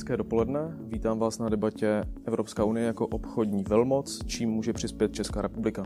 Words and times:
Hezké 0.00 0.16
dopoledne. 0.16 0.60
Vítám 0.80 1.18
vás 1.18 1.38
na 1.38 1.48
debatě 1.48 2.04
Evropská 2.24 2.64
unie 2.64 2.86
jako 2.86 3.06
obchodní 3.06 3.64
velmoc, 3.64 4.20
čím 4.26 4.50
může 4.50 4.72
přispět 4.72 5.12
Česká 5.12 5.42
republika. 5.42 5.82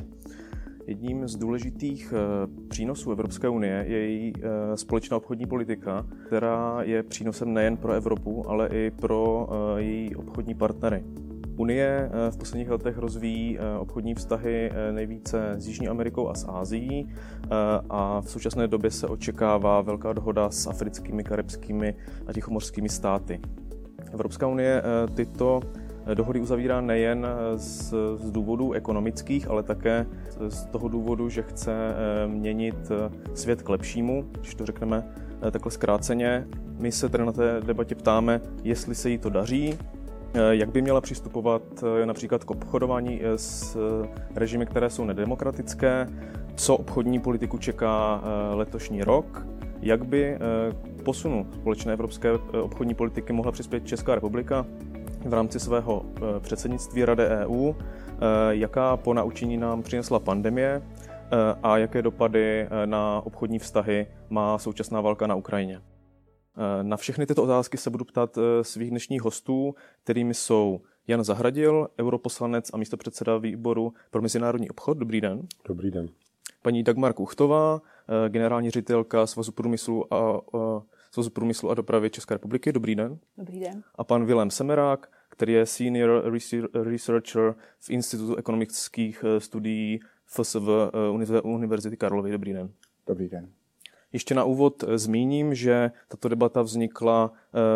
Jedním 0.86 1.28
z 1.28 1.36
důležitých 1.36 2.14
eh, 2.16 2.46
přínosů 2.68 3.12
Evropské 3.12 3.48
unie 3.48 3.84
je 3.88 3.98
její 3.98 4.32
eh, 4.36 4.76
společná 4.76 5.16
obchodní 5.16 5.46
politika, 5.46 6.06
která 6.26 6.82
je 6.82 7.02
přínosem 7.02 7.54
nejen 7.54 7.76
pro 7.76 7.92
Evropu, 7.92 8.50
ale 8.50 8.68
i 8.68 8.90
pro 8.90 9.48
eh, 9.50 9.82
její 9.82 10.16
obchodní 10.16 10.54
partnery. 10.54 11.04
Unie 11.56 12.10
v 12.30 12.36
posledních 12.36 12.70
letech 12.70 12.98
rozvíjí 12.98 13.58
obchodní 13.78 14.14
vztahy 14.14 14.70
nejvíce 14.92 15.54
s 15.58 15.68
Jižní 15.68 15.88
Amerikou 15.88 16.28
a 16.28 16.34
s 16.34 16.48
Ázií 16.48 17.08
a 17.90 18.20
v 18.20 18.30
současné 18.30 18.68
době 18.68 18.90
se 18.90 19.06
očekává 19.06 19.80
velká 19.80 20.12
dohoda 20.12 20.50
s 20.50 20.66
africkými, 20.66 21.24
karibskými 21.24 21.94
a 22.26 22.32
tichomorskými 22.32 22.88
státy. 22.88 23.40
Evropská 24.12 24.46
unie 24.46 24.82
tyto 25.14 25.60
dohody 26.14 26.40
uzavírá 26.40 26.80
nejen 26.80 27.26
z, 27.56 27.94
z 28.16 28.30
důvodů 28.30 28.72
ekonomických, 28.72 29.50
ale 29.50 29.62
také 29.62 30.06
z 30.48 30.66
toho 30.66 30.88
důvodu, 30.88 31.28
že 31.28 31.42
chce 31.42 31.72
eh, 31.72 32.28
měnit 32.28 32.76
eh, 32.90 33.36
svět 33.36 33.62
k 33.62 33.68
lepšímu, 33.68 34.26
když 34.40 34.54
to 34.54 34.66
řekneme 34.66 35.04
eh, 35.42 35.50
takhle 35.50 35.70
zkráceně. 35.72 36.46
My 36.78 36.92
se 36.92 37.08
tedy 37.08 37.24
na 37.24 37.32
té 37.32 37.60
debatě 37.60 37.94
ptáme, 37.94 38.40
jestli 38.62 38.94
se 38.94 39.10
jí 39.10 39.18
to 39.18 39.30
daří, 39.30 39.78
jak 40.50 40.70
by 40.70 40.82
měla 40.82 41.00
přistupovat 41.00 41.62
například 42.04 42.44
k 42.44 42.50
obchodování 42.50 43.20
s 43.36 43.76
režimy, 44.34 44.66
které 44.66 44.90
jsou 44.90 45.04
nedemokratické, 45.04 46.08
co 46.54 46.76
obchodní 46.76 47.20
politiku 47.20 47.58
čeká 47.58 48.22
letošní 48.54 49.02
rok, 49.02 49.46
jak 49.80 50.04
by 50.04 50.38
posunu 51.04 51.46
společné 51.54 51.92
evropské 51.92 52.32
obchodní 52.62 52.94
politiky 52.94 53.32
mohla 53.32 53.52
přispět 53.52 53.86
Česká 53.86 54.14
republika 54.14 54.66
v 55.24 55.34
rámci 55.34 55.60
svého 55.60 56.04
eh, 56.16 56.40
předsednictví 56.40 57.04
Rady 57.04 57.26
EU, 57.26 57.72
eh, 57.72 57.76
jaká 58.50 58.96
po 58.96 59.14
naučení 59.14 59.56
nám 59.56 59.82
přinesla 59.82 60.18
pandemie 60.18 60.82
eh, 60.82 61.36
a 61.62 61.78
jaké 61.78 62.02
dopady 62.02 62.68
na 62.84 63.20
obchodní 63.24 63.58
vztahy 63.58 64.06
má 64.30 64.58
současná 64.58 65.00
válka 65.00 65.26
na 65.26 65.34
Ukrajině. 65.34 65.80
Na 66.82 66.96
všechny 66.96 67.26
tyto 67.26 67.42
otázky 67.42 67.76
se 67.76 67.90
budu 67.90 68.04
ptát 68.04 68.38
svých 68.62 68.90
dnešních 68.90 69.22
hostů, 69.22 69.74
kterými 70.04 70.34
jsou 70.34 70.80
Jan 71.08 71.24
Zahradil, 71.24 71.88
europoslanec 72.00 72.70
a 72.74 72.76
místopředseda 72.76 73.38
výboru 73.38 73.92
pro 74.10 74.22
mezinárodní 74.22 74.70
obchod. 74.70 74.98
Dobrý 74.98 75.20
den. 75.20 75.42
Dobrý 75.68 75.90
den. 75.90 76.08
Paní 76.62 76.82
Dagmar 76.82 77.12
Kuchtová, 77.12 77.80
generální 78.28 78.70
ředitelka 78.70 79.26
Svazu 79.26 79.52
průmyslu 79.52 80.14
a, 80.14 80.40
Svazu 81.14 81.30
průmyslu 81.30 81.70
a 81.70 81.74
dopravy 81.74 82.10
České 82.10 82.34
republiky. 82.34 82.72
Dobrý 82.72 82.94
den. 82.94 83.18
Dobrý 83.38 83.60
den. 83.60 83.82
A 83.94 84.04
pan 84.04 84.24
Vilém 84.24 84.50
Semerák, 84.50 85.10
který 85.28 85.52
je 85.52 85.66
senior 85.66 86.32
researcher 86.72 87.54
v 87.80 87.90
Institutu 87.90 88.36
ekonomických 88.36 89.24
eh, 89.26 89.40
studií 89.40 90.00
FSV 90.26 90.68
eh, 91.34 91.40
Univerzity 91.40 91.96
Karlovy. 91.96 92.32
Dobrý 92.32 92.52
den. 92.52 92.70
Dobrý 93.06 93.28
den. 93.28 93.50
Ještě 94.12 94.34
na 94.34 94.44
úvod 94.44 94.82
eh, 94.82 94.98
zmíním, 94.98 95.54
že 95.54 95.90
tato 96.08 96.28
debata 96.28 96.62
vznikla 96.62 97.32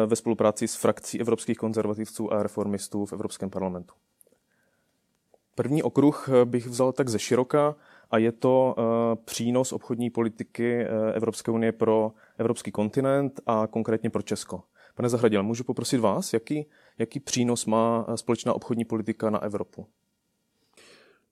ve 0.07 0.17
spolupráci 0.17 0.69
s 0.69 0.75
frakcí 0.75 1.21
evropských 1.21 1.59
konzervativců 1.59 2.33
a 2.33 2.43
reformistů 2.43 3.07
v 3.07 3.13
Evropském 3.13 3.51
parlamentu. 3.51 3.95
První 5.55 5.83
okruh 5.83 6.29
bych 6.45 6.67
vzal 6.67 6.93
tak 6.93 7.09
ze 7.09 7.19
široka 7.19 7.77
a 8.11 8.19
je 8.19 8.33
to 8.33 8.77
přínos 9.25 9.73
obchodní 9.73 10.11
politiky 10.11 10.87
Evropské 11.15 11.51
unie 11.51 11.73
pro 11.73 12.13
evropský 12.39 12.71
kontinent 12.71 13.41
a 13.47 13.67
konkrétně 13.67 14.11
pro 14.11 14.23
Česko. 14.23 14.63
Pane 14.95 15.09
Zahradil, 15.09 15.43
můžu 15.43 15.65
poprosit 15.65 15.99
vás, 15.99 16.33
jaký, 16.33 16.67
jaký 16.99 17.21
přínos 17.21 17.67
má 17.67 18.07
společná 18.17 18.53
obchodní 18.53 18.85
politika 18.85 19.31
na 19.31 19.43
Evropu? 19.43 19.87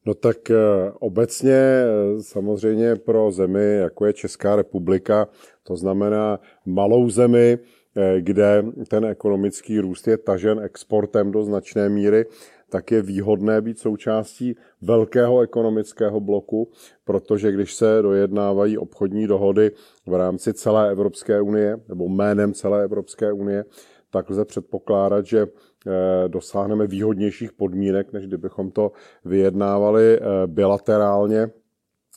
No 0.07 0.15
tak 0.15 0.51
eh, 0.51 0.57
obecně 0.99 1.53
eh, 1.53 2.23
samozřejmě 2.23 2.97
pro 2.97 3.33
zemi, 3.33 3.77
jako 3.77 4.07
je 4.07 4.13
Česká 4.13 4.57
republika, 4.57 5.29
to 5.63 5.77
znamená 5.77 6.41
malou 6.67 7.11
zemi, 7.11 7.59
eh, 7.97 8.21
kde 8.21 8.65
ten 8.89 9.05
ekonomický 9.05 9.81
růst 9.81 10.09
je 10.09 10.17
tažen 10.19 10.61
exportem 10.61 11.33
do 11.33 11.45
značné 11.45 11.89
míry, 11.89 12.25
tak 12.71 12.91
je 12.91 13.03
výhodné 13.03 13.61
být 13.61 13.79
součástí 13.79 14.57
velkého 14.83 15.41
ekonomického 15.41 16.21
bloku, 16.21 16.71
protože 17.05 17.53
když 17.53 17.75
se 17.75 18.03
dojednávají 18.03 18.79
obchodní 18.79 19.27
dohody 19.27 19.71
v 20.07 20.15
rámci 20.15 20.55
celé 20.55 20.91
Evropské 20.91 21.41
unie 21.41 21.77
nebo 21.89 22.09
jménem 22.09 22.55
celé 22.55 22.85
Evropské 22.85 23.33
unie, 23.33 23.65
tak 24.11 24.31
lze 24.31 24.45
předpokládat, 24.45 25.27
že 25.27 25.47
eh, 25.47 26.29
dosáhneme 26.29 26.87
výhodnějších 26.87 27.53
podmínek, 27.53 28.13
než 28.13 28.27
kdybychom 28.27 28.71
to 28.71 28.93
vyjednávali 29.25 30.19
eh, 30.19 30.23
bilaterálně 30.47 31.51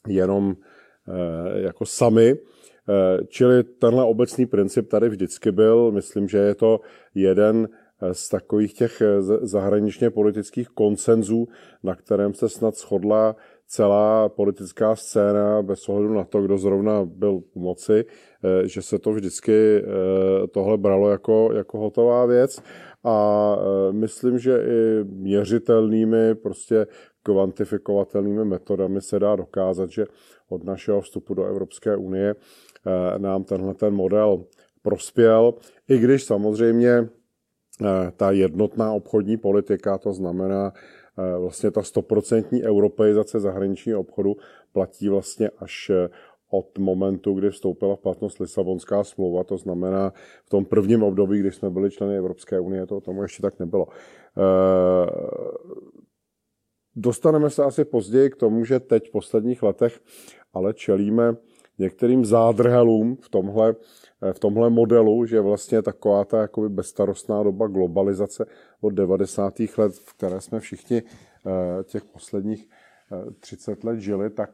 jenom 0.07 0.55
eh, 1.07 1.61
jako 1.61 1.85
sami. 1.85 2.35
Čili 3.27 3.63
tenhle 3.63 4.03
obecný 4.03 4.45
princip 4.45 4.89
tady 4.89 5.09
vždycky 5.09 5.51
byl. 5.51 5.91
Myslím, 5.91 6.27
že 6.27 6.37
je 6.37 6.55
to 6.55 6.79
jeden 7.16 7.69
z 8.11 8.29
takových 8.29 8.73
těch 8.73 9.01
zahraničně 9.41 10.09
politických 10.09 10.69
konsenzů, 10.69 11.47
na 11.83 11.95
kterém 11.95 12.33
se 12.33 12.49
snad 12.49 12.75
shodla 12.75 13.35
celá 13.69 14.29
politická 14.29 14.95
scéna 14.95 15.61
bez 15.61 15.89
ohledu 15.89 16.13
na 16.13 16.23
to, 16.23 16.41
kdo 16.41 16.57
zrovna 16.57 17.05
byl 17.05 17.41
u 17.53 17.59
moci, 17.59 18.05
eh, 18.05 18.67
že 18.67 18.81
se 18.81 18.99
to 18.99 19.11
vždycky 19.11 19.77
eh, 19.77 19.83
tohle 20.47 20.77
bralo 20.77 21.09
jako, 21.09 21.49
jako 21.53 21.77
hotová 21.77 22.25
věc. 22.25 22.61
A 23.03 23.55
eh, 23.57 23.93
myslím, 23.93 24.39
že 24.39 24.57
i 24.57 25.03
měřitelnými, 25.03 26.35
prostě 26.35 26.87
kvantifikovatelnými 27.23 28.45
metodami 28.45 29.01
se 29.01 29.19
dá 29.19 29.35
dokázat, 29.35 29.89
že 29.89 30.05
od 30.49 30.63
našeho 30.63 31.01
vstupu 31.01 31.33
do 31.33 31.45
Evropské 31.45 31.95
unie 31.95 32.35
nám 33.17 33.43
tenhle 33.43 33.73
ten 33.73 33.93
model 33.93 34.43
prospěl, 34.81 35.53
i 35.89 35.97
když 35.97 36.23
samozřejmě 36.23 37.09
ta 38.17 38.31
jednotná 38.31 38.94
obchodní 38.94 39.38
politika, 39.38 39.97
to 39.97 40.13
znamená 40.13 40.73
vlastně 41.40 41.72
ta 41.72 41.84
stoprocentní 41.84 42.63
europeizace 42.63 43.40
zahraničního 43.40 44.00
obchodu 44.00 44.35
platí 44.73 45.09
vlastně 45.09 45.50
až 45.50 45.90
e, 45.90 46.09
od 46.51 46.78
momentu, 46.78 47.34
kdy 47.34 47.50
vstoupila 47.50 47.95
v 47.95 48.00
platnost 48.00 48.40
Lisabonská 48.40 49.03
smlouva, 49.03 49.44
to 49.44 49.57
znamená 49.57 50.13
v 50.45 50.50
tom 50.50 50.66
prvním 50.66 51.03
období, 51.03 51.40
kdy 51.40 51.51
jsme 51.51 51.69
byli 51.69 51.91
členy 51.91 52.17
Evropské 52.17 52.59
unie, 52.59 52.85
to 52.85 53.01
tomu 53.01 53.22
ještě 53.22 53.41
tak 53.41 53.59
nebylo. 53.59 53.88
Dostaneme 56.96 57.50
se 57.50 57.63
asi 57.63 57.85
později 57.85 58.29
k 58.29 58.35
tomu, 58.35 58.66
že 58.66 58.79
teď 58.79 59.09
v 59.09 59.11
posledních 59.11 59.63
letech 59.63 60.00
ale 60.53 60.73
čelíme 60.73 61.35
některým 61.79 62.25
zádrhelům 62.25 63.16
v 63.22 63.29
tomhle, 63.29 63.75
eh, 64.22 64.34
v 64.34 64.40
tomhle 64.40 64.69
modelu, 64.69 65.25
že 65.25 65.41
vlastně 65.41 65.81
taková 65.81 66.25
ta 66.25 66.41
jakoby 66.41 66.69
bezstarostná 66.69 67.44
doba 67.44 67.67
globalizace 67.67 68.45
od 68.81 68.90
90. 68.90 69.78
let, 69.78 69.94
v 69.94 70.13
které 70.13 70.41
jsme 70.41 70.59
všichni 70.59 71.03
eh, 71.03 71.84
těch 71.84 72.06
posledních 72.06 72.69
30 73.40 73.84
eh, 73.84 73.88
let 73.88 74.00
žili, 74.00 74.29
tak 74.29 74.51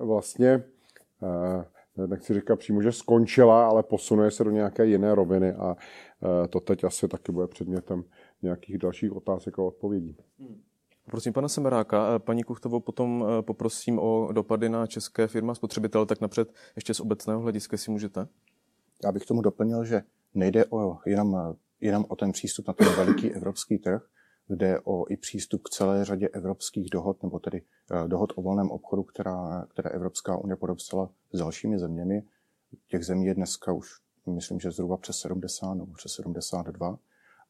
vlastně 0.00 0.64
nechci 2.06 2.34
říkat 2.34 2.58
přímo, 2.58 2.82
že 2.82 2.92
skončila, 2.92 3.66
ale 3.66 3.82
posunuje 3.82 4.30
se 4.30 4.44
do 4.44 4.50
nějaké 4.50 4.86
jiné 4.86 5.14
roviny 5.14 5.52
a 5.52 5.76
to 6.50 6.60
teď 6.60 6.84
asi 6.84 7.08
taky 7.08 7.32
bude 7.32 7.46
předmětem 7.46 8.04
nějakých 8.42 8.78
dalších 8.78 9.16
otázek 9.16 9.58
a 9.58 9.62
odpovědí. 9.62 10.16
Hmm. 10.38 10.60
Prosím 11.10 11.32
pana 11.32 11.48
Semeráka, 11.48 12.18
paní 12.18 12.42
Kuchtovou 12.42 12.80
potom 12.80 13.24
eh, 13.28 13.42
poprosím 13.42 13.98
o 13.98 14.32
dopady 14.32 14.68
na 14.68 14.86
české 14.86 15.26
firma 15.26 15.54
spotřebitel, 15.54 16.06
tak 16.06 16.20
napřed 16.20 16.52
ještě 16.76 16.94
z 16.94 17.00
obecného 17.00 17.40
hlediska 17.40 17.76
si 17.76 17.90
můžete. 17.90 18.28
Já 19.04 19.12
bych 19.12 19.26
tomu 19.26 19.40
doplnil, 19.40 19.84
že 19.84 20.02
nejde 20.34 20.64
o, 20.64 20.98
jenom, 21.06 21.56
jenom 21.80 22.04
o 22.08 22.16
ten 22.16 22.32
přístup 22.32 22.68
na 22.68 22.74
ten 22.74 22.88
veliký 22.96 23.32
evropský 23.34 23.78
trh, 23.78 24.02
jde 24.48 24.80
o 24.84 25.04
i 25.08 25.16
přístup 25.16 25.62
k 25.62 25.70
celé 25.70 26.04
řadě 26.04 26.28
evropských 26.28 26.90
dohod, 26.90 27.22
nebo 27.22 27.38
tedy 27.38 27.62
eh, 27.90 28.08
dohod 28.08 28.32
o 28.36 28.42
volném 28.42 28.70
obchodu, 28.70 29.02
která, 29.02 29.66
které 29.68 29.90
Evropská 29.90 30.36
unie 30.36 30.56
podepsala 30.56 31.10
s 31.32 31.38
dalšími 31.38 31.78
zeměmi. 31.78 32.22
Těch 32.88 33.04
zemí 33.04 33.26
je 33.26 33.34
dneska 33.34 33.72
už, 33.72 33.88
myslím, 34.26 34.60
že 34.60 34.70
zhruba 34.70 34.96
přes 34.96 35.18
70 35.18 35.74
nebo 35.74 35.92
přes 35.92 36.12
72. 36.12 36.98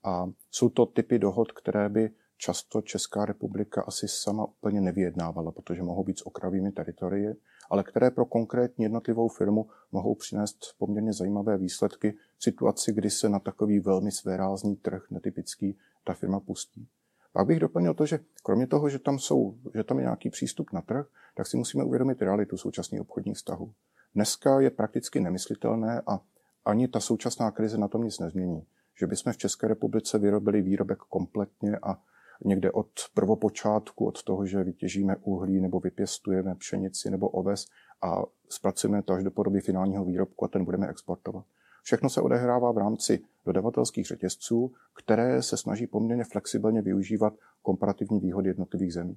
A 0.04 0.26
jsou 0.50 0.68
to 0.68 0.86
typy 0.86 1.18
dohod, 1.18 1.52
které 1.52 1.88
by 1.88 2.10
často 2.40 2.80
Česká 2.82 3.24
republika 3.24 3.82
asi 3.82 4.08
sama 4.08 4.44
úplně 4.44 4.80
nevyjednávala, 4.80 5.52
protože 5.52 5.82
mohou 5.82 6.04
být 6.04 6.18
s 6.18 6.26
okravými 6.26 6.72
teritorie, 6.72 7.36
ale 7.70 7.82
které 7.82 8.10
pro 8.10 8.24
konkrétní 8.24 8.82
jednotlivou 8.82 9.28
firmu 9.28 9.68
mohou 9.92 10.14
přinést 10.14 10.58
poměrně 10.78 11.12
zajímavé 11.12 11.58
výsledky 11.58 12.14
v 12.38 12.42
situaci, 12.42 12.92
kdy 12.92 13.10
se 13.10 13.28
na 13.28 13.38
takový 13.38 13.80
velmi 13.80 14.12
svérázný 14.12 14.76
trh, 14.76 15.02
netypický, 15.10 15.78
ta 16.04 16.14
firma 16.14 16.40
pustí. 16.40 16.88
Pak 17.32 17.46
bych 17.46 17.60
doplnil 17.60 17.94
to, 17.94 18.06
že 18.06 18.18
kromě 18.42 18.66
toho, 18.66 18.88
že 18.88 18.98
tam, 18.98 19.18
jsou, 19.18 19.54
že 19.74 19.84
tam 19.84 19.98
je 19.98 20.02
nějaký 20.02 20.30
přístup 20.30 20.72
na 20.72 20.80
trh, 20.80 21.06
tak 21.34 21.46
si 21.46 21.56
musíme 21.56 21.84
uvědomit 21.84 22.22
realitu 22.22 22.56
současných 22.56 23.00
obchodních 23.00 23.36
vztahů. 23.36 23.72
Dneska 24.14 24.60
je 24.60 24.70
prakticky 24.70 25.20
nemyslitelné 25.20 26.02
a 26.06 26.20
ani 26.64 26.88
ta 26.88 27.00
současná 27.00 27.50
krize 27.50 27.78
na 27.78 27.88
tom 27.88 28.04
nic 28.04 28.18
nezmění 28.18 28.66
že 29.00 29.06
bychom 29.06 29.32
v 29.32 29.36
České 29.36 29.68
republice 29.68 30.18
vyrobili 30.18 30.62
výrobek 30.62 30.98
kompletně 30.98 31.78
a 31.82 32.02
někde 32.44 32.70
od 32.70 32.88
prvopočátku, 33.14 34.06
od 34.06 34.22
toho, 34.22 34.46
že 34.46 34.64
vytěžíme 34.64 35.16
uhlí 35.16 35.60
nebo 35.60 35.80
vypěstujeme 35.80 36.54
pšenici 36.54 37.10
nebo 37.10 37.28
oves 37.28 37.66
a 38.02 38.22
zpracujeme 38.48 39.02
to 39.02 39.12
až 39.12 39.24
do 39.24 39.30
podoby 39.30 39.60
finálního 39.60 40.04
výrobku 40.04 40.44
a 40.44 40.48
ten 40.48 40.64
budeme 40.64 40.88
exportovat. 40.88 41.44
Všechno 41.82 42.10
se 42.10 42.20
odehrává 42.20 42.72
v 42.72 42.78
rámci 42.78 43.20
dodavatelských 43.46 44.06
řetězců, 44.06 44.72
které 44.94 45.42
se 45.42 45.56
snaží 45.56 45.86
poměrně 45.86 46.24
flexibilně 46.24 46.82
využívat 46.82 47.34
komparativní 47.62 48.20
výhody 48.20 48.48
jednotlivých 48.48 48.94
zemí. 48.94 49.16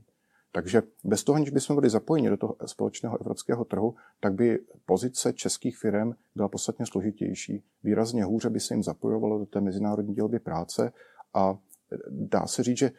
Takže 0.52 0.84
bez 1.04 1.24
toho, 1.24 1.36
aniž 1.36 1.50
bychom 1.50 1.75
byli 1.75 1.90
zapojeni 1.90 2.30
do 2.30 2.38
toho 2.38 2.56
společného 2.66 3.22
evropského 3.22 3.66
trhu, 3.66 3.96
tak 4.20 4.34
by 4.34 4.60
pozice 4.86 5.34
českých 5.34 5.78
firm 5.78 6.14
byla 6.36 6.48
podstatně 6.48 6.86
složitější. 6.86 7.64
Výrazně 7.84 8.24
hůře 8.24 8.50
by 8.50 8.60
se 8.60 8.74
jim 8.74 8.84
zapojovalo 8.84 9.40
do 9.40 9.46
té 9.46 9.62
mezinárodní 9.62 10.14
dělby 10.14 10.40
práce 10.40 10.92
a 11.34 11.58
dá 12.10 12.48
se 12.48 12.64
říct, 12.64 12.78
že 12.78 12.92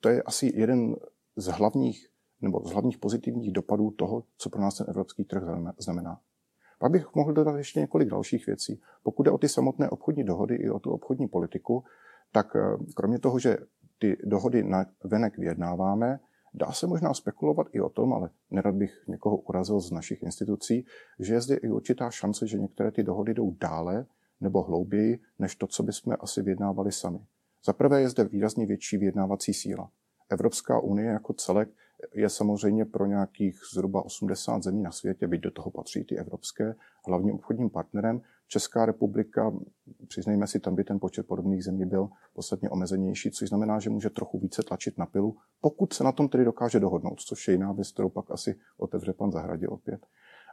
to 0.00 0.08
je 0.08 0.22
asi 0.22 0.52
jeden 0.54 0.96
z 1.36 1.46
hlavních 1.46 2.08
nebo 2.40 2.60
z 2.64 2.72
hlavních 2.72 2.98
pozitivních 2.98 3.52
dopadů 3.52 3.90
toho, 3.90 4.24
co 4.36 4.50
pro 4.50 4.60
nás 4.60 4.76
ten 4.76 4.86
evropský 4.88 5.24
trh 5.24 5.42
znamená. 5.78 6.20
Pak 6.78 6.92
bych 6.92 7.14
mohl 7.14 7.32
dodat 7.32 7.56
ještě 7.56 7.80
několik 7.80 8.08
dalších 8.08 8.46
věcí. 8.46 8.80
Pokud 9.02 9.22
jde 9.22 9.30
o 9.30 9.38
ty 9.38 9.48
samotné 9.48 9.90
obchodní 9.90 10.24
dohody 10.24 10.54
i 10.54 10.70
o 10.70 10.78
tu 10.78 10.90
obchodní 10.90 11.28
politiku, 11.28 11.84
tak 12.32 12.56
eh, 12.56 12.76
kromě 12.94 13.18
toho, 13.18 13.38
že 13.38 13.56
ty 13.98 14.16
dohody 14.24 14.62
na 14.62 14.86
venek 15.04 15.38
vyjednáváme, 15.38 16.20
dá 16.54 16.72
se 16.72 16.86
možná 16.86 17.14
spekulovat 17.14 17.66
i 17.72 17.80
o 17.80 17.88
tom, 17.88 18.12
ale 18.12 18.30
nerad 18.50 18.74
bych 18.74 19.04
někoho 19.08 19.36
urazil 19.36 19.80
z 19.80 19.90
našich 19.90 20.22
institucí, 20.22 20.86
že 21.18 21.34
je 21.34 21.40
zde 21.40 21.56
i 21.56 21.70
určitá 21.70 22.10
šance, 22.10 22.46
že 22.46 22.58
některé 22.58 22.90
ty 22.90 23.02
dohody 23.02 23.34
jdou 23.34 23.56
dále 23.60 24.06
nebo 24.40 24.62
hlouběji, 24.62 25.20
než 25.38 25.56
to, 25.56 25.66
co 25.66 25.82
bychom 25.82 26.16
asi 26.20 26.42
vyjednávali 26.42 26.92
sami. 26.92 27.18
Za 27.68 27.72
prvé 27.72 28.00
je 28.00 28.08
zde 28.08 28.24
výrazně 28.24 28.66
větší 28.66 28.96
vyjednávací 28.96 29.54
síla. 29.54 29.90
Evropská 30.30 30.80
unie 30.80 31.08
jako 31.08 31.32
celek 31.32 31.68
je 32.14 32.28
samozřejmě 32.28 32.84
pro 32.84 33.06
nějakých 33.06 33.60
zhruba 33.74 34.04
80 34.04 34.62
zemí 34.62 34.82
na 34.82 34.90
světě, 34.90 35.26
byť 35.26 35.40
do 35.40 35.50
toho 35.50 35.70
patří 35.70 36.04
ty 36.04 36.18
evropské, 36.18 36.74
hlavním 37.06 37.34
obchodním 37.34 37.70
partnerem. 37.70 38.20
Česká 38.46 38.86
republika, 38.86 39.52
přiznejme 40.08 40.46
si, 40.46 40.60
tam 40.60 40.74
by 40.74 40.84
ten 40.84 41.00
počet 41.00 41.26
podobných 41.26 41.64
zemí 41.64 41.86
byl 41.86 42.08
podstatně 42.32 42.70
omezenější, 42.70 43.30
což 43.30 43.48
znamená, 43.48 43.78
že 43.78 43.90
může 43.90 44.10
trochu 44.10 44.38
více 44.38 44.62
tlačit 44.62 44.98
na 44.98 45.06
pilu, 45.06 45.36
pokud 45.60 45.92
se 45.92 46.04
na 46.04 46.12
tom 46.12 46.28
tedy 46.28 46.44
dokáže 46.44 46.80
dohodnout, 46.80 47.20
což 47.20 47.48
je 47.48 47.54
jiná 47.54 47.72
věc, 47.72 47.92
kterou 47.92 48.08
pak 48.08 48.30
asi 48.30 48.58
otevře 48.76 49.12
pan 49.12 49.32
Zahradil 49.32 49.72
opět. 49.72 50.06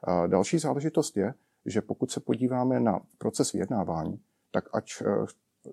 A 0.04 0.28
další 0.28 0.58
záležitost 0.58 1.18
je, 1.18 1.34
že 1.66 1.82
pokud 1.82 2.12
se 2.12 2.20
podíváme 2.20 2.80
na 2.80 3.02
proces 3.18 3.52
vyjednávání, 3.52 4.20
tak 4.52 4.64
ať 4.74 5.04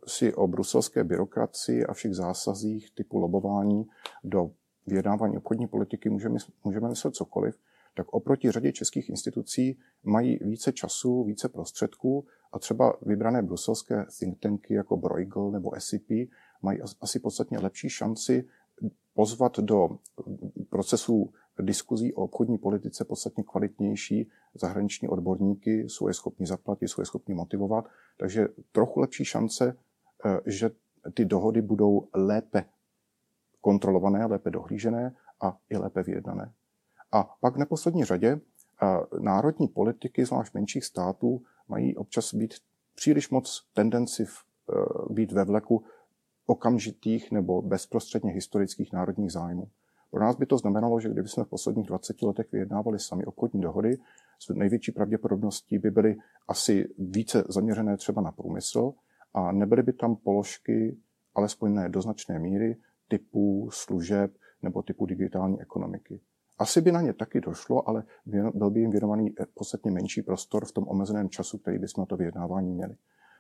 si 0.07 0.35
o 0.35 0.47
bruselské 0.47 1.05
byrokracii 1.05 1.87
a 1.87 1.93
všech 1.93 2.15
zásazích 2.15 2.95
typu 2.95 3.19
lobování 3.19 3.85
do 4.25 4.51
vyjednávání 4.87 5.37
obchodní 5.37 5.67
politiky 5.67 6.11
můžeme, 6.11 6.39
můžeme 6.65 6.89
myslet 6.89 7.15
cokoliv, 7.15 7.59
tak 7.95 8.09
oproti 8.09 8.51
řadě 8.51 8.73
českých 8.73 9.09
institucí 9.09 9.79
mají 10.03 10.39
více 10.43 10.73
času, 10.73 11.25
více 11.25 11.49
prostředků 11.49 12.27
a 12.53 12.59
třeba 12.59 12.97
vybrané 13.03 13.43
bruselské 13.43 14.07
think 14.19 14.39
tanky 14.41 14.75
jako 14.75 14.97
Bruegel 14.97 15.51
nebo 15.51 15.73
SCP 15.79 16.11
mají 16.63 16.81
asi 17.01 17.19
podstatně 17.19 17.59
lepší 17.59 17.89
šanci 17.89 18.49
pozvat 19.15 19.59
do 19.59 19.89
procesů 20.71 21.33
diskuzí 21.61 22.15
o 22.15 22.23
obchodní 22.23 22.59
politice 22.59 23.05
podstatně 23.05 23.45
kvalitnější 23.45 24.31
zahraniční 24.55 25.09
odborníky, 25.09 25.81
jsou 25.81 26.09
je 26.09 26.15
schopni 26.15 26.47
zaplatit, 26.47 26.89
jsou 26.89 27.03
je 27.03 27.07
schopni 27.07 27.35
motivovat, 27.35 27.89
takže 28.17 28.49
trochu 28.73 29.01
lepší 29.01 29.25
šance, 29.25 29.77
eh, 30.27 30.41
že 30.47 30.71
ty 31.15 31.25
dohody 31.25 31.63
budou 31.63 32.09
lépe 32.15 32.65
kontrolované, 33.61 34.27
lépe 34.27 34.51
dohlížené 34.51 35.15
a 35.41 35.59
i 35.71 35.77
lépe 35.77 36.03
vyjednané. 36.03 36.53
A 37.13 37.37
pak 37.41 37.55
v 37.55 37.59
neposlední 37.59 38.05
řadě 38.05 38.41
národní 39.21 39.69
politiky, 39.69 40.25
zvlášť 40.25 40.55
menších 40.55 40.85
států, 40.85 41.43
mají 41.69 41.97
občas 41.97 42.35
být 42.35 42.55
příliš 42.95 43.31
moc 43.31 43.69
tendenci 43.75 44.25
v, 44.25 44.35
e, 44.35 45.13
být 45.13 45.33
ve 45.33 45.45
vleku 45.45 45.85
okamžitých 46.47 47.33
nebo 47.33 47.63
bezprostředně 47.63 48.33
historických 48.33 48.93
národních 48.93 49.33
zájmů. 49.33 49.69
Pro 50.13 50.21
nás 50.21 50.37
by 50.37 50.47
to 50.47 50.59
znamenalo, 50.59 51.01
že 51.01 51.09
kdyby 51.09 51.29
jsme 51.29 51.45
v 51.45 51.49
posledních 51.49 51.87
20 51.87 52.23
letech 52.23 52.53
vyjednávali 52.53 52.99
sami 52.99 53.25
obchodní 53.25 53.61
dohody, 53.61 53.99
s 54.39 54.49
největší 54.55 54.93
pravděpodobností 54.93 55.79
by 55.79 55.91
byly 55.91 56.17
asi 56.49 56.89
více 56.99 57.45
zaměřené 57.49 57.97
třeba 57.97 58.23
na 58.23 58.33
průmysl 58.33 58.93
a 59.35 59.53
nebyly 59.53 59.83
by 59.83 59.93
tam 59.93 60.17
položky, 60.17 60.97
alespoň 61.35 61.75
ne 61.75 61.89
do 61.89 62.03
značné 62.03 62.39
míry, 62.39 62.77
typů 63.09 63.69
služeb 63.73 64.33
nebo 64.63 64.83
typu 64.83 65.07
digitální 65.07 65.61
ekonomiky. 65.61 66.21
Asi 66.59 66.81
by 66.81 66.93
na 66.93 67.01
ně 67.01 67.13
taky 67.13 67.41
došlo, 67.41 67.89
ale 67.89 68.05
byl 68.55 68.71
by 68.71 68.81
jim 68.81 68.91
věnovaný 68.91 69.35
eh, 69.41 69.47
podstatně 69.55 69.91
menší 69.91 70.23
prostor 70.23 70.65
v 70.65 70.73
tom 70.73 70.85
omezeném 70.89 71.29
času, 71.29 71.59
který 71.59 71.79
bychom 71.79 72.03
na 72.03 72.07
to 72.07 72.17
vyjednávání 72.17 72.73
měli. 72.73 72.95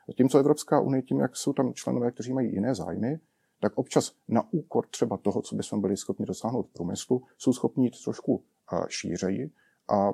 Zatímco 0.08 0.38
Evropská 0.38 0.80
unie, 0.80 1.02
tím, 1.02 1.20
jak 1.20 1.36
jsou 1.36 1.52
tam 1.52 1.74
členové, 1.74 2.10
kteří 2.10 2.32
mají 2.32 2.52
jiné 2.52 2.74
zájmy, 2.74 3.20
tak 3.62 3.78
občas 3.78 4.12
na 4.28 4.52
úkor 4.52 4.86
třeba 4.86 5.16
toho, 5.16 5.42
co 5.42 5.56
bychom 5.56 5.80
byli 5.80 5.96
schopni 5.96 6.26
dosáhnout 6.26 6.62
v 6.62 6.72
průmyslu, 6.72 7.22
jsou 7.38 7.52
schopni 7.52 7.86
jít 7.86 8.02
trošku 8.04 8.44
šířeji 8.88 9.50
a 9.88 10.12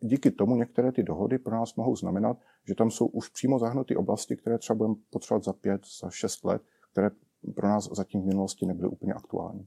díky 0.00 0.30
tomu 0.30 0.56
některé 0.56 0.92
ty 0.92 1.02
dohody 1.02 1.38
pro 1.38 1.54
nás 1.54 1.74
mohou 1.74 1.96
znamenat, 1.96 2.36
že 2.68 2.74
tam 2.74 2.90
jsou 2.90 3.06
už 3.06 3.28
přímo 3.28 3.58
zahnuty 3.58 3.96
oblasti, 3.96 4.36
které 4.36 4.58
třeba 4.58 4.76
budeme 4.76 4.94
potřebovat 5.10 5.44
za 5.44 5.52
pět, 5.52 5.80
za 6.00 6.10
šest 6.10 6.44
let, 6.44 6.62
které 6.92 7.10
pro 7.54 7.68
nás 7.68 7.88
zatím 7.92 8.22
v 8.22 8.26
minulosti 8.26 8.66
nebyly 8.66 8.88
úplně 8.88 9.12
aktuální. 9.12 9.66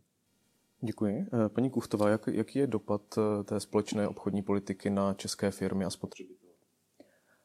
Děkuji. 0.82 1.28
Eh, 1.46 1.50
paní 1.50 1.70
Kuftová, 1.70 2.10
jak, 2.10 2.28
jaký 2.28 2.60
je 2.60 2.68
dopad 2.68 3.02
eh, 3.18 3.44
té 3.44 3.60
společné 3.60 4.08
obchodní 4.08 4.42
politiky 4.42 4.90
na 4.90 5.14
české 5.14 5.52
firmy 5.52 5.86
a 5.86 5.90
spotřebitele? 5.90 6.44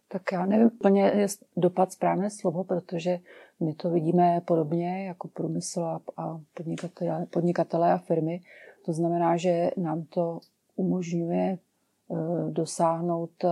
Tak 0.09 0.23
já 0.33 0.47
nevím 0.47 0.67
úplně 0.67 1.03
je 1.03 1.27
dopad 1.57 1.93
správné 1.93 2.31
slovo, 2.31 2.65
protože 2.65 3.19
my 3.61 3.75
to 3.75 3.91
vidíme 3.91 4.41
podobně 4.45 5.07
jako 5.07 5.29
průmysl 5.29 6.01
a 6.17 6.41
podnikatele, 6.55 7.27
podnikatele 7.27 7.93
a 7.93 7.99
firmy. 7.99 8.41
To 8.85 8.93
znamená, 8.93 9.37
že 9.37 9.71
nám 9.77 10.03
to 10.03 10.41
umožňuje 10.77 11.59
eh, 11.59 12.51
dosáhnout 12.51 13.45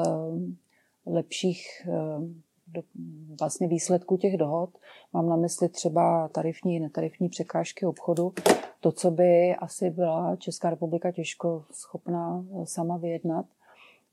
lepších 1.07 1.87
do, 2.67 2.83
vlastně 3.39 3.69
výsledků 3.69 4.17
těch 4.17 4.37
dohod. 4.37 4.71
Mám 5.13 5.29
na 5.29 5.37
mysli 5.37 5.69
třeba 5.69 6.29
tarifní, 6.29 6.81
netarifní 6.81 7.29
překážky 7.29 7.87
obchodu. 7.87 8.33
To, 8.81 8.93
co 8.93 9.11
by 9.11 9.57
asi 9.57 9.91
byla 9.91 10.37
Česká 10.37 10.71
republika 10.71 11.13
těžko 11.13 11.65
schopná 11.73 12.45
eh, 12.51 12.67
sama 12.67 12.97
vyjednat. 12.97 13.47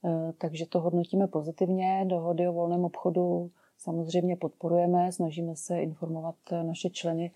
Eh, 0.06 0.34
takže 0.38 0.66
to 0.66 0.80
hodnotíme 0.80 1.28
pozitivně. 1.28 2.06
Dohody 2.08 2.48
o 2.48 2.54
volném 2.54 2.86
obchodu 2.86 3.52
samozřejmě 3.84 4.36
podporujeme, 4.36 5.12
snažíme 5.12 5.56
se 5.56 5.80
informovat 5.80 6.36
eh, 6.52 6.64
naše 6.64 6.90
členy, 6.90 7.32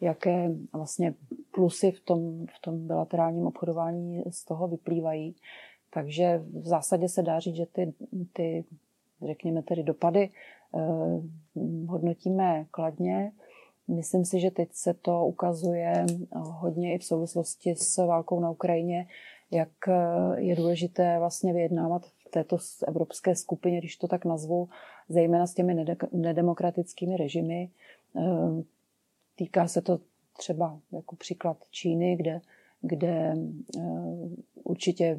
jaké 0.00 0.50
vlastně 0.72 1.14
plusy 1.54 1.90
v 1.90 2.00
tom, 2.00 2.46
v 2.46 2.60
tom 2.60 2.86
bilaterálním 2.86 3.46
obchodování 3.46 4.22
z 4.30 4.44
toho 4.44 4.68
vyplývají. 4.68 5.34
Takže 5.90 6.42
v 6.52 6.66
zásadě 6.66 7.08
se 7.08 7.22
dá 7.22 7.40
říct, 7.40 7.56
že 7.56 7.66
ty, 7.66 7.92
ty 8.32 8.64
řekněme 9.22 9.62
tedy 9.62 9.82
dopady 9.82 10.30
Eh, 10.76 11.20
hodnotíme 11.86 12.64
kladně. 12.70 13.32
Myslím 13.88 14.24
si, 14.24 14.40
že 14.40 14.50
teď 14.50 14.68
se 14.72 14.94
to 14.94 15.26
ukazuje 15.26 16.06
eh, 16.08 16.38
hodně 16.38 16.94
i 16.94 16.98
v 16.98 17.04
souvislosti 17.04 17.74
s 17.76 18.06
válkou 18.06 18.40
na 18.40 18.50
Ukrajině, 18.50 19.06
jak 19.50 19.88
eh, 19.88 19.94
je 20.36 20.56
důležité 20.56 21.18
vlastně 21.18 21.52
vyjednávat 21.52 22.02
této 22.30 22.58
evropské 22.88 23.34
skupině, 23.34 23.78
když 23.78 23.96
to 23.96 24.08
tak 24.08 24.24
nazvu, 24.24 24.68
zejména 25.08 25.46
s 25.46 25.54
těmi 25.54 25.84
nedemokratickými 26.12 27.16
režimy. 27.16 27.70
Týká 29.36 29.68
se 29.68 29.82
to 29.82 30.00
třeba 30.38 30.80
jako 30.92 31.16
příklad 31.16 31.56
Číny, 31.70 32.16
kde 32.16 32.40
kde 32.82 33.34
eh, 33.78 33.82
určitě 34.64 35.18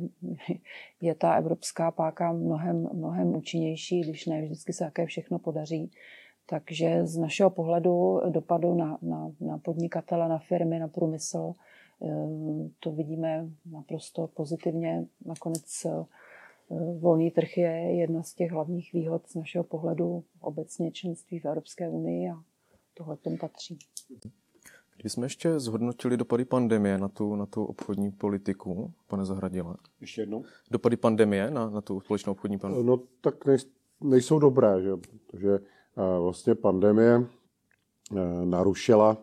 je 1.01 1.15
ta 1.15 1.33
evropská 1.33 1.91
páka 1.91 2.31
mnohem, 2.31 2.89
mnohem 2.93 3.35
účinnější, 3.35 4.01
když 4.01 4.25
ne 4.25 4.41
vždycky 4.41 4.73
se 4.73 4.83
také 4.83 5.05
všechno 5.05 5.39
podaří. 5.39 5.91
Takže 6.45 7.05
z 7.05 7.17
našeho 7.17 7.49
pohledu 7.49 8.21
dopadu 8.29 8.75
na, 8.75 8.97
na, 9.01 9.31
na 9.39 9.57
podnikatele, 9.57 10.29
na 10.29 10.39
firmy, 10.39 10.79
na 10.79 10.87
průmysl, 10.87 11.53
eh, 11.53 12.07
to 12.79 12.91
vidíme 12.91 13.45
naprosto 13.71 14.27
pozitivně. 14.27 15.05
Nakonec 15.25 15.85
volný 16.99 17.31
trh 17.31 17.57
je 17.57 17.95
jedna 17.99 18.23
z 18.23 18.33
těch 18.33 18.51
hlavních 18.51 18.93
výhod 18.93 19.29
z 19.29 19.35
našeho 19.35 19.63
pohledu 19.63 20.23
obecně 20.39 20.91
členství 20.91 21.39
v 21.39 21.45
Evropské 21.45 21.89
unii 21.89 22.29
a 22.29 22.43
tohle 22.93 23.17
tomu 23.17 23.37
patří. 23.37 23.79
Kdybychom 24.95 25.23
ještě 25.23 25.59
zhodnotili 25.59 26.17
dopady 26.17 26.45
pandemie 26.45 26.97
na 26.97 27.07
tu, 27.07 27.35
na 27.35 27.45
tu 27.45 27.65
obchodní 27.65 28.11
politiku, 28.11 28.93
pane 29.07 29.25
Zahradile. 29.25 29.75
Ještě 30.01 30.21
jednou? 30.21 30.43
Dopady 30.71 30.97
pandemie 30.97 31.51
na, 31.51 31.69
na 31.69 31.81
tu 31.81 31.99
společnou 31.99 32.31
obchodní 32.31 32.59
politiku. 32.59 32.83
No 32.83 32.99
tak 33.21 33.45
nej, 33.45 33.57
nejsou 34.01 34.39
dobré, 34.39 34.81
že? 34.81 34.89
protože 35.27 35.59
vlastně 35.95 36.55
pandemie 36.55 37.25
narušila 38.43 39.17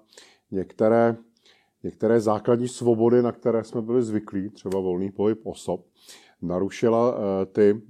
některé, 0.51 1.17
některé 1.83 2.21
základní 2.21 2.69
svobody, 2.69 3.23
na 3.23 3.33
které 3.33 3.65
jsme 3.65 3.83
byli 3.83 4.03
zvyklí, 4.03 4.51
třeba 4.51 4.81
volný 4.81 5.11
pohyb 5.11 5.47
osob, 5.47 5.87
narušila 6.43 7.15
ty, 7.53 7.83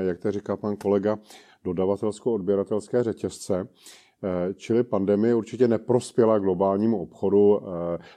jak 0.00 0.18
to 0.18 0.32
říká 0.32 0.56
pan 0.56 0.76
kolega, 0.76 1.18
dodavatelsko-odběratelské 1.64 3.02
řetězce, 3.02 3.68
Čili 4.54 4.82
pandemie 4.82 5.34
určitě 5.34 5.68
neprospěla 5.68 6.38
globálnímu 6.38 7.02
obchodu, 7.02 7.60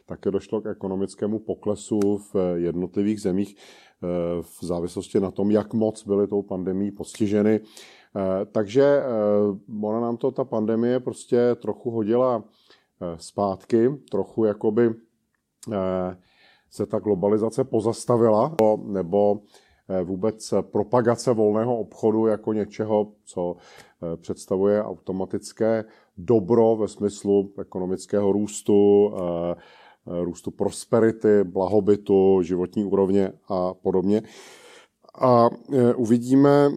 také 0.06 0.32
došlo 0.32 0.62
k 0.62 0.66
ekonomickému 0.66 1.40
poklesu 1.40 2.00
v 2.18 2.36
jednotlivých 2.56 3.22
zemích 3.22 3.56
v 4.42 4.58
závislosti 4.62 5.20
na 5.20 5.32
tom, 5.32 5.52
jak 5.52 5.74
moc 5.74 6.06
byly 6.06 6.28
tou 6.28 6.42
pandemí 6.42 6.92
postiženy. 6.92 7.60
Takže 8.52 9.04
ona 9.84 10.00
nám 10.00 10.18
to, 10.18 10.32
ta 10.32 10.44
pandemie 10.44 11.00
prostě 11.00 11.56
trochu 11.56 11.92
hodila 11.92 12.44
zpátky, 13.16 13.90
trochu 14.12 14.46
jakoby 14.46 14.94
se 16.70 16.86
ta 16.86 17.00
globalizace 17.00 17.64
pozastavila, 17.64 18.56
nebo 18.86 19.40
Eh, 19.40 19.71
vůbec 20.04 20.54
propagace 20.62 21.34
volného 21.34 21.78
obchodu 21.78 22.28
jako 22.28 22.54
něčeho, 22.54 23.12
co 23.24 23.56
eh, 23.56 24.18
představuje 24.18 24.84
automatické 24.84 25.86
dobro 26.18 26.76
ve 26.76 26.88
smyslu 26.88 27.54
ekonomického 27.60 28.32
růstu, 28.32 29.12
eh, 29.18 29.56
růstu 30.24 30.52
prosperity, 30.52 31.44
blahobytu, 31.44 32.42
životní 32.42 32.86
úrovně 32.86 33.32
a 33.48 33.74
podobně 33.74 34.22
a 35.20 35.50
e, 35.74 35.94
uvidíme, 35.94 36.72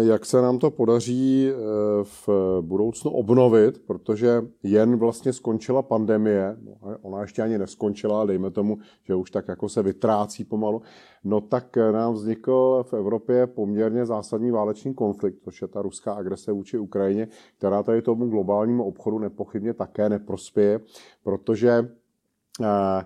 jak 0.00 0.24
se 0.24 0.42
nám 0.42 0.58
to 0.58 0.70
podaří 0.70 1.48
e, 1.48 1.54
v 2.02 2.28
budoucnu 2.60 3.10
obnovit, 3.10 3.82
protože 3.86 4.42
jen 4.62 4.96
vlastně 4.96 5.32
skončila 5.32 5.82
pandemie, 5.82 6.56
no, 6.64 6.96
ona 7.02 7.20
ještě 7.20 7.42
ani 7.42 7.58
neskončila, 7.58 8.26
dejme 8.26 8.50
tomu, 8.50 8.78
že 9.02 9.14
už 9.14 9.30
tak 9.30 9.48
jako 9.48 9.68
se 9.68 9.82
vytrácí 9.82 10.44
pomalu, 10.44 10.82
no 11.24 11.40
tak 11.40 11.76
nám 11.76 12.14
vznikl 12.14 12.84
v 12.88 12.92
Evropě 12.92 13.46
poměrně 13.46 14.06
zásadní 14.06 14.50
válečný 14.50 14.94
konflikt, 14.94 15.42
což 15.44 15.62
je 15.62 15.68
ta 15.68 15.82
ruská 15.82 16.12
agrese 16.12 16.52
vůči 16.52 16.78
Ukrajině, 16.78 17.28
která 17.58 17.82
tady 17.82 18.02
tomu 18.02 18.28
globálnímu 18.28 18.84
obchodu 18.84 19.18
nepochybně 19.18 19.74
také 19.74 20.08
neprospěje, 20.08 20.80
protože 21.22 21.88
Eh, 22.62 23.04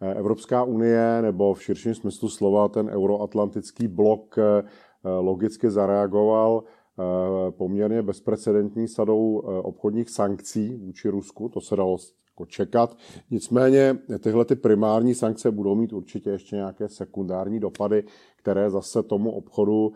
Evropská 0.00 0.64
unie 0.64 1.22
nebo 1.22 1.54
v 1.54 1.62
širším 1.62 1.94
smyslu 1.94 2.28
slova 2.28 2.68
ten 2.68 2.88
euroatlantický 2.88 3.88
blok 3.88 4.38
eh, 4.38 4.62
logicky 5.04 5.70
zareagoval 5.70 6.64
eh, 6.64 7.02
poměrně 7.50 8.02
bezprecedentní 8.02 8.88
sadou 8.88 9.36
obchodních 9.62 10.10
sankcí 10.10 10.76
vůči 10.76 11.08
Rusku. 11.08 11.48
To 11.48 11.60
se 11.60 11.76
dalo 11.76 11.96
jako 12.30 12.46
čekat. 12.46 12.96
Nicméně 13.30 13.98
tyhle 14.20 14.44
ty 14.44 14.56
primární 14.56 15.14
sankce 15.14 15.50
budou 15.50 15.74
mít 15.74 15.92
určitě 15.92 16.30
ještě 16.30 16.56
nějaké 16.56 16.88
sekundární 16.88 17.60
dopady, 17.60 18.04
které 18.36 18.70
zase 18.70 19.02
tomu 19.02 19.30
obchodu 19.30 19.92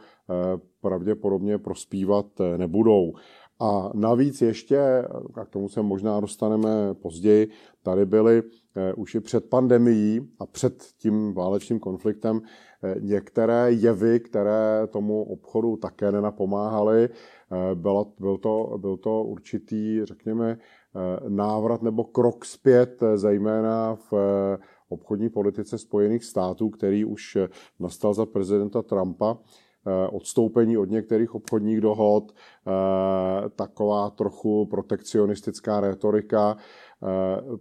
pravděpodobně 0.81 1.59
prospívat 1.59 2.27
nebudou. 2.57 3.13
A 3.61 3.91
navíc 3.95 4.43
ještě, 4.43 5.05
a 5.35 5.45
k 5.45 5.49
tomu 5.49 5.69
se 5.69 5.83
možná 5.83 6.21
dostaneme 6.21 6.95
později, 6.95 7.49
tady 7.83 8.07
byly 8.07 8.43
eh, 8.77 8.95
už 8.95 9.15
i 9.15 9.21
před 9.21 9.49
pandemií 9.49 10.29
a 10.39 10.47
před 10.47 10.83
tím 10.99 11.35
válečným 11.35 11.81
konfliktem 11.81 12.41
eh, 12.83 12.95
některé 13.01 13.73
jevy, 13.73 14.21
které 14.21 14.87
tomu 14.87 15.23
obchodu 15.23 15.77
také 15.77 16.13
nenapomáhaly. 16.13 17.05
Eh, 17.05 17.75
byl, 17.75 18.07
byl, 18.21 18.39
to, 18.39 18.75
byl 18.79 18.97
to 18.97 19.25
určitý, 19.25 20.05
řekněme, 20.05 20.59
návrat 21.29 21.83
nebo 21.83 22.05
krok 22.05 22.45
zpět, 22.45 23.03
zejména 23.15 23.97
v 24.11 24.13
obchodní 24.89 25.29
politice 25.29 25.79
Spojených 25.79 26.25
států, 26.25 26.71
který 26.71 27.05
už 27.05 27.39
nastal 27.79 28.15
za 28.15 28.27
prezidenta 28.27 28.83
Trumpa 28.83 29.39
odstoupení 30.11 30.77
od 30.79 30.91
některých 30.91 31.35
obchodních 31.35 31.81
dohod, 31.81 32.33
eh, 32.33 33.49
taková 33.49 34.11
trochu 34.11 34.67
protekcionistická 34.67 35.81
retorika, 35.81 36.57
eh, 36.57 37.07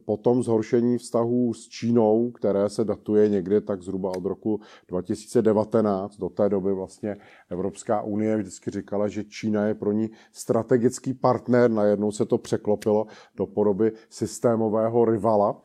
potom 0.05 0.43
zhoršení 0.43 0.97
vztahů 0.97 1.53
s 1.53 1.67
Čínou, 1.67 2.31
které 2.31 2.69
se 2.69 2.83
datuje 2.83 3.29
někdy 3.29 3.61
tak 3.61 3.81
zhruba 3.81 4.11
od 4.17 4.25
roku 4.25 4.59
2019. 4.87 6.17
Do 6.17 6.29
té 6.29 6.49
doby 6.49 6.73
vlastně 6.73 7.17
Evropská 7.49 8.01
unie 8.01 8.37
vždycky 8.37 8.71
říkala, 8.71 9.07
že 9.07 9.23
Čína 9.23 9.65
je 9.65 9.75
pro 9.75 9.91
ní 9.91 10.09
strategický 10.31 11.13
partner, 11.13 11.71
najednou 11.71 12.11
se 12.11 12.25
to 12.25 12.37
překlopilo 12.37 13.05
do 13.35 13.45
podoby 13.45 13.91
systémového 14.09 15.05
rivala. 15.05 15.61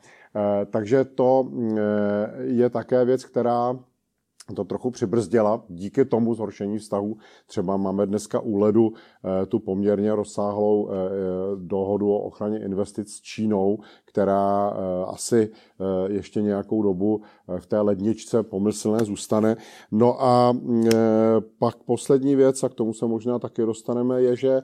Takže 0.71 1.05
to 1.05 1.49
je 2.39 2.71
také 2.71 3.05
věc, 3.05 3.25
která 3.25 3.79
to 4.55 4.65
trochu 4.65 4.91
přibrzdila 4.91 5.65
díky 5.69 6.05
tomu 6.05 6.35
zhoršení 6.35 6.79
vztahu. 6.79 7.17
Třeba 7.47 7.77
máme 7.77 8.07
dneska 8.07 8.41
u 8.41 8.57
ledu 8.57 8.93
eh, 8.93 9.47
tu 9.47 9.59
poměrně 9.59 10.15
rozsáhlou 10.15 10.89
eh, 10.89 10.95
eh, 10.95 11.11
dohodu 11.57 12.13
o 12.13 12.19
ochraně 12.19 12.59
investic 12.59 13.09
s 13.09 13.21
Čínou, 13.21 13.79
která 14.05 14.69
asi 15.07 15.51
ještě 16.07 16.43
nějakou 16.43 16.83
dobu 16.83 17.23
v 17.59 17.67
té 17.67 17.81
ledničce 17.81 18.43
pomyslné 18.43 19.05
zůstane. 19.05 19.57
No 19.93 20.23
a 20.23 20.57
pak 21.59 21.77
poslední 21.77 22.37
věc, 22.37 22.65
a 22.65 22.69
k 22.69 22.75
tomu 22.75 22.95
se 22.95 23.07
možná 23.07 23.39
taky 23.39 23.63
dostaneme, 23.63 24.23
je, 24.23 24.37
že 24.37 24.63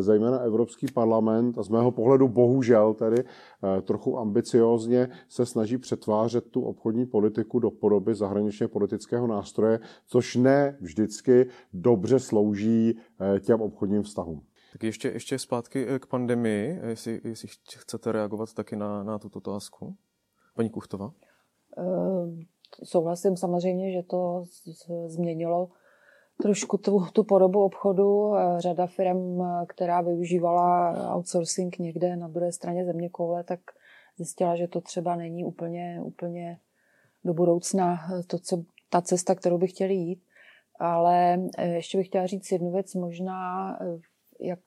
zejména 0.00 0.38
Evropský 0.38 0.86
parlament 0.94 1.58
a 1.58 1.62
z 1.62 1.68
mého 1.68 1.90
pohledu 1.90 2.28
bohužel 2.28 2.94
tedy 2.94 3.24
eh, 3.24 3.82
trochu 3.82 4.18
ambiciozně 4.18 5.08
se 5.28 5.46
snaží 5.46 5.78
přetvářet 5.78 6.50
tu 6.50 6.62
obchodní 6.62 7.06
politiku 7.06 7.58
do 7.58 7.70
podoby 7.70 8.14
zahraničně 8.14 8.68
politického 8.68 9.26
nástroje, 9.26 9.80
což 10.06 10.36
ne 10.36 10.78
vždycky 10.80 11.46
dobře 11.72 12.18
slouží 12.18 12.98
eh, 13.20 13.40
těm 13.40 13.60
obchodním 13.60 14.02
vztahům. 14.02 14.42
Tak 14.72 14.82
ještě, 14.82 15.08
ještě 15.08 15.38
zpátky 15.38 15.86
eh, 15.88 15.98
k 15.98 16.06
pandemii, 16.06 16.80
jestli, 16.86 17.20
jestli 17.24 17.48
chcete 17.76 18.12
reagovat 18.12 18.54
taky 18.54 18.76
na, 18.76 19.02
na 19.02 19.18
tuto 19.18 19.38
otázku. 19.38 19.96
Paní 20.54 20.70
Kuchtova? 20.70 21.12
Souhlasím 22.84 23.36
samozřejmě, 23.36 23.92
že 23.92 24.02
to 24.02 24.44
změnilo 25.06 25.68
trošku 26.42 26.78
tu, 26.78 27.06
tu 27.12 27.24
podobu 27.24 27.64
obchodu. 27.64 28.34
Eh, 28.36 28.60
řada 28.60 28.86
firm, 28.86 29.42
eh, 29.42 29.66
která 29.66 30.00
využívala 30.00 30.94
outsourcing 31.14 31.78
někde 31.78 32.16
na 32.16 32.28
druhé 32.28 32.52
straně 32.52 32.84
země 32.84 33.08
koule, 33.08 33.44
tak 33.44 33.60
zjistila, 34.16 34.56
že 34.56 34.68
to 34.68 34.80
třeba 34.80 35.16
není 35.16 35.44
úplně, 35.44 36.00
úplně 36.02 36.58
do 37.24 37.34
budoucna 37.34 37.98
eh, 38.18 38.22
to, 38.22 38.38
co, 38.38 38.62
ta 38.90 39.02
cesta, 39.02 39.34
kterou 39.34 39.58
by 39.58 39.66
chtěli 39.66 39.94
jít. 39.94 40.22
Ale 40.78 41.38
ještě 41.62 41.98
bych 41.98 42.06
chtěla 42.06 42.26
říct 42.26 42.52
jednu 42.52 42.72
věc, 42.72 42.94
možná 42.94 43.78
jak 44.40 44.58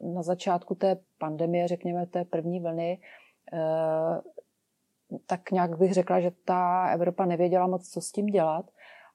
na 0.00 0.22
začátku 0.22 0.74
té 0.74 0.98
pandemie, 1.18 1.68
řekněme 1.68 2.06
té 2.06 2.24
první 2.24 2.60
vlny, 2.60 3.00
tak 5.26 5.50
nějak 5.50 5.78
bych 5.78 5.94
řekla, 5.94 6.20
že 6.20 6.30
ta 6.44 6.88
Evropa 6.88 7.24
nevěděla 7.24 7.66
moc, 7.66 7.88
co 7.88 8.00
s 8.00 8.12
tím 8.12 8.26
dělat 8.26 8.70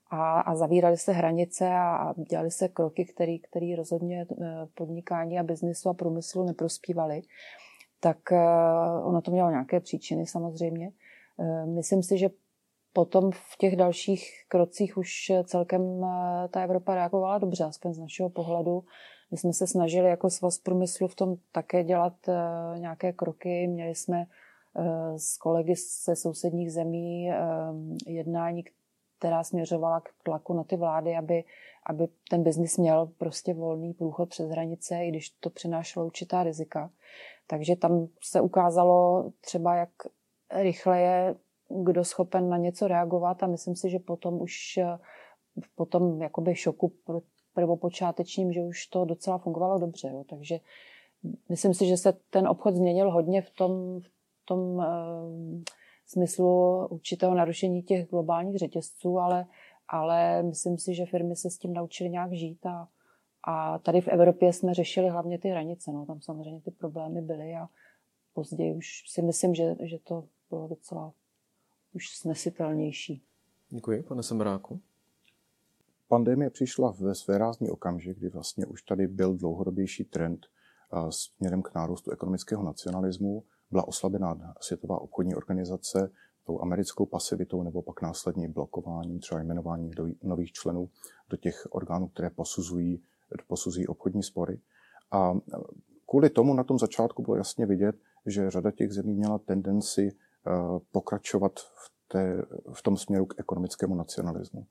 a, 0.10 0.40
a 0.40 0.56
zavíraly 0.56 0.98
se 0.98 1.12
hranice 1.12 1.68
a, 1.68 1.96
a 1.96 2.14
dělaly 2.14 2.52
se 2.52 2.68
kroky, 2.68 3.06
které 3.50 3.76
rozhodně 3.78 4.26
eh, 4.32 4.46
podnikání 4.74 5.40
a 5.40 5.44
biznesu 5.44 5.90
a 5.90 5.94
průmyslu 5.94 6.44
neprospívaly. 6.44 7.22
Tak 8.00 8.18
uh, 8.32 9.08
ono 9.08 9.22
to 9.22 9.32
mělo 9.32 9.50
nějaké 9.50 9.80
příčiny 9.80 10.26
samozřejmě. 10.26 10.92
Uh, 11.38 11.66
myslím 11.66 12.04
si, 12.04 12.18
že 12.18 12.30
potom 12.94 13.32
v 13.32 13.58
těch 13.58 13.76
dalších 13.76 14.46
krocích 14.48 14.98
už 14.98 15.32
celkem 15.44 16.06
ta 16.52 16.62
Evropa 16.62 16.96
reagovala 16.96 17.38
dobře, 17.38 17.64
aspoň 17.64 17.94
z 17.94 18.00
našeho 18.00 18.30
pohledu. 18.30 18.84
My 19.32 19.38
jsme 19.38 19.54
se 19.54 19.68
snažili 19.68 20.10
jako 20.10 20.30
svaz 20.30 20.58
průmyslu 20.58 21.08
v 21.08 21.16
tom 21.16 21.36
také 21.52 21.84
dělat 21.84 22.14
nějaké 22.78 23.14
kroky. 23.14 23.68
Měli 23.68 23.96
jsme 23.96 24.26
s 25.18 25.38
kolegy 25.38 25.76
ze 26.06 26.16
sousedních 26.16 26.74
zemí 26.74 27.30
jednání, 28.08 28.64
která 29.20 29.44
směřovala 29.44 30.00
k 30.00 30.10
tlaku 30.24 30.54
na 30.54 30.64
ty 30.64 30.78
vlády, 30.78 31.16
aby, 31.16 31.44
aby 31.86 32.08
ten 32.30 32.44
biznis 32.44 32.78
měl 32.78 33.10
prostě 33.18 33.54
volný 33.54 33.94
průchod 33.94 34.30
přes 34.30 34.50
hranice, 34.50 35.06
i 35.06 35.10
když 35.10 35.30
to 35.30 35.50
přinášelo 35.50 36.06
určitá 36.06 36.44
rizika. 36.44 36.92
Takže 37.48 37.76
tam 37.76 38.08
se 38.24 38.42
ukázalo 38.42 39.32
třeba, 39.42 39.76
jak 39.76 39.90
rychle 40.52 41.02
je 41.02 41.36
kdo 41.84 42.04
schopen 42.04 42.50
na 42.50 42.58
něco 42.58 42.88
reagovat 42.88 43.44
a 43.44 43.48
myslím 43.48 43.76
si, 43.76 43.90
že 43.90 44.00
potom 44.00 44.42
už 44.42 44.80
po 45.76 45.86
tom 45.86 46.22
jakoby 46.22 46.56
šoku 46.56 46.94
prvopočátečním, 47.54 48.54
že 48.54 48.62
už 48.62 48.88
to 48.88 49.06
docela 49.06 49.38
fungovalo 49.38 49.80
dobře. 49.80 50.08
Jo. 50.08 50.24
Takže 50.30 50.60
myslím 51.50 51.74
si, 51.74 51.86
že 51.86 51.98
se 51.98 52.14
ten 52.30 52.48
obchod 52.48 52.76
změnil 52.76 53.12
hodně 53.12 53.42
v 53.42 53.50
tom, 53.50 54.02
v 54.02 54.46
tom 54.46 54.82
eh, 54.82 55.72
smyslu 56.10 56.88
určitého 56.88 57.36
narušení 57.36 57.84
těch 57.84 58.10
globálních 58.10 58.58
řetězců, 58.58 59.20
ale, 59.20 59.46
ale 59.88 60.44
myslím 60.44 60.78
si, 60.78 60.96
že 60.96 61.06
firmy 61.06 61.36
se 61.36 61.50
s 61.50 61.58
tím 61.58 61.74
naučily 61.74 62.10
nějak 62.10 62.34
žít 62.34 62.66
a, 62.66 62.88
a 63.48 63.80
tady 63.80 64.02
v 64.02 64.08
Evropě 64.08 64.54
jsme 64.54 64.74
řešili 64.74 65.10
hlavně 65.10 65.40
ty 65.40 65.50
hranice. 65.50 65.92
No. 65.92 66.06
Tam 66.06 66.22
samozřejmě 66.22 66.62
ty 66.62 66.72
problémy 66.72 67.22
byly 67.22 67.56
a 67.56 67.68
později 68.34 68.76
už 68.76 69.04
si 69.08 69.22
myslím, 69.22 69.56
že, 69.56 69.76
že 69.84 70.00
to 70.00 70.24
bylo 70.50 70.68
docela 70.68 71.14
už 71.94 72.10
snesitelnější. 72.10 73.22
Děkuji, 73.70 74.04
pane 74.04 74.24
Semráku. 74.24 74.80
Pandemie 76.08 76.50
přišla 76.50 76.96
ve 77.00 77.16
své 77.16 77.38
rázný 77.38 77.70
okamžik, 77.70 78.18
kdy 78.18 78.30
vlastně 78.30 78.66
už 78.66 78.84
tady 78.84 79.08
byl 79.08 79.38
dlouhodobější 79.38 80.04
trend 80.04 80.46
směrem 81.10 81.62
k 81.62 81.74
nárůstu 81.76 82.12
ekonomického 82.12 82.64
nacionalismu. 82.64 83.44
Byla 83.72 83.88
oslabená 83.88 84.54
Světová 84.62 85.02
obchodní 85.02 85.36
organizace 85.36 86.12
tou 86.44 86.62
americkou 86.62 87.06
pasivitou 87.06 87.64
nebo 87.64 87.82
pak 87.82 88.02
následně 88.02 88.50
blokováním, 88.50 89.20
třeba 89.20 89.42
jmenováním 89.42 89.92
nových 90.24 90.52
členů 90.52 90.90
do 91.30 91.38
těch 91.38 91.68
orgánů, 91.70 92.08
které 92.08 92.30
posuzují, 92.30 93.04
posuzují 93.48 93.88
obchodní 93.88 94.24
spory. 94.24 94.60
A 95.12 95.34
kvůli 96.10 96.30
tomu 96.30 96.54
na 96.54 96.64
tom 96.64 96.80
začátku 96.80 97.22
bylo 97.22 97.36
jasně 97.36 97.66
vidět, 97.66 97.96
že 98.26 98.52
řada 98.52 98.72
těch 98.72 98.92
zemí 98.94 99.14
měla 99.14 99.38
tendenci 99.38 100.10
eh, 100.12 100.52
pokračovat 100.92 101.60
v, 101.60 101.92
té, 102.08 102.46
v 102.74 102.82
tom 102.82 102.98
směru 102.98 103.26
k 103.26 103.40
ekonomickému 103.40 103.96
nacionalismu. 103.96 104.66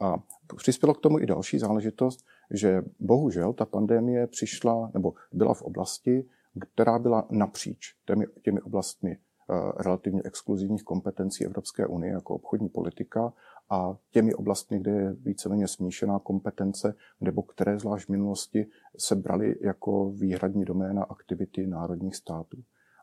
A 0.00 0.14
přispělo 0.56 0.94
k 0.94 1.00
tomu 1.00 1.18
i 1.18 1.26
další 1.26 1.58
záležitost, 1.58 2.24
že 2.50 2.82
bohužel 3.00 3.52
ta 3.52 3.64
pandemie 3.64 4.26
přišla 4.26 4.90
nebo 4.94 5.14
byla 5.32 5.54
v 5.54 5.62
oblasti, 5.62 6.28
která 6.60 6.98
byla 6.98 7.26
napříč 7.30 7.94
těmi, 8.06 8.26
těmi 8.42 8.60
oblastmi 8.60 9.10
eh, 9.10 9.54
relativně 9.82 10.22
exkluzivních 10.24 10.82
kompetencí 10.82 11.44
Evropské 11.44 11.86
unie 11.86 12.12
jako 12.12 12.34
obchodní 12.34 12.68
politika 12.68 13.32
a 13.70 13.96
těmi 14.10 14.34
oblastmi, 14.34 14.78
kde 14.78 14.90
je 14.90 15.12
víceméně 15.12 15.68
smíšená 15.68 16.18
kompetence, 16.18 16.94
nebo 17.20 17.42
které 17.42 17.78
zvlášť 17.78 18.06
v 18.06 18.10
minulosti 18.10 18.66
se 18.98 19.16
brali 19.16 19.54
jako 19.60 20.10
výhradní 20.10 20.64
doména 20.64 21.02
aktivity 21.02 21.66
národních 21.66 22.16
států. 22.16 22.58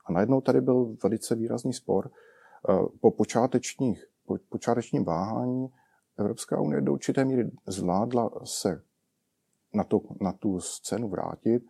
A 0.06 0.12
najednou 0.12 0.42
tady 0.42 0.62
byl 0.62 0.96
velice 1.04 1.36
výrazný 1.36 1.74
spor. 1.74 2.12
Eh, 2.70 2.74
po 3.02 3.12
počátečních, 3.12 4.06
po 4.26 4.38
počátečním 4.50 5.04
váhání 5.04 5.68
Evropská 6.18 6.62
unie 6.62 6.82
do 6.82 6.94
určité 6.94 7.26
míry 7.26 7.52
zvládla 7.68 8.30
se 8.44 8.82
na, 9.74 9.84
to, 9.84 10.02
na 10.22 10.32
tu 10.32 10.60
scénu 10.60 11.10
vrátit, 11.10 11.64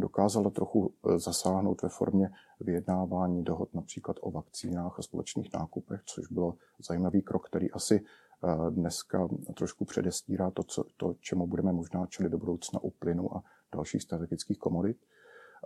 dokázala 0.00 0.50
trochu 0.50 0.92
eh, 0.92 1.18
zasáhnout 1.18 1.82
ve 1.82 1.88
formě 1.88 2.30
vyjednávání 2.60 3.44
dohod 3.44 3.74
například 3.74 4.16
o 4.20 4.30
vakcínách 4.30 4.98
a 4.98 5.02
společných 5.02 5.52
nákupech, 5.54 6.00
což 6.04 6.26
bylo 6.26 6.54
zajímavý 6.88 7.22
krok, 7.22 7.48
který 7.48 7.70
asi 7.70 8.04
eh, 8.04 8.70
dneska 8.70 9.28
trošku 9.54 9.84
předestírá 9.84 10.50
to, 10.50 10.62
co, 10.62 10.84
to 10.96 11.14
čemu 11.20 11.46
budeme 11.46 11.72
možná 11.72 12.06
čelit 12.06 12.30
do 12.30 12.38
budoucna 12.38 12.80
u 12.82 12.90
plynu 12.90 13.36
a 13.36 13.42
dalších 13.74 14.02
strategických 14.02 14.58
komodit. 14.58 14.96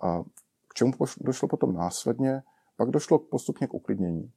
A 0.03 0.23
k 0.69 0.75
čemu 0.75 0.93
došlo 1.21 1.49
potom 1.49 1.75
následně? 1.75 2.43
Pak 2.77 2.91
došlo 2.91 3.19
postupně 3.19 3.67
k 3.67 3.75
uklidnění. 3.75 4.33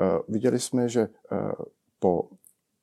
Eh, 0.00 0.18
viděli 0.28 0.60
jsme, 0.60 0.88
že 0.88 1.08
po 1.98 2.28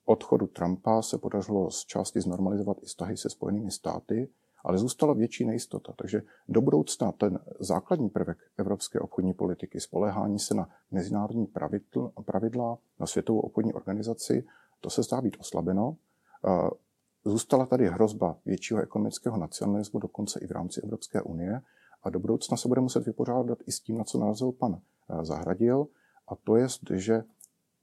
odchodu 0.05 0.48
Trumpa 0.48 1.01
se 1.01 1.17
podařilo 1.17 1.72
z 1.72 1.86
části 1.86 2.22
znormalizovat 2.22 2.77
i 2.83 2.86
vztahy 2.86 3.17
se 3.17 3.29
Spojenými 3.29 3.72
státy, 3.72 4.29
ale 4.63 4.77
zůstala 4.77 5.13
větší 5.13 5.46
nejistota. 5.46 5.93
Takže 5.96 6.22
do 6.50 6.62
budoucna 6.62 7.12
ten 7.12 7.39
základní 7.60 8.10
prvek 8.10 8.38
evropské 8.58 9.00
obchodní 9.00 9.34
politiky, 9.34 9.79
spolehání 9.79 10.39
se 10.39 10.53
na 10.53 10.70
mezinárodní 10.91 11.48
pravidla, 12.25 12.77
na 13.00 13.08
světovou 13.08 13.39
obchodní 13.39 13.74
organizaci, 13.74 14.46
to 14.82 14.89
se 14.89 15.03
zdá 15.03 15.22
být 15.22 15.38
oslabeno. 15.39 15.96
Zůstala 17.25 17.65
tady 17.65 17.88
hrozba 17.88 18.38
většího 18.46 18.82
ekonomického 18.82 19.38
nacionalismu, 19.38 20.00
dokonce 20.00 20.39
i 20.39 20.48
v 20.48 20.51
rámci 20.51 20.82
Evropské 20.82 21.22
unie. 21.22 21.62
A 22.03 22.10
do 22.10 22.20
budoucna 22.20 22.58
se 22.58 22.67
bude 22.67 22.82
muset 22.82 23.05
vypořádat 23.05 23.58
i 23.65 23.72
s 23.72 23.79
tím, 23.79 23.98
na 23.98 24.03
co 24.03 24.17
narazil 24.17 24.51
pan 24.51 24.82
Zahradil, 25.22 25.88
a 26.27 26.35
to 26.35 26.55
je, 26.55 26.68
že 26.94 27.24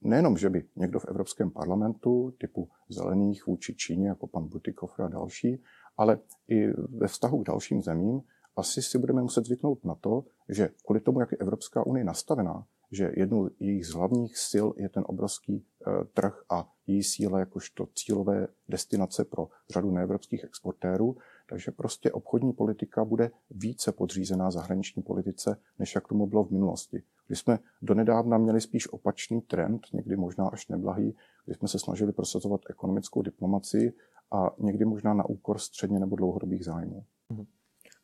nejenom, 0.01 0.37
že 0.37 0.49
by 0.49 0.65
někdo 0.75 0.99
v 0.99 1.05
Evropském 1.05 1.51
parlamentu 1.51 2.33
typu 2.37 2.69
zelených 2.89 3.47
vůči 3.47 3.75
Číně, 3.75 4.07
jako 4.07 4.27
pan 4.27 4.47
Butikov 4.47 4.99
a 4.99 5.07
další, 5.07 5.63
ale 5.97 6.19
i 6.47 6.67
ve 6.97 7.07
vztahu 7.07 7.43
k 7.43 7.47
dalším 7.47 7.81
zemím 7.81 8.21
asi 8.55 8.81
si 8.81 8.97
budeme 8.97 9.21
muset 9.21 9.45
zvyknout 9.45 9.85
na 9.85 9.95
to, 9.95 10.23
že 10.49 10.69
kvůli 10.85 10.99
tomu, 10.99 11.19
jak 11.19 11.31
je 11.31 11.37
Evropská 11.37 11.85
unie 11.85 12.03
nastavená, 12.03 12.65
že 12.91 13.11
jednou 13.15 13.49
jejich 13.59 13.87
z 13.87 13.93
hlavních 13.93 14.37
sil 14.49 14.67
je 14.77 14.89
ten 14.89 15.03
obrovský 15.07 15.65
eh, 15.65 15.91
trh 16.13 16.43
a 16.49 16.69
její 16.87 17.03
síla 17.03 17.39
jakožto 17.39 17.87
cílové 17.95 18.47
destinace 18.69 19.25
pro 19.25 19.49
řadu 19.69 19.91
neevropských 19.91 20.43
exportérů, 20.43 21.17
takže 21.49 21.71
prostě 21.71 22.11
obchodní 22.11 22.53
politika 22.53 23.05
bude 23.05 23.31
více 23.49 23.91
podřízená 23.91 24.51
zahraniční 24.51 25.03
politice, 25.03 25.57
než 25.79 25.95
jak 25.95 26.07
tomu 26.07 26.27
bylo 26.27 26.43
v 26.43 26.51
minulosti. 26.51 27.03
Kdy 27.31 27.35
jsme 27.35 27.59
donedávna 27.81 28.37
měli 28.37 28.61
spíš 28.61 28.93
opačný 28.93 29.41
trend, 29.41 29.81
někdy 29.93 30.15
možná 30.15 30.47
až 30.47 30.67
neblahý, 30.67 31.15
kdy 31.45 31.55
jsme 31.55 31.67
se 31.67 31.79
snažili 31.79 32.11
prosazovat 32.13 32.61
ekonomickou 32.69 33.21
diplomaci 33.21 33.93
a 34.31 34.49
někdy 34.59 34.85
možná 34.85 35.13
na 35.13 35.25
úkor 35.25 35.59
středně 35.59 35.99
nebo 35.99 36.15
dlouhodobých 36.15 36.65
zájmů. 36.65 37.05
Mhm. 37.29 37.45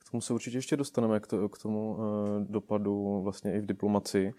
K 0.07 0.11
tomu 0.11 0.21
se 0.21 0.33
určitě 0.33 0.57
ještě 0.57 0.77
dostaneme, 0.77 1.19
k, 1.19 1.27
to, 1.27 1.49
k 1.49 1.57
tomu 1.57 1.91
uh, 1.91 1.99
dopadu 2.39 3.21
vlastně 3.23 3.53
i 3.53 3.59
v 3.59 3.65
diplomaci. 3.65 4.33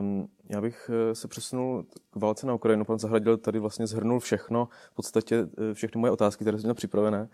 Um, 0.00 0.28
já 0.48 0.60
bych 0.60 0.90
uh, 0.90 1.12
se 1.12 1.28
přesunul 1.28 1.86
k 2.10 2.16
válce 2.16 2.46
na 2.46 2.54
Ukrajinu. 2.54 2.84
Pan 2.84 2.98
Zahradil 2.98 3.36
tady 3.36 3.58
vlastně 3.58 3.86
zhrnul 3.86 4.20
všechno, 4.20 4.68
v 4.92 4.94
podstatě 4.94 5.42
uh, 5.42 5.48
všechny 5.72 6.00
moje 6.00 6.10
otázky, 6.10 6.44
které 6.44 6.58
jsem 6.58 6.66
měl 6.66 6.74
připravené. 6.74 7.28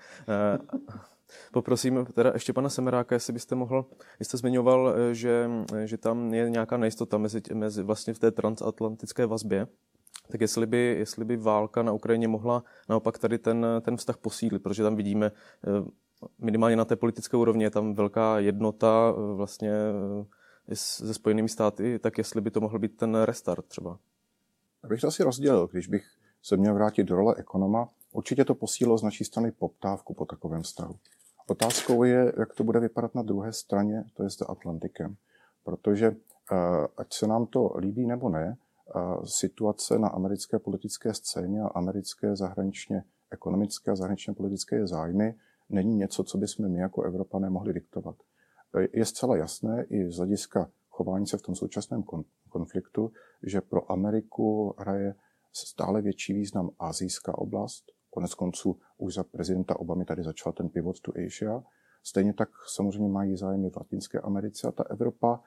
Poprosím 1.52 2.06
teda 2.14 2.30
ještě 2.34 2.52
pana 2.52 2.68
Semeráka, 2.68 3.14
jestli 3.14 3.32
byste 3.32 3.54
mohl, 3.54 3.86
jste 4.20 4.36
zmiňoval, 4.36 4.94
že, 5.12 5.50
že 5.84 5.98
tam 5.98 6.34
je 6.34 6.50
nějaká 6.50 6.76
nejistota 6.76 7.18
mezi, 7.18 7.42
mezi 7.54 7.82
vlastně 7.82 8.14
v 8.14 8.18
té 8.18 8.30
transatlantické 8.30 9.26
vazbě. 9.26 9.66
Tak 10.30 10.40
jestli 10.40 10.66
by, 10.66 10.96
jestli 10.98 11.24
by 11.24 11.36
válka 11.36 11.82
na 11.82 11.92
Ukrajině 11.92 12.28
mohla 12.28 12.64
naopak 12.88 13.18
tady 13.18 13.38
ten, 13.38 13.66
ten 13.80 13.96
vztah 13.96 14.16
posílit, 14.16 14.62
protože 14.62 14.82
tam 14.82 14.96
vidíme 14.96 15.26
eh, 15.26 15.90
minimálně 16.38 16.76
na 16.76 16.84
té 16.84 16.96
politické 16.96 17.36
úrovni 17.36 17.64
je 17.64 17.70
tam 17.70 17.94
velká 17.94 18.38
jednota 18.38 19.14
eh, 19.16 19.34
vlastně 19.34 19.72
eh, 20.68 20.76
se 20.76 21.14
Spojenými 21.14 21.48
státy, 21.48 21.98
tak 21.98 22.18
jestli 22.18 22.40
by 22.40 22.50
to 22.50 22.60
mohl 22.60 22.78
být 22.78 22.96
ten 22.96 23.14
restart 23.14 23.66
třeba. 23.66 23.98
Abych 24.84 25.00
to 25.00 25.06
asi 25.06 25.22
rozdělil, 25.22 25.66
když 25.66 25.88
bych 25.88 26.04
se 26.42 26.56
měl 26.56 26.74
vrátit 26.74 27.04
do 27.04 27.16
role 27.16 27.34
ekonoma, 27.38 27.88
určitě 28.12 28.44
to 28.44 28.54
posílilo 28.54 28.98
z 28.98 29.02
naší 29.02 29.24
strany 29.24 29.52
poptávku 29.52 30.14
po 30.14 30.24
takovém 30.24 30.62
vztahu. 30.62 30.94
Otázkou 31.52 32.04
je, 32.04 32.32
jak 32.38 32.54
to 32.54 32.64
bude 32.64 32.80
vypadat 32.80 33.14
na 33.14 33.22
druhé 33.22 33.52
straně, 33.52 34.04
to 34.14 34.22
je 34.22 34.28
Atlantikem. 34.48 35.16
Protože 35.64 36.16
ať 36.96 37.14
se 37.14 37.26
nám 37.26 37.46
to 37.46 37.72
líbí 37.78 38.06
nebo 38.06 38.28
ne, 38.28 38.56
situace 39.24 39.98
na 39.98 40.08
americké 40.08 40.58
politické 40.58 41.14
scéně 41.14 41.60
a 41.60 41.66
americké 41.66 42.36
zahraničně 42.36 43.04
ekonomické 43.30 43.90
a 43.90 43.96
zahraničně 43.96 44.34
politické 44.34 44.86
zájmy 44.86 45.34
není 45.68 45.96
něco, 45.96 46.24
co 46.24 46.38
bychom 46.38 46.68
my 46.68 46.78
jako 46.78 47.02
Evropané 47.02 47.50
mohli 47.50 47.72
diktovat. 47.72 48.16
Je 48.92 49.04
zcela 49.04 49.36
jasné 49.36 49.84
i 49.84 50.10
z 50.10 50.16
hlediska 50.16 50.70
chování 50.88 51.26
se 51.26 51.38
v 51.38 51.42
tom 51.42 51.54
současném 51.54 52.02
konfliktu, 52.48 53.12
že 53.42 53.60
pro 53.60 53.92
Ameriku 53.92 54.74
hraje 54.78 55.14
stále 55.52 56.02
větší 56.02 56.32
význam 56.32 56.70
azijská 56.78 57.38
oblast. 57.38 57.91
Konec 58.14 58.34
konců 58.34 58.80
už 58.98 59.14
za 59.14 59.24
prezidenta 59.24 59.80
Obamy 59.80 60.04
tady 60.04 60.22
začal 60.22 60.52
ten 60.52 60.68
pivot 60.68 61.00
to 61.00 61.12
Asia. 61.26 61.62
Stejně 62.02 62.34
tak 62.34 62.48
samozřejmě 62.66 63.08
mají 63.08 63.36
zájmy 63.36 63.70
v 63.70 63.76
Latinské 63.76 64.20
Americe 64.20 64.68
a 64.68 64.72
ta 64.72 64.84
Evropa 64.90 65.40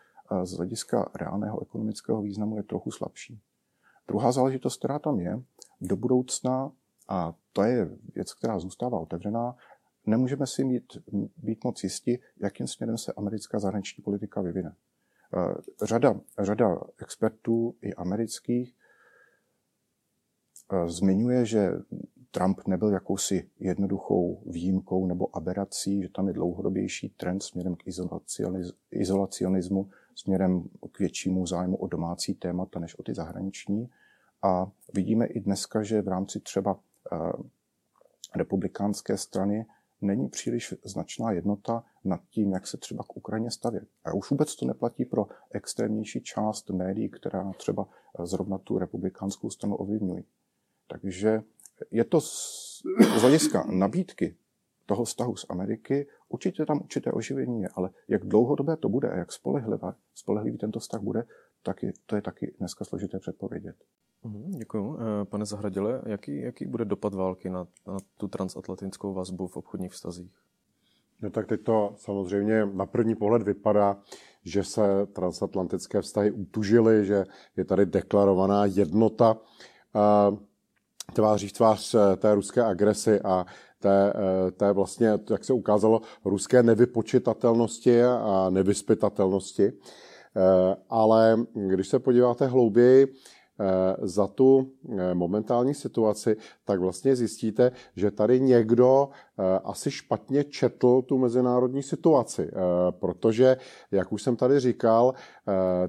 z 0.43 0.53
hlediska 0.53 1.11
reálného 1.15 1.61
ekonomického 1.61 2.21
významu 2.21 2.57
je 2.57 2.63
trochu 2.63 2.91
slabší. 2.91 3.41
Druhá 4.07 4.31
záležitost, 4.31 4.77
která 4.77 4.99
tam 4.99 5.19
je, 5.19 5.43
do 5.81 5.95
budoucna, 5.95 6.71
a 7.09 7.33
to 7.53 7.63
je 7.63 7.89
věc, 8.15 8.33
která 8.33 8.59
zůstává 8.59 8.99
otevřená, 8.99 9.55
nemůžeme 10.05 10.47
si 10.47 10.63
mít, 10.63 10.97
být 11.37 11.63
moc 11.63 11.83
jisti, 11.83 12.19
jakým 12.37 12.67
směrem 12.67 12.97
se 12.97 13.13
americká 13.13 13.59
zahraniční 13.59 14.03
politika 14.03 14.41
vyvine. 14.41 14.75
Řada, 15.83 16.19
řada 16.39 16.81
expertů 16.97 17.75
i 17.81 17.93
amerických 17.93 18.75
zmiňuje, 20.85 21.45
že 21.45 21.71
Trump 22.35 22.67
nebyl 22.67 22.89
jakousi 22.89 23.49
jednoduchou 23.59 24.41
výjimkou 24.45 25.05
nebo 25.05 25.35
aberací, 25.35 26.01
že 26.01 26.09
tam 26.09 26.27
je 26.27 26.33
dlouhodobější 26.33 27.09
trend 27.09 27.43
směrem 27.43 27.75
k 27.75 27.83
izolacionismu, 28.91 29.89
směrem 30.15 30.63
k 30.91 30.99
většímu 30.99 31.47
zájmu 31.47 31.77
o 31.77 31.87
domácí 31.87 32.33
témata 32.33 32.79
než 32.79 32.99
o 32.99 33.03
ty 33.03 33.13
zahraniční. 33.13 33.89
A 34.41 34.71
vidíme 34.93 35.25
i 35.25 35.39
dneska, 35.39 35.83
že 35.83 36.01
v 36.01 36.07
rámci 36.07 36.39
třeba 36.39 36.79
eh, 37.13 37.17
republikánské 38.35 39.17
strany 39.17 39.65
není 40.01 40.29
příliš 40.29 40.73
značná 40.83 41.31
jednota 41.31 41.83
nad 42.03 42.21
tím, 42.29 42.51
jak 42.51 42.67
se 42.67 42.77
třeba 42.77 43.03
k 43.03 43.17
Ukrajině 43.17 43.51
stavět. 43.51 43.87
A 44.05 44.13
už 44.13 44.29
vůbec 44.29 44.55
to 44.55 44.65
neplatí 44.65 45.05
pro 45.05 45.27
extrémnější 45.51 46.21
část 46.21 46.69
médií, 46.69 47.09
která 47.09 47.53
třeba 47.57 47.87
zrovna 48.23 48.57
tu 48.57 48.77
republikánskou 48.77 49.49
stranu 49.49 49.75
ovlivňují. 49.75 50.23
Takže 50.87 51.43
je 51.91 52.03
to 52.03 52.21
z 52.21 53.21
hlediska 53.21 53.65
nabídky 53.69 54.35
toho 54.85 55.03
vztahu 55.03 55.35
z 55.35 55.45
Ameriky 55.49 56.07
určitě 56.29 56.65
tam 56.65 56.81
určité 56.81 57.11
oživení 57.11 57.61
je, 57.61 57.69
ale 57.75 57.89
jak 58.07 58.25
dlouhodobé 58.25 58.77
to 58.77 58.89
bude 58.89 59.09
a 59.09 59.17
jak 59.17 59.31
spolehlivé, 59.31 59.93
spolehlivý 60.15 60.57
tento 60.57 60.79
vztah 60.79 61.01
bude, 61.01 61.23
tak 61.63 61.83
je, 61.83 61.93
to 62.05 62.15
je 62.15 62.21
taky 62.21 62.53
dneska 62.59 62.85
složité 62.85 63.19
předpovědět. 63.19 63.75
Mhm, 64.23 64.51
Děkuji. 64.51 64.97
Eh, 64.99 65.25
pane 65.25 65.45
Zahradile, 65.45 66.01
jaký, 66.05 66.41
jaký 66.41 66.65
bude 66.65 66.85
dopad 66.85 67.13
války 67.13 67.49
na, 67.49 67.67
na 67.87 67.97
tu 68.17 68.27
transatlantickou 68.27 69.13
vazbu 69.13 69.47
v 69.47 69.57
obchodních 69.57 69.91
vztazích? 69.91 70.31
No 71.21 71.29
tak 71.29 71.47
teď 71.47 71.63
to 71.63 71.93
samozřejmě 71.97 72.65
na 72.65 72.85
první 72.85 73.15
pohled 73.15 73.43
vypadá, 73.43 73.97
že 74.43 74.63
se 74.63 75.05
transatlantické 75.05 76.01
vztahy 76.01 76.31
utužily, 76.31 77.05
že 77.05 77.25
je 77.57 77.65
tady 77.65 77.85
deklarovaná 77.85 78.65
jednota 78.65 79.37
tváří 81.13 81.47
v 81.47 81.53
tvář 81.53 81.95
eh, 81.95 82.15
té 82.15 82.35
ruské 82.35 82.63
agresi 82.63 83.21
a 83.21 83.45
té, 83.79 84.13
eh, 84.15 84.51
té 84.51 84.71
vlastně, 84.71 85.07
jak 85.29 85.45
se 85.45 85.53
ukázalo, 85.53 86.01
ruské 86.25 86.63
nevypočitatelnosti 86.63 88.03
a 88.03 88.47
nevyspytatelnosti. 88.49 89.71
Eh, 90.37 90.75
ale 90.89 91.37
když 91.53 91.87
se 91.87 91.99
podíváte 91.99 92.47
hlouběji, 92.47 93.07
za 94.01 94.27
tu 94.27 94.71
eh, 94.89 95.13
momentální 95.13 95.73
situaci, 95.73 96.37
tak 96.65 96.79
vlastně 96.79 97.15
zjistíte, 97.15 97.71
že 97.95 98.11
tady 98.11 98.39
někdo 98.39 99.09
eh, 99.09 99.59
asi 99.63 99.91
špatně 99.91 100.43
četl 100.43 101.01
tu 101.01 101.17
mezinárodní 101.17 101.83
situaci, 101.83 102.51
protože, 102.89 103.57
jak 103.91 104.11
už 104.11 104.21
jsem 104.23 104.35
tady 104.35 104.59
říkal, 104.59 105.13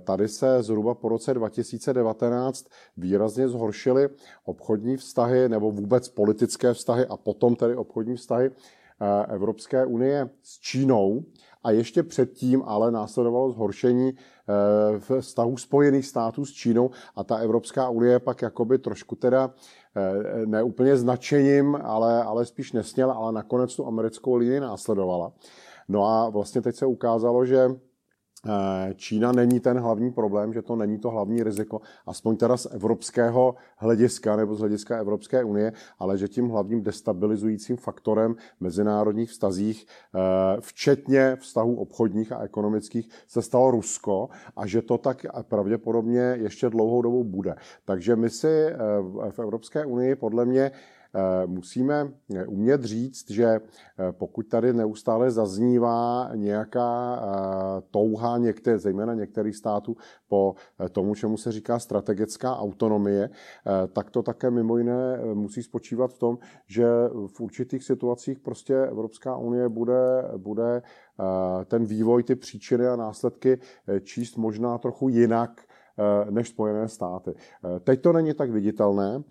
tady 0.05 0.29
se 0.29 0.63
zhruba 0.63 0.95
po 0.95 1.09
roce 1.09 1.35
2019 1.35 2.67
výrazně 2.97 3.49
zhoršily 3.49 4.09
obchodní 4.45 4.97
vztahy 4.97 5.49
nebo 5.49 5.71
vůbec 5.71 6.09
politické 6.09 6.75
vztahy 6.75 7.07
a 7.07 7.17
potom 7.17 7.57
tedy 7.57 7.77
obchodní 7.77 8.17
vztahy 8.17 8.51
Evropské 9.29 9.87
unie 9.87 10.29
s 10.43 10.59
Čínou 10.61 11.25
a 11.67 11.71
ještě 11.71 12.03
předtím 12.03 12.63
ale 12.67 12.91
následovalo 12.91 13.51
zhoršení 13.51 14.13
eh, 14.15 14.99
v 14.99 15.21
vztahu 15.21 15.57
Spojených 15.57 16.07
států 16.07 16.45
s 16.45 16.53
Čínou 16.53 16.91
a 17.17 17.25
ta 17.25 17.37
Evropská 17.37 17.89
unie 17.89 18.19
pak 18.19 18.43
jakoby 18.43 18.79
trošku 18.79 19.17
teda 19.17 19.51
eh, 19.97 20.47
neúplně 20.47 20.97
značením, 20.97 21.79
ale, 21.83 22.23
ale 22.23 22.47
spíš 22.47 22.73
nesněla, 22.73 23.15
ale 23.15 23.33
nakonec 23.33 23.77
tu 23.77 23.87
americkou 23.87 24.35
linii 24.35 24.61
následovala. 24.61 25.33
No 25.89 26.05
a 26.05 26.29
vlastně 26.29 26.61
teď 26.63 26.77
se 26.77 26.87
ukázalo, 26.87 27.47
že 27.47 27.69
Čína 28.95 29.33
není 29.33 29.61
ten 29.61 29.79
hlavní 29.79 30.13
problém, 30.13 30.53
že 30.53 30.63
to 30.63 30.77
není 30.77 30.99
to 30.99 31.11
hlavní 31.11 31.43
riziko, 31.43 31.81
aspoň 32.07 32.37
teda 32.37 32.57
z 32.57 32.67
evropského 32.67 33.55
hlediska 33.77 34.37
nebo 34.37 34.55
z 34.55 34.61
hlediska 34.61 34.99
Evropské 34.99 35.45
unie, 35.45 35.73
ale 35.99 36.19
že 36.19 36.29
tím 36.29 36.49
hlavním 36.49 36.83
destabilizujícím 36.83 37.77
faktorem 37.77 38.37
mezinárodních 38.61 39.31
vztazích, 39.31 39.87
eh, 39.87 40.19
včetně 40.61 41.37
vztahů 41.37 41.77
obchodních 41.77 42.33
a 42.33 42.41
ekonomických, 42.41 43.09
se 43.29 43.43
stalo 43.43 43.71
Rusko 43.71 44.29
a 44.57 44.67
že 44.67 44.83
to 44.83 44.99
tak 44.99 45.27
pravděpodobně 45.43 46.21
ještě 46.21 46.71
dlouhou 46.71 47.03
dobu 47.03 47.25
bude. 47.25 47.55
Takže 47.85 48.17
my 48.17 48.31
si 48.31 48.49
eh, 48.49 48.77
v 49.31 49.39
Evropské 49.39 49.85
unii 49.85 50.17
podle 50.17 50.45
mě 50.45 50.71
Eh, 50.71 50.96
musíme 51.47 52.13
eh, 52.35 52.47
umět 52.47 52.85
říct, 52.85 53.31
že 53.31 53.45
eh, 53.45 53.61
pokud 54.13 54.49
tady 54.49 54.73
neustále 54.73 55.31
zaznívá 55.31 56.31
nějaká 56.35 56.97
touha 57.91 58.39
některé, 58.39 58.79
zejména 58.79 59.15
některých 59.15 59.57
států 59.57 59.97
po 60.29 60.55
tomu, 60.93 61.15
čemu 61.15 61.37
se 61.37 61.53
říká 61.53 61.79
strategická 61.79 62.57
autonomie, 62.57 63.31
tak 63.93 64.11
to 64.11 64.23
také 64.23 64.51
mimo 64.51 64.79
jiné 64.79 65.21
musí 65.35 65.63
spočívat 65.63 66.13
v 66.13 66.19
tom, 66.19 66.39
že 66.67 66.87
v 67.27 67.41
určitých 67.41 67.85
situacích 67.85 68.41
prostě 68.41 68.75
Evropská 68.75 69.37
unie 69.37 69.69
bude, 69.69 70.23
bude 70.37 70.83
ten 71.65 71.85
vývoj, 71.85 72.23
ty 72.23 72.35
příčiny 72.35 72.87
a 72.87 72.97
následky 72.97 73.59
číst 74.03 74.37
možná 74.37 74.79
trochu 74.79 75.09
jinak, 75.09 75.61
než 76.31 76.49
Spojené 76.49 76.89
státy. 76.89 77.35
Teď 77.85 78.01
to 78.01 78.13
není 78.13 78.35
tak 78.35 78.51
viditelné, 78.51 79.23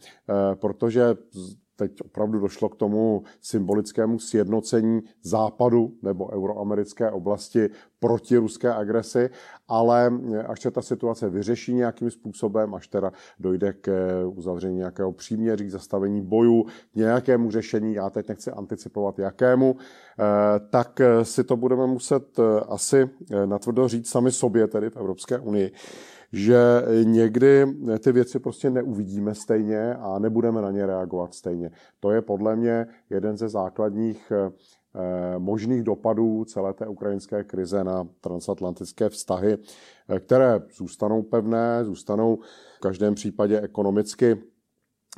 protože 0.56 1.15
teď 1.76 2.02
opravdu 2.02 2.40
došlo 2.40 2.70
k 2.70 2.76
tomu 2.76 3.24
symbolickému 3.42 4.20
sjednocení 4.20 5.02
západu 5.22 5.94
nebo 6.02 6.32
euroamerické 6.34 7.12
oblasti 7.12 7.70
proti 8.00 8.38
ruské 8.38 8.74
agresi, 8.74 9.30
ale 9.68 10.12
až 10.48 10.62
se 10.62 10.72
ta 10.72 10.82
situace 10.82 11.30
vyřeší 11.30 11.74
nějakým 11.74 12.12
způsobem, 12.12 12.76
až 12.76 12.88
teda 12.88 13.12
dojde 13.40 13.74
k 13.74 13.92
uzavření 14.26 14.78
nějakého 14.78 15.12
příměří, 15.12 15.70
zastavení 15.70 16.22
bojů, 16.22 16.66
nějakému 16.96 17.52
řešení, 17.52 17.94
já 17.94 18.10
teď 18.10 18.30
nechci 18.30 18.52
anticipovat 18.52 19.20
jakému, 19.20 19.76
eh, 19.80 20.24
tak 20.70 21.02
si 21.24 21.44
to 21.44 21.58
budeme 21.58 21.88
muset 21.88 22.40
eh, 22.40 22.60
asi 22.70 23.10
eh, 23.32 23.48
natvrdo 23.48 23.88
říct 23.88 24.10
sami 24.10 24.32
sobě, 24.32 24.68
tedy 24.68 24.90
v 24.90 24.98
Evropské 24.98 25.40
unii 25.40 25.72
že 26.36 26.84
někdy 27.04 27.65
ty 28.00 28.12
věci 28.12 28.39
prostě 28.39 28.69
neuvidíme 28.69 29.36
stejně 29.36 29.95
a 29.95 30.19
nebudeme 30.19 30.62
na 30.62 30.71
ně 30.71 30.86
reagovat 30.86 31.34
stejně. 31.34 31.71
To 32.00 32.12
je 32.12 32.21
podle 32.21 32.56
mě 32.56 32.88
jeden 33.10 33.38
ze 33.38 33.50
základních 33.50 34.32
eh, 34.32 34.52
možných 35.39 35.84
dopadů 35.84 36.45
celé 36.45 36.74
té 36.74 36.88
ukrajinské 36.88 37.43
krize 37.43 37.84
na 37.84 38.08
transatlantické 38.21 39.10
vztahy, 39.10 39.58
eh, 40.10 40.19
které 40.19 40.60
zůstanou 40.78 41.21
pevné, 41.21 41.86
zůstanou 41.86 42.39
v 42.78 42.80
každém 42.80 43.15
případě 43.15 43.62
ekonomicky 43.62 44.38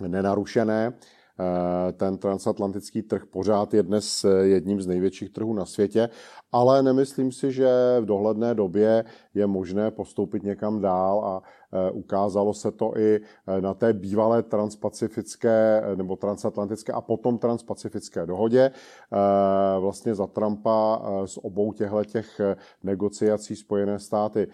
nenarušené, 0.08 0.94
ten 1.94 2.18
transatlantický 2.18 3.02
trh 3.02 3.26
pořád 3.26 3.74
je 3.74 3.84
dnes 3.84 4.26
eh, 4.26 4.30
jedním 4.30 4.82
z 4.82 4.88
největších 4.88 5.30
trhů 5.30 5.54
na 5.54 5.66
světě, 5.66 6.10
ale 6.52 6.84
nemyslím 6.84 7.32
si, 7.32 7.52
že 7.52 7.98
v 8.02 8.06
dohledné 8.06 8.56
době 8.56 9.06
je 9.34 9.48
možné 9.48 9.92
postoupit 9.92 10.44
někam 10.44 10.82
dál 10.82 11.26
a 11.26 11.42
eh, 11.42 11.92
ukázalo 11.92 12.54
se 12.54 12.72
to 12.72 12.98
i 12.98 13.20
na 13.60 13.74
té 13.74 13.94
bývalé 13.94 14.44
transpacifické 14.44 15.84
nebo 15.96 16.16
transatlantické 16.16 16.92
a 16.94 17.02
potom 17.02 17.38
transpacifické 17.38 18.26
dohodě. 18.26 18.72
Vlastně 19.80 20.16
za 20.16 20.28
Trumpa 20.28 21.02
z 21.26 21.38
obou 21.38 21.74
těchto 21.74 22.04
těch 22.04 22.42
negociací 22.84 23.56
Spojené 23.56 24.00
státy 24.00 24.48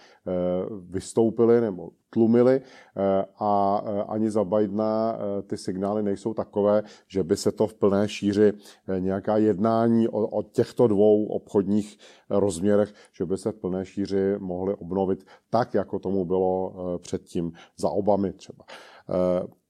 vystoupily 0.90 1.62
nebo 1.62 1.90
tlumili 2.14 2.62
eh, 2.62 3.26
a 3.40 3.84
eh, 3.86 4.04
ani 4.08 4.32
za 4.32 4.44
Bidena 4.44 5.18
eh, 5.18 5.42
ty 5.42 5.58
signály 5.58 6.04
nejsou 6.04 6.34
takové, 6.34 6.84
že 7.08 7.24
by 7.24 7.38
se 7.38 7.52
to 7.52 7.68
v 7.68 7.74
plné 7.74 8.10
šíři 8.10 8.54
nějaká 9.00 9.38
jednání 9.38 10.08
o, 10.08 10.28
o 10.28 10.44
těchto 10.44 10.88
dvou 10.88 11.26
obchodních 11.26 11.98
rozměrech, 12.30 12.94
že 13.12 13.26
by 13.26 13.38
se 13.38 13.52
v 13.52 13.56
plné 13.56 13.86
šíři 13.86 14.36
mohly 14.38 14.76
obnovit 14.76 15.26
tak, 15.50 15.74
jako 15.74 16.00
tomu 16.00 16.26
bylo 16.26 16.74
předtím 16.98 17.52
za 17.78 17.90
Obamy 17.90 18.34
třeba. 18.34 18.66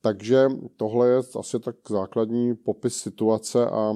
Takže 0.02 0.48
tohle 0.78 1.10
je 1.10 1.22
asi 1.40 1.60
tak 1.60 1.76
základní 1.90 2.56
popis 2.56 2.98
situace 2.98 3.70
a 3.70 3.94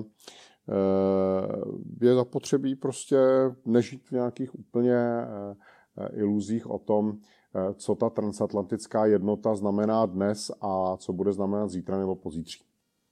je 2.01 2.15
zapotřebí 2.15 2.75
prostě 2.75 3.17
nežít 3.65 4.07
v 4.07 4.11
nějakých 4.11 4.55
úplně 4.55 4.97
iluzích 6.13 6.69
o 6.69 6.79
tom, 6.79 7.19
co 7.75 7.95
ta 7.95 8.09
transatlantická 8.09 9.05
jednota 9.05 9.55
znamená 9.55 10.05
dnes 10.05 10.51
a 10.61 10.97
co 10.97 11.13
bude 11.13 11.33
znamenat 11.33 11.69
zítra 11.69 11.97
nebo 11.97 12.15
pozítří. 12.15 12.63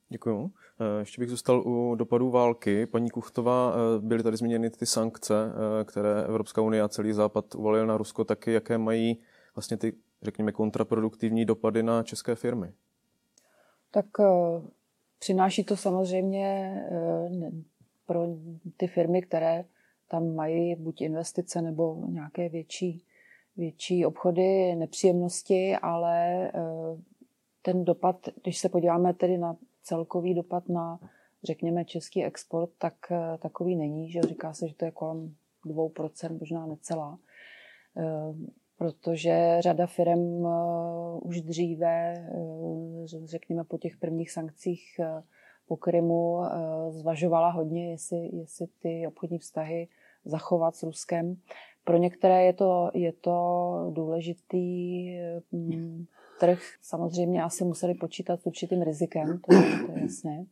Děkuji. 0.09 0.51
Eh, 0.79 0.99
ještě 0.99 1.21
bych 1.21 1.29
zůstal 1.29 1.61
u 1.65 1.95
dopadů 1.95 2.29
války. 2.29 2.85
Paní 2.85 3.09
Kuchtová, 3.09 3.73
eh, 3.73 3.99
byly 4.01 4.23
tady 4.23 4.37
zmíněny 4.37 4.69
ty 4.69 4.85
sankce, 4.85 5.33
které 5.85 6.23
Evropská 6.23 6.61
unie 6.61 6.81
a 6.81 6.89
celý 6.89 7.13
Západ 7.13 7.55
uvalil 7.55 7.87
na 7.87 7.97
Rusko, 7.97 8.23
taky 8.23 8.51
jaké 8.51 8.77
mají 8.77 9.21
vlastně 9.55 9.77
ty, 9.77 9.93
řekněme, 10.21 10.51
kontraproduktivní 10.51 11.45
dopady 11.45 11.83
na 11.83 12.03
české 12.03 12.35
firmy? 12.35 12.73
Tak 13.91 14.05
přináší 15.19 15.63
to 15.63 15.77
samozřejmě 15.77 16.75
pro 18.05 18.27
ty 18.77 18.87
firmy, 18.87 19.21
které 19.21 19.65
tam 20.07 20.35
mají 20.35 20.75
buď 20.75 21.01
investice 21.01 21.61
nebo 21.61 22.03
nějaké 22.09 22.49
větší 22.49 23.03
větší 23.57 24.05
obchody, 24.05 24.75
nepříjemnosti, 24.75 25.75
ale 25.81 26.47
eh, 26.47 26.51
ten 27.61 27.85
dopad, 27.85 28.29
když 28.43 28.57
se 28.57 28.69
podíváme 28.69 29.13
tedy 29.13 29.37
na 29.37 29.57
celkový 29.83 30.33
dopad 30.33 30.69
na, 30.69 30.99
řekněme, 31.43 31.85
český 31.85 32.25
export, 32.25 32.69
tak 32.77 32.93
eh, 33.11 33.37
takový 33.37 33.75
není, 33.75 34.11
že 34.11 34.21
říká 34.21 34.53
se, 34.53 34.67
že 34.67 34.75
to 34.75 34.85
je 34.85 34.91
kolem 34.91 35.35
2%, 35.65 36.39
možná 36.39 36.65
necelá, 36.65 37.19
eh, 37.97 38.03
protože 38.77 39.57
řada 39.59 39.87
firm 39.87 40.47
už 41.21 41.41
dříve, 41.41 42.27
řekněme, 43.23 43.63
po 43.63 43.77
těch 43.77 43.97
prvních 43.97 44.31
sankcích 44.31 44.99
po 45.67 45.77
Krymu 45.77 46.41
zvažovala 46.89 47.49
hodně, 47.49 47.91
jestli, 47.91 48.29
jestli 48.35 48.67
ty 48.81 49.07
obchodní 49.07 49.39
vztahy 49.39 49.87
zachovat 50.25 50.75
s 50.75 50.83
Ruskem. 50.83 51.37
Pro 51.85 51.97
některé 51.97 52.43
je 52.43 52.53
to, 52.53 52.91
je 52.93 53.11
to 53.11 53.91
důležitý 53.93 55.09
mm, 55.51 56.05
trh. 56.39 56.59
Samozřejmě 56.81 57.43
asi 57.43 57.63
museli 57.63 57.93
počítat 57.93 58.41
s 58.41 58.45
určitým 58.45 58.81
rizikem, 58.81 59.39
to 59.39 59.55
je, 59.55 59.61
to 59.85 59.91
je 59.91 60.01
jasné. 60.01 60.45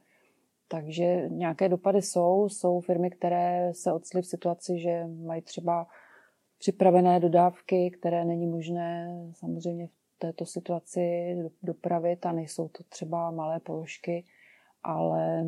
takže 0.67 1.29
nějaké 1.29 1.69
dopady 1.69 2.01
jsou. 2.01 2.49
Jsou 2.49 2.79
firmy, 2.79 3.09
které 3.09 3.69
se 3.73 3.93
ocitly 3.93 4.21
v 4.21 4.25
situaci, 4.25 4.79
že 4.79 5.03
mají 5.07 5.41
třeba 5.41 5.87
připravené 6.57 7.19
dodávky, 7.19 7.91
které 7.91 8.25
není 8.25 8.47
možné 8.47 9.17
samozřejmě 9.31 9.87
v 9.87 9.91
této 10.19 10.45
situaci 10.45 11.35
dopravit 11.63 12.25
a 12.25 12.31
nejsou 12.31 12.67
to 12.67 12.83
třeba 12.89 13.31
malé 13.31 13.59
položky, 13.59 14.25
ale 14.83 15.45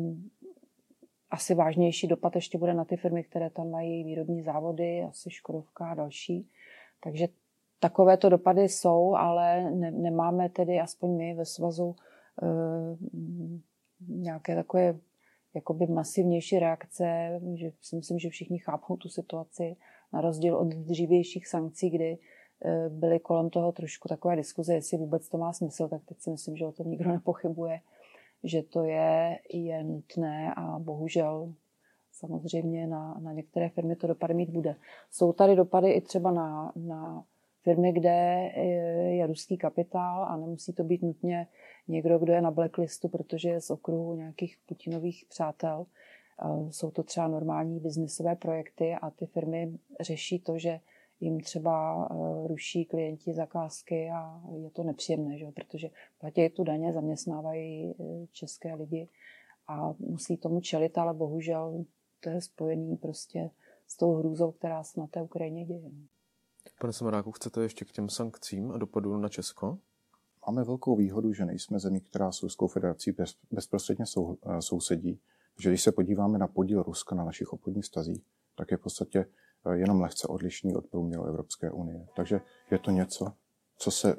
asi 1.30 1.54
vážnější 1.54 2.06
dopad 2.06 2.34
ještě 2.34 2.58
bude 2.58 2.74
na 2.74 2.84
ty 2.84 2.96
firmy, 2.96 3.24
které 3.24 3.50
tam 3.50 3.70
mají 3.70 4.04
výrobní 4.04 4.42
závody, 4.42 5.02
asi 5.02 5.30
Škodovka 5.30 5.90
a 5.90 5.94
další. 5.94 6.48
Takže 7.02 7.28
takovéto 7.80 8.28
dopady 8.28 8.62
jsou, 8.62 9.14
ale 9.14 9.70
ne, 9.70 9.90
nemáme 9.90 10.48
tedy 10.48 10.80
aspoň 10.80 11.16
my 11.16 11.34
ve 11.34 11.44
svazu 11.44 11.96
e, 12.42 12.46
nějaké 14.08 14.54
takové 14.54 14.94
jakoby 15.54 15.86
masivnější 15.86 16.58
reakce, 16.58 17.40
že 17.54 17.72
si 17.80 17.96
myslím, 17.96 18.18
že 18.18 18.30
všichni 18.30 18.58
chápou 18.58 18.96
tu 18.96 19.08
situaci, 19.08 19.76
na 20.12 20.20
rozdíl 20.20 20.56
od 20.56 20.68
dřívějších 20.68 21.46
sankcí, 21.46 21.90
kdy 21.90 22.18
eh, 22.64 22.88
byly 22.88 23.20
kolem 23.20 23.50
toho 23.50 23.72
trošku 23.72 24.08
takové 24.08 24.36
diskuze, 24.36 24.74
jestli 24.74 24.96
vůbec 24.98 25.28
to 25.28 25.38
má 25.38 25.52
smysl, 25.52 25.88
tak 25.88 26.04
teď 26.04 26.20
si 26.20 26.30
myslím, 26.30 26.56
že 26.56 26.66
o 26.66 26.72
tom 26.72 26.90
nikdo 26.90 27.12
nepochybuje, 27.12 27.80
že 28.46 28.62
to 28.62 28.84
je, 28.84 29.38
je 29.52 29.84
nutné 29.84 30.54
a 30.56 30.78
bohužel 30.78 31.52
samozřejmě 32.12 32.86
na, 32.86 33.18
na 33.22 33.32
některé 33.32 33.68
firmy 33.68 33.96
to 33.96 34.06
dopady 34.06 34.34
mít 34.34 34.50
bude. 34.50 34.76
Jsou 35.10 35.32
tady 35.32 35.56
dopady 35.56 35.90
i 35.90 36.00
třeba 36.00 36.30
na, 36.30 36.72
na 36.76 37.24
firmy, 37.62 37.92
kde 37.92 38.50
je 39.10 39.26
ruský 39.26 39.56
kapitál 39.56 40.24
a 40.24 40.36
nemusí 40.36 40.72
to 40.72 40.84
být 40.84 41.02
nutně 41.02 41.46
někdo, 41.88 42.18
kdo 42.18 42.32
je 42.32 42.40
na 42.40 42.50
blacklistu, 42.50 43.08
protože 43.08 43.48
je 43.48 43.60
z 43.60 43.70
okruhu 43.70 44.14
nějakých 44.14 44.58
Putinových 44.66 45.24
přátel. 45.28 45.86
Jsou 46.70 46.90
to 46.90 47.02
třeba 47.02 47.28
normální 47.28 47.80
biznisové 47.80 48.36
projekty 48.36 48.94
a 49.02 49.10
ty 49.10 49.26
firmy 49.26 49.78
řeší 50.00 50.38
to, 50.38 50.58
že 50.58 50.80
jim 51.20 51.40
třeba 51.40 52.04
e, 52.04 52.48
ruší 52.48 52.84
klienti 52.84 53.34
zakázky 53.34 54.10
a 54.14 54.40
je 54.56 54.70
to 54.70 54.82
nepříjemné, 54.82 55.38
že? 55.38 55.46
protože 55.52 55.90
platí 56.18 56.48
tu 56.48 56.64
daně, 56.64 56.92
zaměstnávají 56.92 57.90
e, 57.90 57.94
české 58.32 58.74
lidi 58.74 59.08
a 59.68 59.94
musí 59.98 60.36
tomu 60.36 60.60
čelit, 60.60 60.98
ale 60.98 61.14
bohužel 61.14 61.84
to 62.20 62.30
je 62.30 62.40
spojený 62.40 62.96
prostě 62.96 63.50
s 63.86 63.96
tou 63.96 64.14
hrůzou, 64.14 64.52
která 64.52 64.82
se 64.82 65.00
na 65.00 65.06
té 65.06 65.22
Ukrajině 65.22 65.64
děje. 65.64 65.90
Pane 66.80 66.92
Samaráku, 66.92 67.32
chcete 67.32 67.62
ještě 67.62 67.84
k 67.84 67.92
těm 67.92 68.08
sankcím 68.08 68.70
a 68.70 68.78
dopadu 68.78 69.16
na 69.16 69.28
Česko? 69.28 69.78
Máme 70.46 70.64
velkou 70.64 70.96
výhodu, 70.96 71.32
že 71.32 71.44
nejsme 71.44 71.78
zemí, 71.78 72.00
která 72.00 72.32
s 72.32 72.42
Ruskou 72.42 72.68
federací 72.68 73.12
bez, 73.12 73.36
bezprostředně 73.50 74.06
sou, 74.06 74.38
eh, 74.46 74.62
sousedí. 74.62 75.20
Že 75.58 75.70
když 75.70 75.82
se 75.82 75.92
podíváme 75.92 76.38
na 76.38 76.46
podíl 76.46 76.82
Ruska 76.82 77.14
na 77.14 77.24
našich 77.24 77.52
obchodních 77.52 77.84
stazích, 77.84 78.22
tak 78.54 78.70
je 78.70 78.76
v 78.76 78.80
podstatě 78.80 79.18
eh, 79.18 79.45
jenom 79.72 80.00
lehce 80.00 80.28
odlišný 80.28 80.76
od 80.76 80.86
průměru 80.86 81.24
Evropské 81.24 81.70
unie. 81.70 82.06
Takže 82.16 82.40
je 82.70 82.78
to 82.78 82.90
něco, 82.90 83.32
co 83.78 83.90
se, 83.90 84.16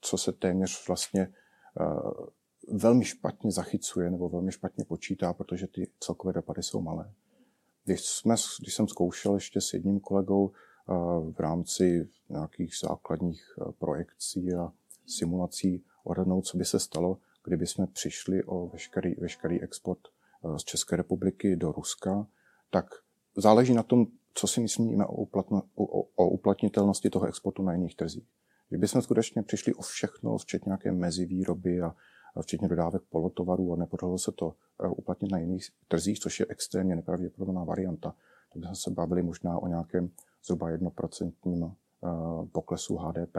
co 0.00 0.18
se 0.18 0.32
téměř 0.32 0.88
vlastně 0.88 1.32
uh, 1.80 2.26
velmi 2.78 3.04
špatně 3.04 3.52
zachycuje 3.52 4.10
nebo 4.10 4.28
velmi 4.28 4.52
špatně 4.52 4.84
počítá, 4.84 5.32
protože 5.32 5.66
ty 5.66 5.90
celkové 6.00 6.32
dopady 6.32 6.62
jsou 6.62 6.80
malé. 6.80 7.12
Když, 7.84 8.00
jsme, 8.00 8.34
když 8.60 8.74
jsem 8.74 8.88
zkoušel 8.88 9.34
ještě 9.34 9.60
s 9.60 9.72
jedním 9.74 10.00
kolegou 10.00 10.52
v 11.32 11.40
rámci 11.40 12.08
nějakých 12.28 12.74
základních 12.82 13.58
projekcí 13.78 14.54
a 14.54 14.72
simulací 15.06 15.84
odhadnout, 16.04 16.46
co 16.46 16.58
by 16.58 16.64
se 16.64 16.78
stalo, 16.78 17.18
kdyby 17.44 17.66
jsme 17.66 17.86
přišli 17.86 18.44
o 18.44 18.68
veškerý, 18.68 19.14
veškerý 19.14 19.62
export 19.62 19.98
z 20.56 20.64
České 20.64 20.96
republiky 20.96 21.56
do 21.56 21.72
Ruska, 21.72 22.26
tak 22.70 22.86
záleží 23.36 23.74
na 23.74 23.82
tom, 23.82 24.06
co 24.34 24.46
si 24.46 24.60
myslíme 24.60 25.06
o, 25.06 25.12
uplatno, 25.12 25.62
o, 25.74 26.02
o 26.02 26.28
uplatnitelnosti 26.28 27.10
toho 27.10 27.26
exportu 27.26 27.62
na 27.62 27.72
jiných 27.72 27.96
trzích. 27.96 28.28
Kdybychom 28.68 29.02
skutečně 29.02 29.42
přišli 29.42 29.74
o 29.74 29.82
všechno, 29.82 30.38
včetně 30.38 30.70
nějaké 30.70 30.92
mezivýroby 30.92 31.80
a, 31.80 31.94
včetně 32.42 32.68
dodávek 32.68 33.02
polotovarů 33.02 33.72
a 33.72 33.76
nepodařilo 33.76 34.18
se 34.18 34.32
to 34.32 34.54
uplatnit 34.96 35.32
na 35.32 35.38
jiných 35.38 35.68
trzích, 35.88 36.18
což 36.18 36.40
je 36.40 36.46
extrémně 36.48 36.96
nepravděpodobná 36.96 37.64
varianta, 37.64 38.14
tak 38.52 38.60
bychom 38.60 38.74
se 38.74 38.90
bavili 38.90 39.22
možná 39.22 39.58
o 39.58 39.68
nějakém 39.68 40.10
zhruba 40.44 40.70
jednoprocentním 40.70 41.64
eh, 41.64 42.08
poklesu 42.52 42.96
HDP, 42.96 43.36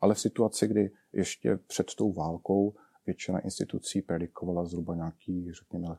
ale 0.00 0.14
v 0.14 0.20
situaci, 0.20 0.68
kdy 0.68 0.90
ještě 1.12 1.56
před 1.56 1.94
tou 1.94 2.12
válkou 2.12 2.74
většina 3.06 3.38
institucí 3.38 4.02
predikovala 4.02 4.64
zhruba 4.64 4.94
nějaký, 4.94 5.52
řekněme, 5.52 5.96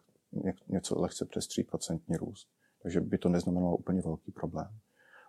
něco 0.68 1.02
lehce 1.02 1.26
přes 1.26 1.48
3% 1.48 2.18
růst. 2.18 2.48
Takže 2.88 3.02
by 3.02 3.18
to 3.18 3.30
neznamenalo 3.30 3.78
úplně 3.78 4.02
velký 4.02 4.32
problém. 4.32 4.68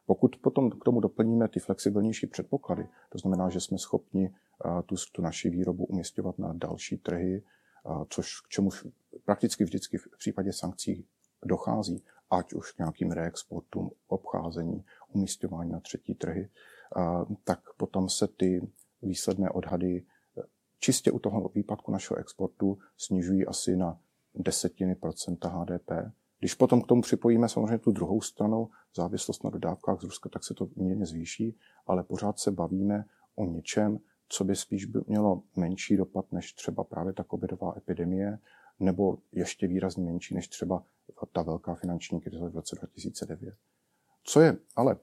Pokud 0.07 0.37
potom 0.37 0.71
k 0.71 0.85
tomu 0.85 1.01
doplníme 1.01 1.49
ty 1.49 1.61
flexibilnější 1.61 2.27
předpoklady, 2.27 2.89
to 3.09 3.19
znamená, 3.19 3.49
že 3.49 3.61
jsme 3.61 3.79
schopni 3.79 4.31
eh, 4.31 4.83
tu, 4.83 4.95
tu 5.13 5.23
naši 5.23 5.51
výrobu 5.51 5.85
umistovat 5.85 6.39
na 6.39 6.53
další 6.53 6.99
trhy, 6.99 7.43
eh, 7.43 8.05
což 8.09 8.41
k 8.41 8.49
čemu 8.49 8.71
prakticky 9.25 9.65
vždycky 9.65 9.99
v 9.99 10.09
případě 10.19 10.53
sankcí 10.53 11.07
dochází, 11.45 12.05
ať 12.31 12.53
už 12.53 12.73
k 12.73 12.79
nějakým 12.79 13.11
reexportům, 13.11 13.91
obcházení, 14.09 14.85
umístování 15.13 15.73
na 15.73 15.81
třetí 15.81 16.15
trhy, 16.15 16.49
tak 17.45 17.61
potom 17.77 18.09
se 18.09 18.29
ty 18.29 18.69
výsledné 19.03 19.51
odhady 19.51 20.05
eh, 20.39 20.43
čistě 20.79 21.11
u 21.11 21.19
toho 21.19 21.51
výpadku 21.55 21.93
našeho 21.93 22.19
exportu 22.19 22.79
snižují 22.97 23.47
asi 23.47 23.77
na 23.77 23.99
desetiny 24.35 24.95
procenta 24.95 25.49
HDP. 25.49 25.91
Když 26.41 26.55
potom 26.55 26.83
k 26.83 26.87
tomu 26.87 27.03
připojíme 27.03 27.49
samozřejmě 27.49 27.79
tu 27.79 27.93
druhou 27.93 28.21
stranu, 28.21 28.71
závislost 28.97 29.45
na 29.45 29.51
dodávkách 29.51 30.01
z 30.01 30.05
Ruska, 30.05 30.29
tak 30.29 30.45
se 30.45 30.55
to 30.55 30.69
mírně 30.77 31.07
zvýší, 31.07 31.57
ale 31.87 32.03
pořád 32.03 32.39
se 32.39 32.51
bavíme 32.51 33.05
o 33.35 33.45
něčem, 33.45 33.99
co 34.29 34.45
by 34.45 34.57
spíš 34.57 34.85
by 34.85 35.01
mělo 35.07 35.43
menší 35.57 35.97
dopad 35.97 36.33
než 36.33 36.53
třeba 36.53 36.85
právě 36.85 37.13
ta 37.13 37.25
covidová 37.25 37.75
epidemie, 37.77 38.39
nebo 38.81 39.19
ještě 39.33 39.67
výrazně 39.67 40.05
menší 40.05 40.35
než 40.35 40.49
třeba 40.49 40.83
ta 41.33 41.43
velká 41.43 41.75
finanční 41.75 42.21
krize 42.21 42.49
v 42.49 42.55
roce 42.55 42.77
2009. 42.77 43.55
Co 44.25 44.41
je 44.41 44.57
ale 44.77 44.97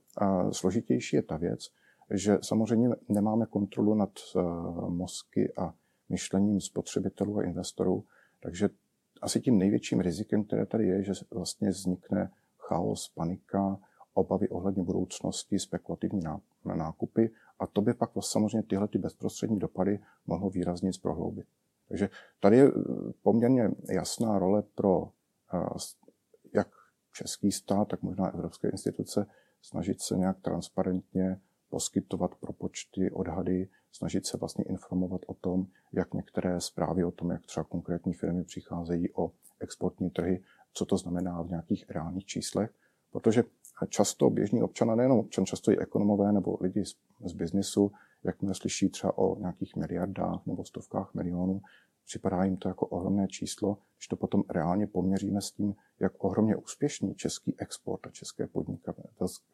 složitější, 0.51 1.15
je 1.15 1.21
ta 1.21 1.37
věc, 1.37 1.69
že 2.11 2.37
samozřejmě 2.41 2.89
nemáme 3.09 3.45
kontrolu 3.45 3.95
nad 3.95 4.09
e, 4.35 4.39
mozky 4.89 5.53
a 5.57 5.73
myšlením 6.09 6.61
spotřebitelů 6.61 7.37
a 7.37 7.43
investorů, 7.43 8.05
takže 8.39 8.69
asi 9.25 9.41
tím 9.41 9.57
největším 9.57 9.99
rizikem, 9.99 10.43
které 10.43 10.65
tady 10.65 10.87
je, 10.87 11.03
že 11.03 11.11
vlastně 11.31 11.69
vznikne 11.69 12.31
chaos, 12.57 13.09
panika, 13.15 13.79
obavy 14.13 14.49
ohledně 14.49 14.83
budoucnosti, 14.83 15.59
spekulativní 15.59 16.21
nákupy 16.75 17.31
a 17.59 17.67
to 17.67 17.81
by 17.81 17.93
pak 17.93 18.11
samozřejmě 18.19 18.63
tyhle 18.63 18.87
ty 18.87 18.97
bezprostřední 18.97 19.59
dopady 19.59 19.99
mohlo 20.27 20.49
výrazně 20.49 20.91
prohloubit. 21.01 21.47
Takže 21.87 22.09
tady 22.39 22.57
je 22.57 22.67
e, 22.67 22.71
poměrně 23.21 23.69
jasná 23.89 24.39
role 24.39 24.63
pro 24.75 25.09
e, 25.53 25.57
jak 26.53 26.67
český 27.13 27.51
stát, 27.51 27.87
tak 27.87 28.01
možná 28.01 28.27
evropské 28.27 28.69
instituce 28.69 29.25
snažit 29.61 30.01
se 30.01 30.17
nějak 30.17 30.41
transparentně 30.41 31.39
poskytovat 31.69 32.35
propočty, 32.35 33.11
odhady, 33.11 33.69
snažit 33.95 34.25
se 34.25 34.37
vlastně 34.37 34.63
informovat 34.63 35.21
o 35.27 35.33
tom, 35.33 35.67
jak 35.93 36.13
některé 36.13 36.61
zprávy 36.61 37.03
o 37.03 37.11
tom, 37.11 37.31
jak 37.31 37.45
třeba 37.45 37.63
konkrétní 37.63 38.13
firmy 38.13 38.43
přicházejí 38.43 39.13
o 39.13 39.31
exportní 39.59 40.09
trhy, 40.09 40.43
co 40.73 40.85
to 40.85 40.97
znamená 40.97 41.41
v 41.41 41.49
nějakých 41.49 41.85
reálných 41.89 42.25
číslech, 42.25 42.71
protože 43.11 43.43
často 43.89 44.29
běžný 44.29 44.63
občan, 44.63 44.91
a 44.91 44.95
nejenom 44.95 45.19
občan, 45.19 45.45
často 45.45 45.71
i 45.71 45.79
ekonomové 45.79 46.31
nebo 46.31 46.57
lidi 46.61 46.85
z, 46.85 46.95
z 47.25 47.33
biznisu, 47.33 47.91
jakmile 48.23 48.55
slyší 48.55 48.89
třeba 48.89 49.17
o 49.17 49.39
nějakých 49.39 49.75
miliardách 49.75 50.45
nebo 50.45 50.65
stovkách 50.65 51.13
milionů, 51.13 51.61
Připadá 52.05 52.43
jim 52.43 52.57
to 52.57 52.67
jako 52.67 52.87
ohromné 52.87 53.27
číslo, 53.27 53.77
když 53.97 54.07
to 54.07 54.15
potom 54.15 54.43
reálně 54.49 54.87
poměříme 54.87 55.41
s 55.41 55.51
tím, 55.51 55.75
jak 55.99 56.23
ohromně 56.23 56.55
úspěšný 56.55 57.15
český 57.15 57.55
export 57.57 58.07
a 58.07 58.09
české 58.09 58.49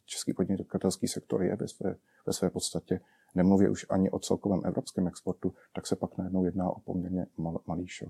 český 0.06 0.34
podnikatelský 0.34 1.08
sektor 1.08 1.44
je 1.44 1.56
ve 1.56 1.68
své, 1.68 1.96
ve 2.26 2.34
své 2.34 2.50
podstatě. 2.50 3.00
Nemluvě 3.36 3.70
už 3.70 3.86
ani 3.90 4.12
o 4.12 4.20
celkovém 4.20 4.62
evropském 4.66 5.08
exportu, 5.08 5.54
tak 5.74 5.88
se 5.88 5.96
pak 5.96 6.18
najednou 6.18 6.46
jedná 6.46 6.70
o 6.70 6.80
poměrně 6.80 7.26
mal, 7.38 7.60
malý 7.66 7.88
šok. 7.88 8.10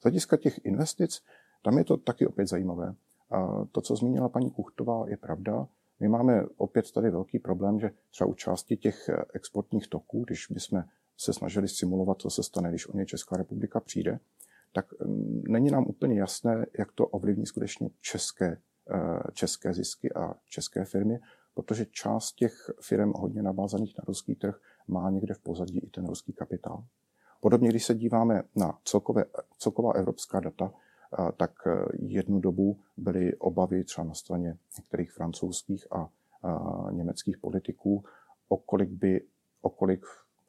Z 0.00 0.02
hlediska 0.02 0.36
těch 0.36 0.64
investic, 0.64 1.22
tam 1.62 1.78
je 1.78 1.84
to 1.84 1.96
taky 1.96 2.26
opět 2.26 2.46
zajímavé. 2.46 2.94
A 3.30 3.64
to, 3.72 3.80
co 3.80 3.96
zmínila 3.96 4.28
paní 4.28 4.50
Kuchtová, 4.50 5.08
je 5.08 5.16
pravda. 5.16 5.68
My 6.00 6.08
máme 6.08 6.42
opět 6.56 6.92
tady 6.92 7.10
velký 7.10 7.38
problém, 7.38 7.80
že 7.80 7.90
třeba 8.10 8.30
u 8.30 8.34
části 8.34 8.76
těch 8.76 9.10
exportních 9.34 9.88
toků, 9.88 10.24
když 10.24 10.46
bychom 10.50 10.84
se 11.16 11.32
snažili 11.32 11.68
simulovat, 11.68 12.20
co 12.20 12.30
se 12.30 12.42
stane, 12.42 12.68
když 12.68 12.88
o 12.88 12.96
ně 12.96 13.06
Česká 13.06 13.36
republika 13.36 13.80
přijde, 13.80 14.18
tak 14.72 15.00
mm, 15.00 15.42
není 15.48 15.70
nám 15.70 15.86
úplně 15.86 16.20
jasné, 16.20 16.66
jak 16.78 16.92
to 16.92 17.06
ovlivní 17.06 17.46
skutečně 17.46 17.88
české, 18.00 18.58
eh, 18.90 19.32
české 19.32 19.74
zisky 19.74 20.12
a 20.12 20.34
české 20.48 20.84
firmy, 20.84 21.20
protože 21.54 21.86
část 21.86 22.32
těch 22.32 22.70
firm 22.80 23.12
hodně 23.16 23.42
navázaných 23.42 23.98
na 23.98 24.04
ruský 24.06 24.34
trh 24.34 24.60
má 24.88 25.10
někde 25.10 25.34
v 25.34 25.38
pozadí 25.38 25.78
i 25.78 25.86
ten 25.86 26.06
ruský 26.06 26.32
kapitál. 26.32 26.84
Podobně, 27.40 27.68
když 27.68 27.84
se 27.84 27.94
díváme 27.94 28.42
na 28.56 28.78
celkové, 28.84 29.24
celková 29.58 29.92
evropská 29.92 30.40
data, 30.40 30.72
tak 31.36 31.50
jednu 31.98 32.40
dobu 32.40 32.78
byly 32.96 33.36
obavy 33.36 33.84
třeba 33.84 34.04
na 34.04 34.14
straně 34.14 34.56
některých 34.78 35.12
francouzských 35.12 35.92
a 35.92 36.08
německých 36.90 37.38
politiků, 37.38 38.04
o 38.48 38.56
kolik 38.56 38.90
by, 38.90 39.24
o 39.62 39.70
kolik, 39.70 40.04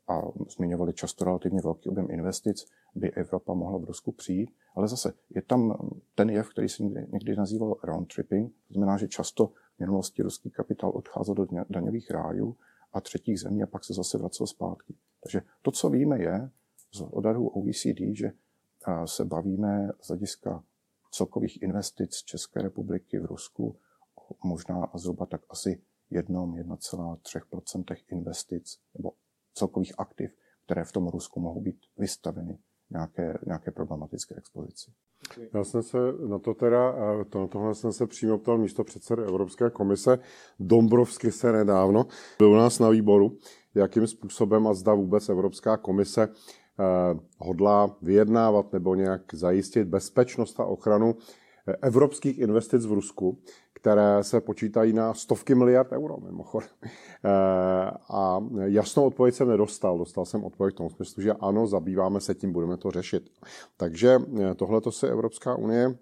a 0.08 0.22
zmiňovali 0.58 0.94
často 0.94 1.26
relativně 1.26 1.62
velký 1.62 1.90
objem 1.90 2.08
investic, 2.10 2.66
by 2.96 3.12
Evropa 3.12 3.54
mohla 3.54 3.78
v 3.78 3.84
Rusku 3.84 4.12
přijít. 4.12 4.52
Ale 4.76 4.88
zase 4.88 5.14
je 5.30 5.42
tam 5.42 5.90
ten 6.16 6.30
jev, 6.30 6.50
který 6.50 6.70
se 6.70 6.84
někdy, 6.84 7.08
někdy 7.12 7.36
nazýval 7.36 7.76
round 7.84 8.14
tripping, 8.14 8.54
to 8.68 8.74
znamená, 8.74 8.98
že 8.98 9.08
často 9.08 9.52
minulosti 9.80 10.22
ruský 10.22 10.50
kapitál 10.50 10.92
odcházel 10.96 11.36
do 11.36 11.48
daňových 11.70 12.12
rájů 12.12 12.58
a 12.94 13.02
třetích 13.02 13.40
zemí 13.40 13.64
a 13.64 13.68
pak 13.68 13.84
se 13.84 13.94
zase 13.94 14.18
vracel 14.18 14.48
zpátky. 14.48 14.96
Takže 15.24 15.42
to, 15.62 15.72
co 15.72 15.90
víme, 15.90 16.22
je 16.22 16.50
z 16.94 17.02
odhadů 17.02 17.48
OECD, 17.48 18.02
že 18.14 18.32
se 19.06 19.26
bavíme 19.26 19.90
z 20.02 20.08
hlediska 20.08 20.64
celkových 21.12 21.62
investic 21.62 22.16
České 22.16 22.62
republiky 22.62 23.20
v 23.20 23.26
Rusku 23.26 23.76
možná 24.44 24.92
zhruba 24.96 25.26
tak 25.26 25.42
asi 25.50 25.82
jednom 26.10 26.54
1,3% 26.54 27.96
investic 28.08 28.80
nebo 28.94 29.12
celkových 29.54 30.00
aktiv, 30.00 30.32
které 30.66 30.84
v 30.84 30.92
tom 30.92 31.08
Rusku 31.08 31.40
mohou 31.40 31.62
být 31.62 31.80
vystaveny 31.98 32.58
nějaké, 32.90 33.38
nějaké 33.46 33.72
problematické 33.72 34.36
expozici. 34.36 34.92
Já 35.54 35.64
jsem 35.64 35.84
se 35.84 35.98
na 36.28 36.40
to 36.40 36.54
teda, 36.54 36.96
to, 37.30 37.40
na 37.40 37.48
tohle 37.48 37.76
jsem 37.76 37.94
se 37.94 38.08
přímo 38.08 38.38
ptal 38.38 38.58
místo 38.58 38.84
předsedy 38.84 39.24
Evropské 39.24 39.70
komise. 39.70 40.20
Dombrovsky 40.60 41.32
se 41.32 41.52
nedávno 41.52 42.06
byl 42.38 42.52
u 42.52 42.56
nás 42.56 42.80
na 42.80 42.90
výboru, 42.90 43.38
jakým 43.76 44.08
způsobem 44.08 44.68
a 44.68 44.74
zda 44.74 44.94
vůbec 44.94 45.30
Evropská 45.30 45.78
komise 45.78 46.24
eh, 46.28 47.20
hodlá 47.38 47.98
vyjednávat 48.02 48.74
nebo 48.74 48.96
nějak 48.96 49.34
zajistit 49.34 49.88
bezpečnost 49.88 50.60
a 50.60 50.66
ochranu 50.66 51.16
eh, 51.68 51.76
evropských 51.82 52.40
investic 52.40 52.86
v 52.86 52.92
Rusku, 52.92 53.40
které 53.86 54.24
se 54.24 54.42
počítají 54.42 54.94
na 54.94 55.14
stovky 55.14 55.56
miliard 55.56 55.92
euro, 55.92 56.18
mimochodem. 56.18 56.70
Eh, 56.84 57.30
a 58.10 58.40
jasnou 58.64 59.08
odpověď 59.08 59.36
jsem 59.36 59.48
nedostal. 59.48 59.98
Dostal 59.98 60.26
jsem 60.26 60.44
odpověď 60.44 60.76
v 60.76 60.78
tom 60.78 60.90
smyslu, 60.90 61.24
že 61.24 61.34
ano, 61.34 61.68
zabýváme 61.68 62.22
se 62.22 62.36
tím, 62.36 62.52
budeme 62.52 62.78
to 62.78 62.92
řešit. 62.92 63.30
Takže 63.78 64.18
eh, 64.42 64.56
tohle 64.56 64.82
to 64.82 64.92
si 64.92 65.08
Evropská 65.08 65.56
unie 65.56 65.98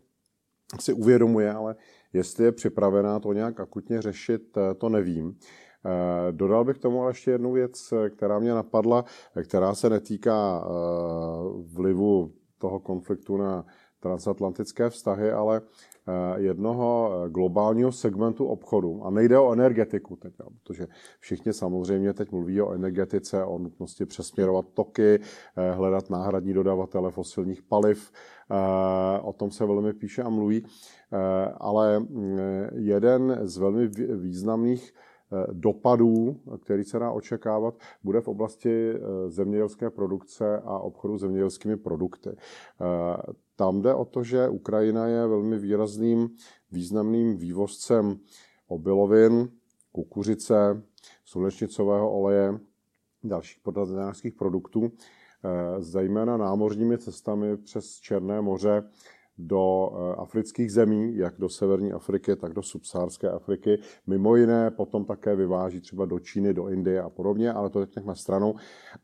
si 0.79 0.93
uvědomuje, 0.93 1.53
ale 1.53 1.75
jestli 2.13 2.45
je 2.45 2.51
připravená 2.51 3.19
to 3.19 3.33
nějak 3.33 3.59
akutně 3.59 4.01
řešit, 4.01 4.57
eh, 4.57 4.73
to 4.73 4.89
nevím. 4.89 5.37
Dodal 6.31 6.63
bych 6.65 6.77
tomu 6.77 7.01
ale 7.01 7.09
ještě 7.09 7.31
jednu 7.31 7.51
věc, 7.51 7.93
která 8.15 8.39
mě 8.39 8.53
napadla, 8.53 9.05
která 9.43 9.75
se 9.75 9.89
netýká 9.89 10.67
vlivu 11.73 12.33
toho 12.57 12.79
konfliktu 12.79 13.37
na 13.37 13.65
transatlantické 13.99 14.89
vztahy, 14.89 15.31
ale 15.31 15.61
jednoho 16.37 17.11
eh, 17.13 17.29
globálního 17.29 17.91
segmentu 17.91 18.45
obchodu. 18.45 19.03
A 19.03 19.09
nejde 19.09 19.39
o 19.39 19.53
energetiku 19.53 20.15
teď, 20.15 20.33
protože 20.63 20.87
všichni 21.19 21.53
samozřejmě 21.53 22.13
teď 22.13 22.31
mluví 22.31 22.61
o 22.61 22.71
energetice, 22.71 23.43
o 23.43 23.57
nutnosti 23.57 24.05
přesměrovat 24.05 24.65
toky, 24.73 25.19
eh, 25.19 25.71
hledat 25.71 26.09
náhradní 26.09 26.53
dodavatele 26.53 27.11
fosilních 27.11 27.61
paliv. 27.61 28.11
O 29.21 29.33
tom 29.33 29.51
se 29.51 29.65
velmi 29.65 29.93
píše 29.93 30.23
a 30.23 30.29
mluví. 30.29 30.65
Ale 31.57 31.99
mm, 31.99 32.39
jeden 32.75 33.39
z 33.41 33.57
velmi 33.57 33.87
významných 34.15 34.93
dopadů, 35.51 36.39
který 36.61 36.83
se 36.83 36.99
dá 36.99 37.11
očekávat, 37.11 37.75
bude 38.03 38.21
v 38.21 38.27
oblasti 38.27 38.93
zemědělské 39.27 39.89
produkce 39.89 40.57
a 40.65 40.79
obchodu 40.79 41.17
zemědělskými 41.17 41.77
produkty. 41.77 42.29
Tam 43.55 43.81
jde 43.81 43.93
o 43.93 44.05
to, 44.05 44.23
že 44.23 44.49
Ukrajina 44.49 45.07
je 45.07 45.27
velmi 45.27 45.59
výrazným, 45.59 46.29
významným 46.71 47.37
vývozcem 47.37 48.19
obilovin, 48.67 49.49
kukuřice, 49.91 50.83
slunečnicového 51.25 52.11
oleje, 52.11 52.59
dalších 53.23 53.61
potravinářských 53.63 54.33
produktů, 54.33 54.91
eh, 54.91 55.81
zejména 55.81 56.37
námořními 56.37 56.97
cestami 56.97 57.57
přes 57.57 57.99
Černé 57.99 58.41
moře 58.41 58.83
do 59.37 59.91
eh, 59.93 60.15
afrických 60.15 60.71
zemí, 60.71 61.17
jak 61.17 61.33
do 61.37 61.49
severní 61.49 61.93
Afriky, 61.93 62.35
tak 62.35 62.53
do 62.53 62.61
subsahárské 62.61 63.29
Afriky. 63.29 63.79
Mimo 64.07 64.35
jiné 64.35 64.71
potom 64.71 65.05
také 65.05 65.35
vyváží 65.35 65.81
třeba 65.81 66.05
do 66.05 66.19
Číny, 66.19 66.53
do 66.53 66.67
Indie 66.67 67.01
a 67.01 67.09
podobně, 67.09 67.53
ale 67.53 67.69
to 67.69 67.85
teď 67.85 68.05
na 68.05 68.15
stranu. 68.15 68.55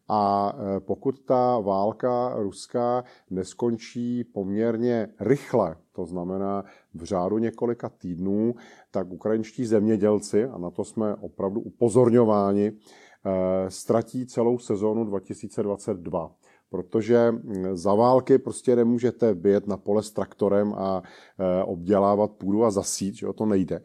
A 0.07 0.53
eh, 0.55 0.79
pokud 0.79 1.19
ta 1.19 1.59
válka 1.59 2.33
ruská 2.35 3.03
neskončí 3.29 4.23
poměrně 4.23 5.07
rychle, 5.19 5.75
to 5.91 6.05
znamená 6.05 6.63
v 6.93 7.03
řádu 7.03 7.37
několika 7.37 7.89
týdnů, 7.89 8.55
tak 8.91 9.11
ukrajinští 9.11 9.65
zemědělci, 9.65 10.45
a 10.45 10.57
na 10.57 10.69
to 10.69 10.83
jsme 10.83 11.15
opravdu 11.15 11.61
upozorňováni, 11.61 12.71
eh, 12.71 13.71
ztratí 13.71 14.25
celou 14.25 14.57
sezónu 14.57 15.05
2022 15.05 16.31
protože 16.69 17.31
mm, 17.31 17.77
za 17.77 17.93
války 17.93 18.37
prostě 18.37 18.75
nemůžete 18.75 19.35
být 19.35 19.67
na 19.67 19.77
pole 19.77 20.03
s 20.03 20.11
traktorem 20.11 20.73
a 20.73 21.03
e, 21.39 21.63
obdělávat 21.63 22.31
půdu 22.31 22.65
a 22.65 22.71
zasít, 22.71 23.15
že 23.15 23.27
o 23.27 23.33
to 23.33 23.45
nejde. 23.45 23.75
E, 23.75 23.81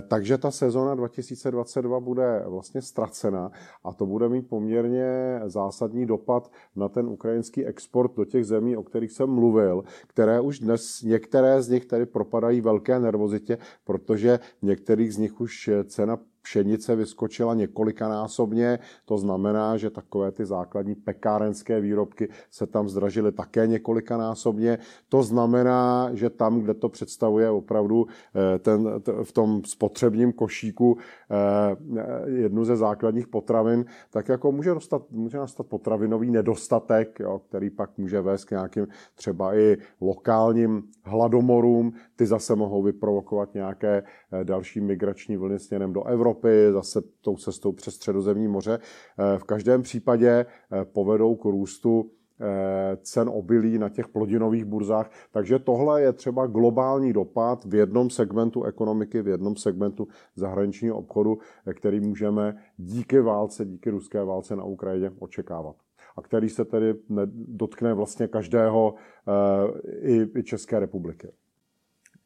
takže 0.00 0.38
ta 0.38 0.50
sezona 0.50 0.94
2022 0.94 2.00
bude 2.00 2.44
vlastně 2.46 2.82
ztracena 2.82 3.50
a 3.84 3.92
to 3.92 4.06
bude 4.06 4.28
mít 4.28 4.48
poměrně 4.48 5.40
zásadní 5.46 6.06
dopad 6.06 6.52
na 6.76 6.88
ten 6.88 7.06
ukrajinský 7.06 7.66
export 7.66 8.16
do 8.16 8.24
těch 8.24 8.46
zemí, 8.46 8.76
o 8.76 8.82
kterých 8.82 9.12
jsem 9.12 9.30
mluvil, 9.30 9.84
které 10.06 10.40
už 10.40 10.58
dnes 10.58 11.02
některé 11.02 11.62
z 11.62 11.68
nich 11.68 11.86
tady 11.86 12.06
propadají 12.06 12.60
velké 12.60 12.98
nervozitě, 13.00 13.58
protože 13.84 14.38
některých 14.62 15.14
z 15.14 15.18
nich 15.18 15.40
už 15.40 15.70
cena 15.84 16.18
pšenice 16.42 16.96
vyskočila 16.96 17.54
několikanásobně, 17.54 18.78
to 19.04 19.18
znamená, 19.18 19.76
že 19.76 19.90
takové 19.90 20.32
ty 20.32 20.46
základní 20.46 20.94
pekárenské 20.94 21.80
výrobky 21.80 22.28
se 22.50 22.66
tam 22.66 22.88
zdražily 22.88 23.32
také 23.32 23.66
několikanásobně. 23.66 24.78
To 25.08 25.22
znamená, 25.22 26.10
že 26.12 26.30
tam, 26.30 26.60
kde 26.60 26.74
to 26.74 26.88
představuje 26.88 27.50
opravdu 27.50 28.06
eh, 28.06 28.58
ten, 28.58 28.88
v 29.22 29.32
tom 29.32 29.64
spotřebním 29.64 30.32
košíku 30.32 30.98
eh, 31.30 31.76
jednu 32.30 32.64
ze 32.64 32.76
základních 32.76 33.28
potravin, 33.28 33.84
tak 34.10 34.28
jako 34.28 34.52
může, 34.52 34.70
dostat, 34.70 35.02
může 35.10 35.38
nastat 35.38 35.66
potravinový 35.66 36.30
nedostatek, 36.30 37.20
jo, 37.20 37.38
který 37.48 37.70
pak 37.70 37.98
může 37.98 38.20
vést 38.20 38.44
k 38.44 38.50
nějakým 38.50 38.86
třeba 39.14 39.54
i 39.54 39.76
lokálním 40.00 40.82
hladomorům. 41.04 41.92
Ty 42.16 42.26
zase 42.26 42.56
mohou 42.56 42.82
vyprovokovat 42.82 43.54
nějaké 43.54 44.02
eh, 44.32 44.44
další 44.44 44.80
migrační 44.80 45.36
vlny 45.36 45.58
směrem 45.58 45.92
do 45.92 46.04
Evropy 46.04 46.29
Evropy, 46.30 46.72
zase 46.72 47.02
tou 47.20 47.36
cestou 47.36 47.72
přes 47.72 47.94
středozemní 47.94 48.48
moře. 48.48 48.78
Eh, 48.78 49.38
v 49.38 49.44
každém 49.44 49.82
případě 49.82 50.28
eh, 50.28 50.84
povedou 50.84 51.34
k 51.36 51.44
růstu 51.44 52.10
eh, 52.40 52.96
cen 53.02 53.28
obilí 53.28 53.78
na 53.78 53.88
těch 53.88 54.08
plodinových 54.08 54.64
burzách. 54.64 55.10
Takže 55.32 55.58
tohle 55.58 56.02
je 56.02 56.12
třeba 56.12 56.46
globální 56.46 57.12
dopad 57.12 57.64
v 57.64 57.74
jednom 57.74 58.10
segmentu 58.10 58.64
ekonomiky, 58.64 59.22
v 59.22 59.28
jednom 59.28 59.56
segmentu 59.56 60.08
zahraničního 60.36 60.96
obchodu, 60.96 61.38
který 61.74 62.00
můžeme 62.00 62.56
díky 62.76 63.20
válce, 63.20 63.64
díky 63.64 63.90
ruské 63.90 64.24
válce 64.24 64.56
na 64.56 64.64
Ukrajině 64.64 65.10
očekávat. 65.18 65.76
A 66.16 66.22
který 66.22 66.48
se 66.48 66.64
tedy 66.64 66.94
dotkne 67.32 67.94
vlastně 67.94 68.28
každého 68.28 68.94
i 70.36 70.42
České 70.42 70.80
republiky. 70.80 71.28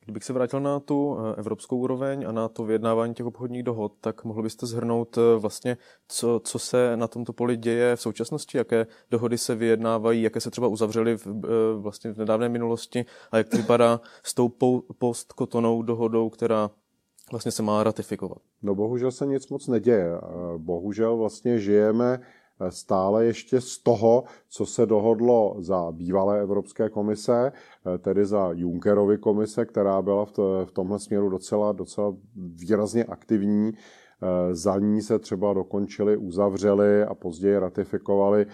Kdybych 0.04 0.24
se 0.24 0.32
vrátil 0.32 0.60
na 0.60 0.80
tu 0.80 1.16
eh, 1.18 1.34
evropskou 1.36 1.78
úroveň 1.78 2.24
a 2.28 2.32
na 2.32 2.48
to 2.48 2.64
vyjednávání 2.64 3.14
těch 3.14 3.26
obchodních 3.26 3.62
dohod, 3.62 3.92
tak 4.00 4.24
mohl 4.24 4.42
byste 4.42 4.66
zhrnout 4.66 5.18
eh, 5.18 5.38
vlastně, 5.38 5.76
co, 6.08 6.40
co 6.44 6.58
se 6.58 6.96
na 6.96 7.08
tomto 7.08 7.32
poli 7.32 7.56
děje 7.56 7.96
v 7.96 8.00
současnosti, 8.00 8.58
jaké 8.58 8.86
dohody 9.10 9.38
se 9.38 9.54
vyjednávají, 9.54 10.22
jaké 10.22 10.40
se 10.40 10.50
třeba 10.50 10.68
uzavřely 10.68 11.16
v, 11.16 11.26
eh, 11.26 11.40
vlastně 11.76 12.12
v 12.12 12.18
nedávné 12.18 12.48
minulosti 12.48 13.04
a 13.32 13.36
jak 13.36 13.48
to 13.48 13.56
vypadá 13.56 14.00
s 14.22 14.34
tou 14.34 14.52
postkotonou 14.98 15.82
dohodou, 15.82 16.30
která 16.30 16.70
vlastně 17.30 17.52
se 17.52 17.62
má 17.62 17.84
ratifikovat. 17.84 18.38
No 18.62 18.74
bohužel 18.74 19.10
se 19.10 19.26
nic 19.26 19.48
moc 19.48 19.68
neděje. 19.68 20.10
Bohužel 20.56 21.16
vlastně 21.16 21.58
žijeme 21.58 22.20
stále 22.68 23.24
ještě 23.24 23.60
z 23.60 23.78
toho, 23.78 24.24
co 24.48 24.66
se 24.66 24.86
dohodlo 24.86 25.56
za 25.58 25.92
bývalé 25.92 26.40
Evropské 26.40 26.88
komise, 26.88 27.52
tedy 27.98 28.26
za 28.26 28.52
Junckerovy 28.52 29.18
komise, 29.18 29.64
která 29.64 30.02
byla 30.02 30.24
v 30.64 30.72
tomhle 30.72 30.98
směru 30.98 31.28
docela, 31.28 31.72
docela 31.72 32.16
výrazně 32.36 33.04
aktivní. 33.04 33.72
Za 34.52 34.78
ní 34.78 35.02
se 35.02 35.18
třeba 35.18 35.54
dokončili, 35.54 36.16
uzavřeli 36.16 37.04
a 37.04 37.14
později 37.14 37.58
ratifikovali 37.58 38.46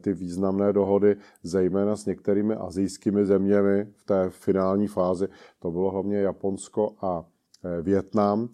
ty 0.00 0.12
významné 0.12 0.72
dohody, 0.72 1.16
zejména 1.42 1.96
s 1.96 2.06
některými 2.06 2.54
azijskými 2.54 3.26
zeměmi 3.26 3.86
v 3.94 4.04
té 4.04 4.30
finální 4.30 4.86
fázi. 4.86 5.28
To 5.58 5.70
bylo 5.70 5.90
hlavně 5.90 6.18
Japonsko 6.18 6.94
a 7.00 7.24
Větnam. 7.82 8.48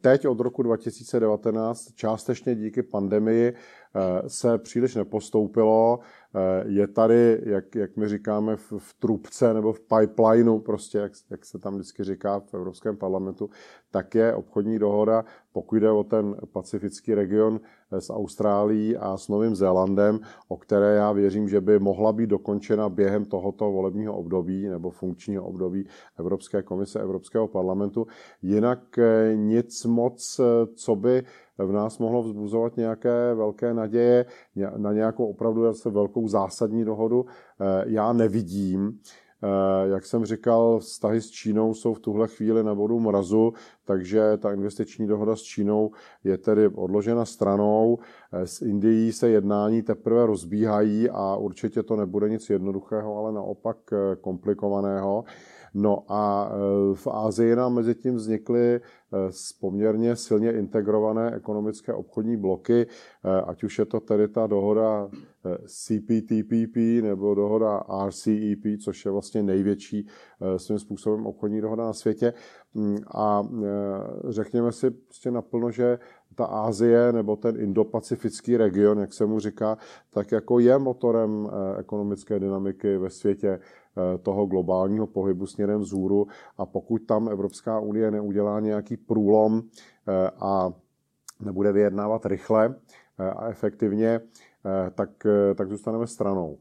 Teď 0.00 0.26
od 0.26 0.40
roku 0.40 0.62
2019, 0.62 1.92
částečně 1.94 2.54
díky 2.54 2.82
pandemii, 2.82 3.54
se 4.26 4.58
příliš 4.58 4.94
nepostoupilo. 4.94 6.00
Je 6.66 6.88
tady, 6.88 7.40
jak, 7.44 7.74
jak 7.74 7.96
my 7.96 8.08
říkáme, 8.08 8.56
v, 8.56 8.72
v 8.78 8.94
trubce 8.98 9.54
nebo 9.54 9.72
v 9.72 9.80
pipelineu, 9.80 10.58
prostě, 10.58 10.98
jak, 10.98 11.12
jak 11.30 11.44
se 11.44 11.58
tam 11.58 11.74
vždycky 11.74 12.04
říká 12.04 12.40
v 12.40 12.54
Evropském 12.54 12.96
parlamentu, 12.96 13.50
tak 13.90 14.14
je 14.14 14.34
obchodní 14.34 14.78
dohoda, 14.78 15.24
pokud 15.52 15.76
jde 15.76 15.90
o 15.90 16.04
ten 16.04 16.36
pacifický 16.52 17.14
region 17.14 17.60
s 17.90 18.10
Austrálií 18.10 18.96
a 18.96 19.16
s 19.16 19.28
Novým 19.28 19.54
Zélandem, 19.54 20.20
o 20.48 20.56
které 20.56 20.94
já 20.94 21.12
věřím, 21.12 21.48
že 21.48 21.60
by 21.60 21.78
mohla 21.78 22.12
být 22.12 22.26
dokončena 22.26 22.88
během 22.88 23.24
tohoto 23.24 23.70
volebního 23.70 24.16
období 24.16 24.68
nebo 24.68 24.90
funkčního 24.90 25.44
období 25.44 25.86
Evropské 26.18 26.62
komise 26.62 27.00
Evropského 27.00 27.48
parlamentu. 27.48 28.06
Jinak 28.42 28.98
eh, 28.98 29.32
nic 29.36 29.84
moc, 29.84 30.40
eh, 30.40 30.66
co 30.74 30.96
by 30.96 31.22
v 31.58 31.72
nás 31.72 31.98
mohlo 31.98 32.22
vzbuzovat 32.22 32.76
nějaké 32.76 33.34
velké 33.34 33.74
naděje 33.74 34.26
na 34.76 34.92
nějakou 34.92 35.26
opravdu 35.26 35.62
zase 35.62 35.90
velkou 36.24 36.28
zásadní 36.28 36.84
dohodu, 36.84 37.26
eh, 37.60 37.84
já 37.86 38.12
nevidím. 38.12 38.98
Eh, 39.42 39.88
jak 39.88 40.06
jsem 40.06 40.24
říkal, 40.24 40.78
vztahy 40.78 41.20
s 41.20 41.30
Čínou 41.30 41.74
jsou 41.74 41.94
v 41.94 42.00
tuhle 42.00 42.28
chvíli 42.28 42.64
na 42.64 42.74
bodu 42.74 43.00
mrazu, 43.00 43.52
takže 43.84 44.36
ta 44.38 44.52
investiční 44.52 45.06
dohoda 45.06 45.36
s 45.36 45.42
Čínou 45.42 45.90
je 46.24 46.38
tedy 46.38 46.68
odložena 46.68 47.24
stranou. 47.24 47.98
Eh, 48.32 48.46
s 48.46 48.62
Indií 48.62 49.12
se 49.12 49.28
jednání 49.28 49.82
teprve 49.82 50.26
rozbíhají 50.26 51.10
a 51.10 51.36
určitě 51.36 51.82
to 51.82 51.96
nebude 51.96 52.28
nic 52.28 52.50
jednoduchého, 52.50 53.16
ale 53.16 53.32
naopak 53.32 53.76
komplikovaného. 54.20 55.24
No 55.74 56.04
a 56.08 56.50
v 56.94 57.06
Ázii 57.06 57.56
nám 57.56 57.74
mezi 57.74 57.94
tím 57.94 58.14
vznikly 58.14 58.80
e, 59.28 59.30
poměrně 59.60 60.16
silně 60.16 60.52
integrované 60.52 61.34
ekonomické 61.34 61.92
obchodní 61.92 62.36
bloky, 62.36 62.82
e, 62.82 62.86
ať 63.40 63.64
už 63.64 63.78
je 63.78 63.84
to 63.84 64.00
tedy 64.00 64.28
ta 64.28 64.46
dohoda 64.46 65.10
CPTPP 65.66 66.76
nebo 67.02 67.34
dohoda 67.34 67.82
RCEP, 68.06 68.80
což 68.84 69.04
je 69.04 69.10
vlastně 69.10 69.42
největší 69.42 70.06
svým 70.56 70.78
způsobem 70.78 71.26
obchodní 71.26 71.60
dohoda 71.60 71.84
na 71.84 71.92
světě. 71.92 72.34
Mm, 72.74 72.96
a 73.14 73.42
řekněme 74.28 74.72
si 74.72 74.90
prostě 74.90 75.30
naplno, 75.30 75.70
že 75.70 75.98
ta 76.34 76.44
Ázie 76.44 77.12
nebo 77.12 77.36
ten 77.36 77.60
indopacifický 77.60 78.56
region, 78.56 78.98
jak 78.98 79.12
se 79.12 79.26
mu 79.26 79.40
říká, 79.40 79.78
tak 80.10 80.32
jako 80.32 80.58
je 80.58 80.78
motorem 80.78 81.50
ekonomické 81.78 82.38
dynamiky 82.38 82.96
ve 82.96 83.10
světě. 83.10 83.60
Eh, 83.96 84.18
toho 84.18 84.46
globálního 84.46 85.06
pohybu 85.06 85.46
směrem 85.46 85.80
vzhůru 85.80 86.26
a 86.58 86.66
pokud 86.66 86.98
tam 86.98 87.28
Evropská 87.28 87.80
unie 87.80 88.10
neudělá 88.10 88.60
nějaký 88.60 88.96
průlom 88.96 89.62
eh, 89.62 90.30
a 90.40 90.72
nebude 91.40 91.72
vyjednávat 91.72 92.26
rychle 92.26 92.74
eh, 93.18 93.30
a 93.30 93.48
efektivně, 93.48 94.20
tak, 94.94 95.10
tak 95.54 95.68
zůstaneme 95.68 96.06
stranou. 96.06 96.58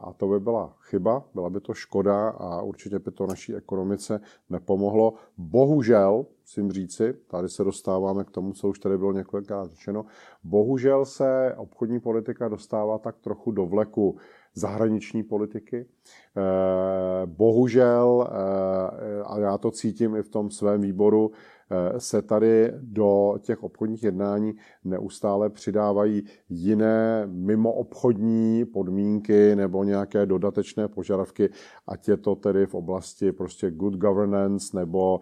A 0.00 0.12
to 0.16 0.28
by 0.28 0.40
byla 0.40 0.76
chyba, 0.80 1.24
byla 1.34 1.50
by 1.50 1.60
to 1.60 1.74
škoda 1.74 2.28
a 2.28 2.62
určitě 2.62 2.98
by 2.98 3.10
to 3.10 3.26
naší 3.26 3.54
ekonomice 3.54 4.20
nepomohlo. 4.50 5.14
Bohužel, 5.38 6.26
musím 6.40 6.72
říci, 6.72 7.14
tady 7.26 7.48
se 7.48 7.64
dostáváme 7.64 8.24
k 8.24 8.30
tomu, 8.30 8.52
co 8.52 8.68
už 8.68 8.78
tady 8.78 8.98
bylo 8.98 9.12
několikrát 9.12 9.70
řečeno, 9.70 10.04
bohužel 10.44 11.04
se 11.04 11.54
obchodní 11.56 12.00
politika 12.00 12.48
dostává 12.48 12.98
tak 12.98 13.18
trochu 13.18 13.50
do 13.50 13.66
vleku 13.66 14.16
zahraniční 14.56 15.22
politiky. 15.22 15.86
Eh, 16.36 17.26
bohužel, 17.26 18.28
eh, 18.28 19.22
a 19.22 19.38
já 19.38 19.58
to 19.58 19.70
cítím 19.70 20.16
i 20.16 20.22
v 20.22 20.28
tom 20.28 20.50
svém 20.50 20.80
výboru, 20.80 21.30
Eh, 21.70 22.00
se 22.00 22.22
tady 22.22 22.72
do 22.80 23.34
těch 23.40 23.62
obchodních 23.62 24.02
jednání 24.02 24.54
neustále 24.84 25.50
přidávají 25.50 26.22
jiné 26.48 27.26
mimoobchodní 27.26 28.64
podmínky 28.64 29.56
nebo 29.56 29.84
nějaké 29.84 30.26
dodatečné 30.26 30.88
požadavky, 30.88 31.50
ať 31.86 32.08
je 32.08 32.16
to 32.16 32.34
tedy 32.34 32.66
v 32.66 32.74
oblasti 32.74 33.32
prostě 33.32 33.70
good 33.70 33.94
governance 33.94 34.76
nebo 34.76 35.20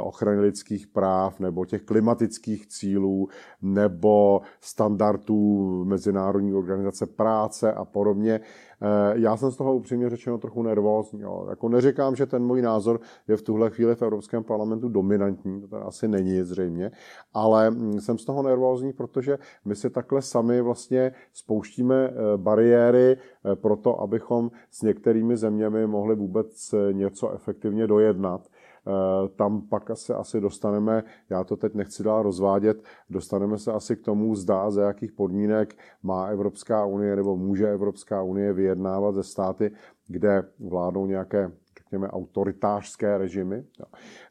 ochrany 0.00 0.40
lidských 0.40 0.86
práv 0.86 1.40
nebo 1.40 1.64
těch 1.64 1.82
klimatických 1.82 2.66
cílů 2.66 3.28
nebo 3.62 4.40
standardů 4.60 5.84
Mezinárodní 5.84 6.54
organizace 6.54 7.06
práce 7.06 7.72
a 7.72 7.84
podobně. 7.84 8.40
Eh, 8.82 9.12
já 9.14 9.36
jsem 9.36 9.50
z 9.50 9.56
toho 9.56 9.74
upřímně 9.74 10.10
řečeno 10.10 10.38
trochu 10.38 10.62
nervózní. 10.62 11.20
Jo. 11.20 11.46
Jako 11.50 11.68
neříkám, 11.68 12.16
že 12.16 12.26
ten 12.26 12.42
můj 12.42 12.62
názor 12.62 13.00
je 13.28 13.36
v 13.36 13.42
tuhle 13.42 13.70
chvíli 13.70 13.94
v 13.94 14.02
Evropském 14.02 14.44
parlamentu 14.44 14.88
dominantní, 14.88 15.68
to 15.68 15.86
asi 15.86 16.08
není 16.08 16.42
zřejmě, 16.42 16.90
ale 17.34 17.70
hm, 17.70 18.00
jsem 18.00 18.18
z 18.18 18.24
toho 18.24 18.42
nervózní, 18.42 18.92
protože 18.92 19.38
my 19.64 19.76
si 19.76 19.90
takhle 19.90 20.22
sami 20.22 20.60
vlastně 20.60 21.12
spouštíme 21.32 21.94
eh, 21.94 22.12
bariéry 22.36 23.16
eh, 23.16 23.56
pro 23.56 23.76
to, 23.76 24.00
abychom 24.00 24.50
s 24.70 24.82
některými 24.82 25.36
zeměmi 25.36 25.86
mohli 25.86 26.14
vůbec 26.14 26.74
něco 26.92 27.30
efektivně 27.32 27.86
dojednat. 27.86 28.48
Eh, 28.86 29.28
tam 29.28 29.60
pak 29.68 29.90
se 29.94 30.14
asi 30.14 30.40
dostaneme, 30.40 31.04
já 31.30 31.44
to 31.44 31.56
teď 31.56 31.74
nechci 31.74 32.02
dál 32.02 32.22
rozvádět, 32.22 32.82
dostaneme 33.10 33.58
se 33.58 33.72
asi 33.72 33.96
k 33.96 34.04
tomu, 34.04 34.34
zda 34.34 34.70
za 34.70 34.82
jakých 34.82 35.12
podmínek 35.12 35.76
má 36.02 36.26
Evropská 36.26 36.84
unie 36.84 37.16
nebo 37.16 37.36
může 37.36 37.70
Evropská 37.70 38.22
unie 38.22 38.52
vyjednávat 38.52 39.14
ze 39.14 39.22
státy, 39.22 39.70
kde 40.08 40.42
vládnou 40.58 41.06
nějaké, 41.06 41.52
řekněme, 41.78 42.08
autoritářské 42.08 43.18
režimy. 43.18 43.64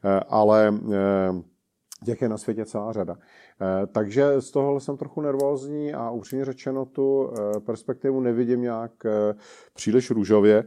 Eh, 0.04 0.20
ale 0.28 0.74
eh, 0.92 1.52
těch 2.04 2.22
je 2.22 2.28
na 2.28 2.38
světě 2.38 2.64
celá 2.64 2.92
řada. 2.92 3.16
Takže 3.92 4.40
z 4.40 4.50
toho 4.50 4.80
jsem 4.80 4.96
trochu 4.96 5.20
nervózní 5.20 5.94
a 5.94 6.10
upřímně 6.10 6.44
řečeno 6.44 6.84
tu 6.84 7.30
perspektivu 7.66 8.20
nevidím 8.20 8.60
nějak 8.60 8.92
příliš 9.74 10.10
růžově. 10.10 10.64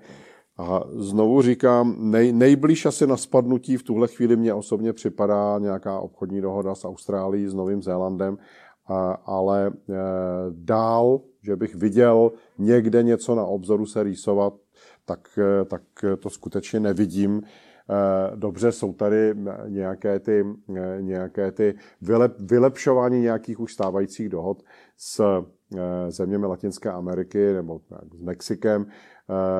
A 0.57 0.83
znovu 0.89 1.41
říkám, 1.41 1.95
nej, 1.99 2.33
nejblíž 2.33 2.85
asi 2.85 3.07
na 3.07 3.17
spadnutí 3.17 3.77
v 3.77 3.83
tuhle 3.83 4.07
chvíli 4.07 4.35
mě 4.35 4.53
osobně 4.53 4.93
připadá 4.93 5.59
nějaká 5.59 5.99
obchodní 5.99 6.41
dohoda 6.41 6.75
s 6.75 6.85
Austrálií, 6.85 7.47
s 7.47 7.53
Novým 7.53 7.81
Zélandem, 7.81 8.37
ale 9.25 9.67
e, 9.67 9.71
dál, 10.51 11.21
že 11.41 11.55
bych 11.55 11.75
viděl 11.75 12.31
někde 12.57 13.03
něco 13.03 13.35
na 13.35 13.45
obzoru 13.45 13.85
se 13.85 14.03
rýsovat, 14.03 14.53
tak, 15.05 15.39
e, 15.61 15.65
tak 15.65 15.81
to 16.19 16.29
skutečně 16.29 16.79
nevidím. 16.79 17.41
E, 17.41 18.35
dobře, 18.35 18.71
jsou 18.71 18.93
tady 18.93 19.35
nějaké 19.67 20.19
ty, 20.19 20.45
nějaké 20.99 21.51
ty 21.51 21.75
vylep, 22.01 22.35
vylepšování 22.39 23.21
nějakých 23.21 23.59
už 23.59 23.73
stávajících 23.73 24.29
dohod 24.29 24.63
s 24.97 25.43
zeměmi 26.09 26.45
Latinské 26.45 26.91
Ameriky 26.91 27.53
nebo 27.53 27.81
s 28.17 28.21
Mexikem, 28.21 28.85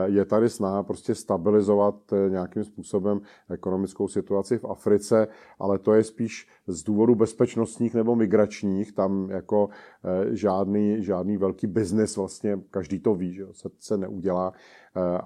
je 0.05 0.25
tady 0.25 0.49
snaha 0.49 0.83
prostě 0.83 1.15
stabilizovat 1.15 2.13
eh, 2.13 2.29
nějakým 2.29 2.63
způsobem 2.63 3.21
ekonomickou 3.49 4.07
situaci 4.07 4.57
v 4.57 4.65
Africe, 4.65 5.27
ale 5.59 5.79
to 5.79 5.93
je 5.93 6.03
spíš 6.03 6.47
z 6.67 6.83
důvodu 6.83 7.15
bezpečnostních 7.15 7.93
nebo 7.93 8.15
migračních, 8.15 8.91
tam 8.91 9.29
jako 9.29 9.69
eh, 10.03 10.35
žádný, 10.35 11.03
žádný 11.03 11.37
velký 11.37 11.67
biznis 11.67 12.17
vlastně, 12.17 12.59
každý 12.69 12.99
to 12.99 13.15
ví, 13.15 13.33
že 13.33 13.45
se, 13.51 13.69
se 13.79 13.97
neudělá 13.97 14.53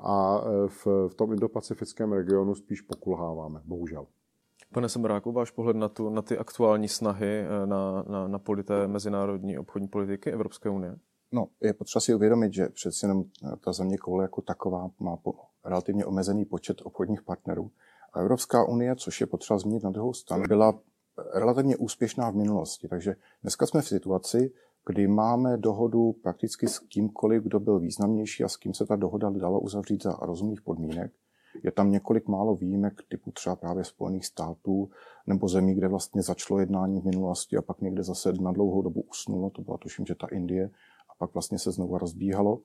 a 0.04 0.42
v, 0.68 0.88
v 1.08 1.16
tom 1.16 1.34
indopacifickém 1.34 2.12
regionu 2.12 2.56
spíš 2.56 2.82
pokulháváme, 2.82 3.62
bohužel. 3.66 4.06
Pane 4.74 4.90
Semráku, 4.90 5.32
váš 5.32 5.52
pohled 5.52 5.76
na, 5.76 5.90
tu, 5.90 6.10
na 6.10 6.22
ty 6.22 6.38
aktuální 6.38 6.88
snahy 6.88 7.44
na, 7.66 8.04
na, 8.08 8.28
na 8.28 8.40
polité 8.40 8.88
mezinárodní 8.88 9.58
obchodní 9.58 9.88
politiky 9.88 10.32
Evropské 10.32 10.70
unie? 10.70 10.96
No, 11.32 11.48
je 11.62 11.74
potřeba 11.74 12.02
si 12.02 12.16
uvědomit, 12.16 12.54
že 12.54 12.70
přeci 12.70 13.06
jenom 13.06 13.24
eh, 13.44 13.56
ta 13.56 13.74
země 13.74 13.98
koule 13.98 14.24
jako 14.24 14.42
taková 14.42 14.90
má 15.00 15.18
po 15.18 15.34
relativně 15.66 16.06
omezený 16.06 16.46
počet 16.46 16.82
obchodních 16.84 17.22
partnerů. 17.22 17.72
A 18.14 18.20
Evropská 18.20 18.66
unie, 18.66 18.96
což 18.96 19.22
je 19.22 19.28
potřeba 19.28 19.60
zmínit 19.60 19.84
na 19.84 19.90
druhou 19.90 20.14
stranu, 20.14 20.44
byla 20.48 20.80
relativně 21.34 21.78
úspěšná 21.78 22.30
v 22.30 22.36
minulosti. 22.36 22.88
Takže 22.88 23.16
dneska 23.42 23.66
jsme 23.66 23.82
v 23.82 23.88
situaci, 23.88 24.52
kdy 24.86 25.08
máme 25.08 25.58
dohodu 25.58 26.12
prakticky 26.24 26.68
s 26.68 26.80
kýmkoliv, 26.80 27.44
kdo 27.44 27.60
byl 27.60 27.80
významnější 27.80 28.44
a 28.44 28.50
s 28.50 28.58
kým 28.58 28.74
se 28.74 28.86
ta 28.86 28.96
dohoda 28.96 29.30
dala 29.30 29.60
uzavřít 29.60 30.04
za 30.04 30.18
rozumných 30.22 30.62
podmínek. 30.62 31.12
Je 31.64 31.72
tam 31.72 31.92
několik 31.92 32.28
málo 32.28 32.56
výjimek 32.56 32.94
typu 33.10 33.32
třeba 33.32 33.56
právě 33.56 33.84
Spojených 33.84 34.26
států 34.26 34.90
nebo 35.28 35.48
zemí, 35.48 35.76
kde 35.76 35.88
vlastně 35.88 36.22
začalo 36.22 36.60
jednání 36.60 37.02
v 37.02 37.06
minulosti 37.06 37.58
a 37.58 37.62
pak 37.62 37.82
někde 37.82 38.04
zase 38.04 38.34
na 38.34 38.52
dlouhou 38.52 38.82
dobu 38.82 39.02
usnulo. 39.02 39.50
To 39.50 39.62
byla 39.62 39.78
tuším, 39.78 40.06
že 40.06 40.16
ta 40.16 40.28
Indie 40.28 40.70
pak 41.20 41.34
vlastně 41.34 41.60
se 41.60 41.72
znovu 41.72 41.98
rozbíhalo. 41.98 42.60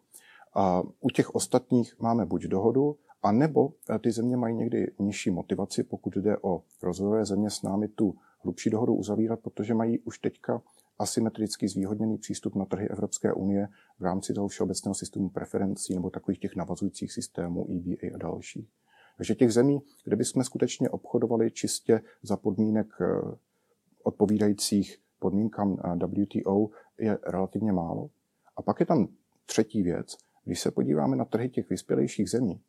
A 0.54 0.82
u 1.00 1.10
těch 1.10 1.34
ostatních 1.34 1.94
máme 1.98 2.26
buď 2.26 2.44
dohodu, 2.44 2.96
a 3.22 3.32
nebo 3.32 3.72
eh, 3.90 3.98
ty 3.98 4.12
země 4.12 4.36
mají 4.36 4.54
někdy 4.54 4.92
nižší 4.98 5.30
motivaci, 5.30 5.82
pokud 5.82 6.16
jde 6.16 6.36
o 6.42 6.62
rozvojové 6.82 7.24
země 7.24 7.50
s 7.50 7.62
námi 7.62 7.88
tu 7.88 8.14
hlubší 8.40 8.70
dohodu 8.70 8.94
uzavírat, 8.94 9.40
protože 9.40 9.74
mají 9.74 9.98
už 9.98 10.18
teďka 10.18 10.62
asymetricky 10.98 11.68
zvýhodněný 11.68 12.18
přístup 12.18 12.54
na 12.54 12.64
trhy 12.64 12.88
Evropské 12.88 13.32
unie 13.32 13.68
v 13.98 14.04
rámci 14.04 14.34
toho 14.34 14.48
všeobecného 14.48 14.94
systému 14.94 15.28
preferencí 15.28 15.94
nebo 15.94 16.10
takových 16.10 16.38
těch 16.38 16.56
navazujících 16.56 17.12
systémů 17.12 17.66
EBA 17.70 18.14
a 18.14 18.18
dalších. 18.18 18.68
Takže 19.16 19.34
těch 19.34 19.52
zemí, 19.52 19.82
kde 20.04 20.16
bychom 20.16 20.44
skutečně 20.44 20.90
obchodovali 20.90 21.50
čistě 21.50 22.00
za 22.22 22.36
podmínek 22.36 22.86
eh, 23.00 23.06
odpovídajících 24.02 24.98
podmínkám 25.18 25.76
WTO 26.06 26.68
je 26.98 27.18
relativně 27.26 27.72
málo. 27.72 28.10
A 28.56 28.62
pak 28.62 28.80
je 28.80 28.86
tam 28.86 29.08
třetí 29.46 29.82
věc. 29.82 30.16
Když 30.44 30.60
se 30.60 30.70
podíváme 30.70 31.16
na 31.16 31.24
trhy 31.24 31.48
těch 31.48 31.70
vyspělejších 31.70 32.30
zemí, 32.30 32.60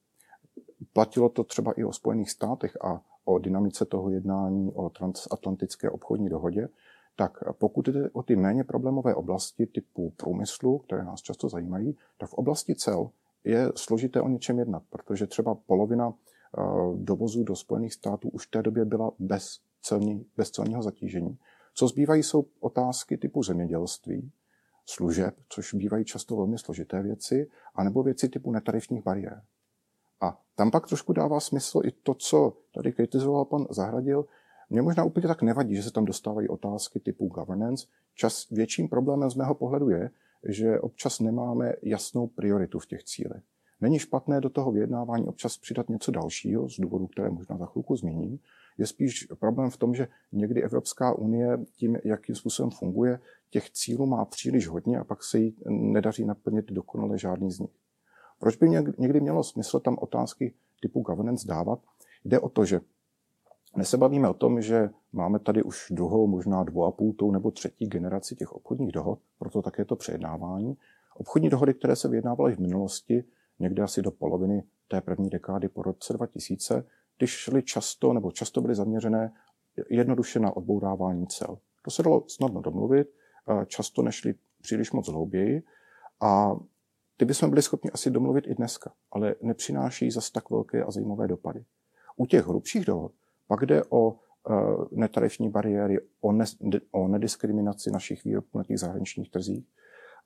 platilo 0.93 1.29
to 1.29 1.43
třeba 1.43 1.71
i 1.71 1.83
o 1.83 1.93
Spojených 1.93 2.31
státech 2.31 2.77
a 2.81 3.01
o 3.25 3.39
dynamice 3.39 3.85
toho 3.85 4.09
jednání 4.09 4.71
o 4.73 4.89
transatlantické 4.89 5.89
obchodní 5.89 6.29
dohodě, 6.29 6.67
tak 7.15 7.31
pokud 7.51 7.87
jde 7.87 8.09
o 8.09 8.23
ty 8.23 8.35
méně 8.35 8.63
problémové 8.63 9.15
oblasti 9.15 9.65
typu 9.65 10.13
průmyslu, 10.17 10.77
které 10.77 11.03
nás 11.03 11.21
často 11.21 11.49
zajímají, 11.49 11.97
tak 12.17 12.29
v 12.29 12.33
oblasti 12.33 12.75
cel 12.75 13.09
je 13.43 13.71
složité 13.75 14.21
o 14.21 14.27
něčem 14.27 14.59
jednat, 14.59 14.83
protože 14.89 15.27
třeba 15.27 15.55
polovina 15.55 16.13
eh, 16.13 16.61
dovozů 16.95 17.43
do 17.43 17.55
Spojených 17.55 17.93
států 17.93 18.29
už 18.29 18.47
v 18.47 18.51
té 18.51 18.61
době 18.61 18.85
byla 18.85 19.11
bez, 19.19 19.59
celní, 19.81 20.25
bez 20.37 20.51
celního 20.51 20.81
zatížení. 20.81 21.37
Co 21.73 21.87
zbývají, 21.87 22.23
jsou 22.23 22.45
otázky 22.59 23.17
typu 23.17 23.43
zemědělství, 23.43 24.31
služeb, 24.85 25.35
což 25.49 25.73
bývají 25.73 26.05
často 26.05 26.35
velmi 26.35 26.57
složité 26.57 27.03
věci, 27.03 27.47
anebo 27.75 28.03
věci 28.03 28.29
typu 28.29 28.51
netarifních 28.51 29.03
bariér. 29.03 29.41
A 30.21 30.41
tam 30.55 30.71
pak 30.71 30.87
trošku 30.87 31.13
dává 31.13 31.39
smysl 31.39 31.81
i 31.85 31.91
to, 31.91 32.13
co 32.13 32.57
tady 32.73 32.91
kritizoval 32.91 33.45
pan 33.45 33.65
Zahradil. 33.69 34.25
Mně 34.69 34.81
možná 34.81 35.03
úplně 35.03 35.27
tak 35.27 35.41
nevadí, 35.41 35.75
že 35.75 35.83
se 35.83 35.91
tam 35.91 36.05
dostávají 36.05 36.47
otázky 36.49 36.99
typu 36.99 37.27
governance. 37.27 37.87
Čas 38.15 38.49
větším 38.49 38.89
problémem 38.89 39.29
z 39.29 39.35
mého 39.35 39.55
pohledu 39.55 39.89
je, 39.89 40.09
že 40.49 40.79
občas 40.79 41.19
nemáme 41.19 41.73
jasnou 41.81 42.27
prioritu 42.27 42.79
v 42.79 42.85
těch 42.85 43.03
cílech. 43.03 43.43
Není 43.81 43.99
špatné 43.99 44.41
do 44.41 44.49
toho 44.49 44.71
vyjednávání 44.71 45.25
občas 45.25 45.57
přidat 45.57 45.89
něco 45.89 46.11
dalšího, 46.11 46.69
z 46.69 46.79
důvodu, 46.79 47.07
které 47.07 47.29
možná 47.29 47.57
za 47.57 47.65
chvilku 47.65 47.95
zmíním. 47.95 48.39
Je 48.77 48.87
spíš 48.87 49.27
problém 49.39 49.69
v 49.69 49.77
tom, 49.77 49.95
že 49.95 50.07
někdy 50.31 50.63
Evropská 50.63 51.13
unie 51.13 51.57
tím, 51.75 51.97
jakým 52.03 52.35
způsobem 52.35 52.71
funguje, 52.71 53.19
těch 53.49 53.71
cílů 53.71 54.05
má 54.05 54.25
příliš 54.25 54.67
hodně 54.67 54.99
a 54.99 55.03
pak 55.03 55.23
se 55.23 55.39
jí 55.39 55.55
nedaří 55.69 56.25
naplnit 56.25 56.71
dokonale 56.71 57.17
žádný 57.17 57.51
z 57.51 57.59
nich. 57.59 57.75
Proč 58.39 58.55
by 58.55 58.69
někdy 58.97 59.21
mělo 59.21 59.43
smysl 59.43 59.79
tam 59.79 59.97
otázky 59.99 60.53
typu 60.81 61.01
governance 61.01 61.47
dávat? 61.47 61.79
Jde 62.25 62.39
o 62.39 62.49
to, 62.49 62.65
že 62.65 62.81
dnes 63.75 63.89
se 63.89 63.97
bavíme 63.97 64.29
o 64.29 64.33
tom, 64.33 64.61
že 64.61 64.89
máme 65.13 65.39
tady 65.39 65.63
už 65.63 65.87
druhou, 65.91 66.27
možná 66.27 66.63
dvou 66.63 66.85
a 66.85 66.91
půl 66.91 67.15
nebo 67.31 67.51
třetí 67.51 67.87
generaci 67.87 68.35
těch 68.35 68.53
obchodních 68.53 68.91
dohod, 68.91 69.19
proto 69.39 69.61
také 69.61 69.85
to 69.85 69.95
přejednávání. 69.95 70.77
Obchodní 71.15 71.49
dohody, 71.49 71.73
které 71.73 71.95
se 71.95 72.07
vyjednávaly 72.07 72.55
v 72.55 72.59
minulosti, 72.59 73.23
někde 73.59 73.83
asi 73.83 74.01
do 74.01 74.11
poloviny 74.11 74.63
té 74.87 75.01
první 75.01 75.29
dekády 75.29 75.67
po 75.67 75.83
roce 75.83 76.13
2000, 76.13 76.85
když 77.17 77.29
šly 77.29 77.63
často 77.63 78.13
nebo 78.13 78.31
často 78.31 78.61
byly 78.61 78.75
zaměřené 78.75 79.33
jednoduše 79.89 80.39
na 80.39 80.57
odbourávání 80.57 81.27
cel. 81.27 81.57
To 81.81 81.91
se 81.91 82.03
dalo 82.03 82.23
snadno 82.27 82.61
domluvit, 82.61 83.07
často 83.67 84.01
nešli 84.01 84.33
příliš 84.61 84.91
moc 84.91 85.09
hlouběji 85.09 85.63
a 86.21 86.55
ty 87.17 87.25
bychom 87.25 87.49
byli 87.49 87.61
schopni 87.61 87.91
asi 87.91 88.11
domluvit 88.11 88.47
i 88.47 88.55
dneska, 88.55 88.93
ale 89.11 89.35
nepřináší 89.41 90.11
zas 90.11 90.31
tak 90.31 90.49
velké 90.49 90.83
a 90.83 90.91
zajímavé 90.91 91.27
dopady. 91.27 91.65
U 92.15 92.25
těch 92.25 92.47
hrubších 92.47 92.85
dohod 92.85 93.11
pak 93.47 93.65
jde 93.65 93.83
o 93.89 94.11
uh, 94.11 94.17
netarifní 94.91 95.49
bariéry, 95.49 95.97
o, 96.21 96.31
ne, 96.31 96.45
o 96.91 97.07
nediskriminaci 97.07 97.91
našich 97.91 98.23
výrobků 98.23 98.57
na 98.57 98.63
těch 98.63 98.79
zahraničních 98.79 99.31
trzích, 99.31 99.65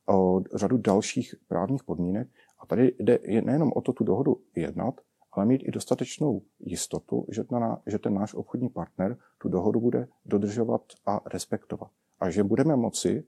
o 0.10 0.42
řadu 0.56 0.78
dalších 0.78 1.36
právních 1.48 1.84
podmínek. 1.84 2.28
A 2.60 2.66
tady 2.66 2.96
jde 3.00 3.20
nejenom 3.42 3.72
o 3.76 3.82
to 3.82 3.94
tu 3.94 4.04
dohodu 4.04 4.42
jednat, 4.56 5.02
ale 5.40 5.46
mít 5.46 5.64
i 5.64 5.72
dostatečnou 5.72 6.42
jistotu, 6.60 7.26
že, 7.30 7.44
že 7.88 8.00
ten 8.00 8.14
náš 8.14 8.34
obchodní 8.34 8.70
partner 8.70 9.18
tu 9.42 9.50
dohodu 9.50 9.80
bude 9.80 10.08
dodržovat 10.26 10.82
a 11.06 11.22
respektovat. 11.26 11.92
A 12.20 12.30
že 12.30 12.44
budeme 12.44 12.76
moci, 12.76 13.24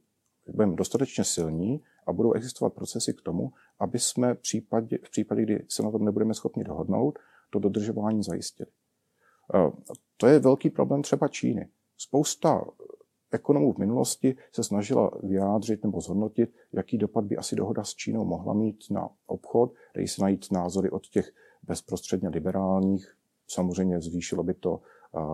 budeme 0.53 0.75
dostatečně 0.75 1.23
silní 1.23 1.83
a 2.07 2.13
budou 2.13 2.33
existovat 2.33 2.73
procesy 2.73 3.13
k 3.13 3.21
tomu, 3.21 3.51
aby 3.79 3.99
jsme 3.99 4.33
v 4.33 4.39
případě, 4.39 4.97
v 5.03 5.09
případě, 5.09 5.41
kdy 5.41 5.65
se 5.69 5.83
na 5.83 5.91
tom 5.91 6.05
nebudeme 6.05 6.33
schopni 6.33 6.63
dohodnout, 6.63 7.19
to 7.49 7.59
dodržování 7.59 8.23
zajistili. 8.23 8.69
To 10.17 10.27
je 10.27 10.39
velký 10.39 10.69
problém 10.69 11.01
třeba 11.01 11.27
Číny. 11.27 11.69
Spousta 11.97 12.65
ekonomů 13.31 13.73
v 13.73 13.77
minulosti 13.77 14.35
se 14.51 14.63
snažila 14.63 15.11
vyjádřit 15.23 15.83
nebo 15.83 16.01
zhodnotit, 16.01 16.53
jaký 16.73 16.97
dopad 16.97 17.25
by 17.25 17.37
asi 17.37 17.55
dohoda 17.55 17.83
s 17.83 17.95
Čínou 17.95 18.25
mohla 18.25 18.53
mít 18.53 18.83
na 18.91 19.09
obchod, 19.25 19.73
dají 19.95 20.07
se 20.07 20.21
najít 20.21 20.51
názory 20.51 20.89
od 20.89 21.07
těch 21.07 21.31
bezprostředně 21.63 22.29
liberálních, 22.29 23.15
samozřejmě 23.47 24.01
zvýšilo 24.01 24.43
by 24.43 24.53
to 24.53 24.81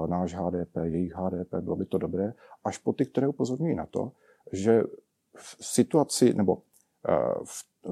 náš 0.08 0.36
HDP, 0.36 0.76
jejich 0.84 1.14
HDP, 1.14 1.56
bylo 1.62 1.76
by 1.76 1.86
to 1.86 1.98
dobré, 1.98 2.34
až 2.64 2.78
po 2.78 2.94
ty, 2.94 3.06
které 3.06 3.28
upozorňují 3.28 3.76
na 3.76 3.86
to, 3.86 4.12
že 4.52 4.84
v 5.36 5.66
situaci 5.66 6.34
nebo 6.34 6.62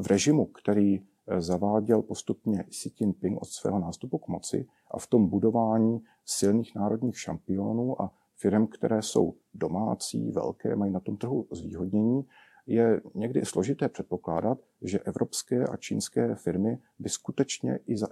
v 0.02 0.08
režimu, 0.08 0.46
který 0.46 1.06
zaváděl 1.38 2.02
postupně 2.02 2.64
Xi 2.64 2.92
Jinping 3.00 3.42
od 3.42 3.46
svého 3.46 3.80
nástupu 3.80 4.18
k 4.18 4.28
moci 4.28 4.68
a 4.92 5.00
v 5.00 5.08
tom 5.08 5.30
budování 5.30 6.04
silných 6.26 6.76
národních 6.76 7.20
šampionů 7.20 8.02
a 8.02 8.12
firm, 8.36 8.68
které 8.68 9.02
jsou 9.02 9.34
domácí, 9.54 10.32
velké, 10.32 10.76
mají 10.76 10.92
na 10.92 11.00
tom 11.00 11.18
trhu 11.18 11.48
zvýhodnění, 11.52 12.26
je 12.68 13.02
někdy 13.16 13.46
složité 13.46 13.90
předpokládat, 13.90 14.58
že 14.82 15.00
evropské 15.00 15.68
a 15.68 15.78
čínské 15.78 16.36
firmy 16.36 16.80
by 17.00 17.10
skutečně 17.10 17.80
i 17.88 17.98
za, 17.98 18.08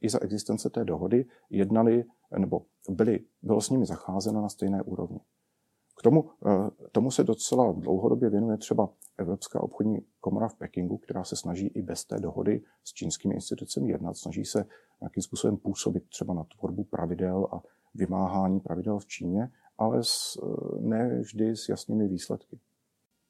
i 0.00 0.08
za 0.08 0.22
existence 0.22 0.70
té 0.70 0.84
dohody 0.84 1.26
jednali 1.50 2.04
nebo 2.38 2.62
byly, 2.88 3.20
bylo 3.42 3.60
s 3.60 3.70
nimi 3.70 3.86
zacházeno 3.86 4.42
na 4.42 4.48
stejné 4.48 4.82
úrovni. 4.82 5.20
K 5.98 6.02
tomu, 6.02 6.30
eh, 6.46 6.70
tomu 6.92 7.10
se 7.10 7.24
docela 7.24 7.72
dlouhodobě 7.72 8.30
věnuje 8.30 8.56
třeba 8.56 8.88
Evropská 9.18 9.62
obchodní 9.62 9.98
komora 10.20 10.48
v 10.48 10.54
Pekingu, 10.54 10.98
která 10.98 11.24
se 11.24 11.36
snaží 11.36 11.66
i 11.66 11.82
bez 11.82 12.04
té 12.04 12.20
dohody 12.20 12.62
s 12.84 12.92
čínskými 12.92 13.34
institucemi 13.34 13.90
jednat, 13.90 14.16
snaží 14.16 14.44
se 14.44 14.64
nějakým 15.00 15.22
způsobem 15.22 15.56
působit 15.56 16.08
třeba 16.08 16.34
na 16.34 16.44
tvorbu 16.44 16.84
pravidel 16.84 17.48
a 17.52 17.62
vymáhání 17.94 18.60
pravidel 18.60 18.98
v 18.98 19.06
Číně, 19.06 19.50
ale 19.78 20.04
s, 20.04 20.38
eh, 20.42 20.80
ne 20.80 21.20
vždy 21.20 21.56
s 21.56 21.68
jasnými 21.68 22.08
výsledky. 22.08 22.58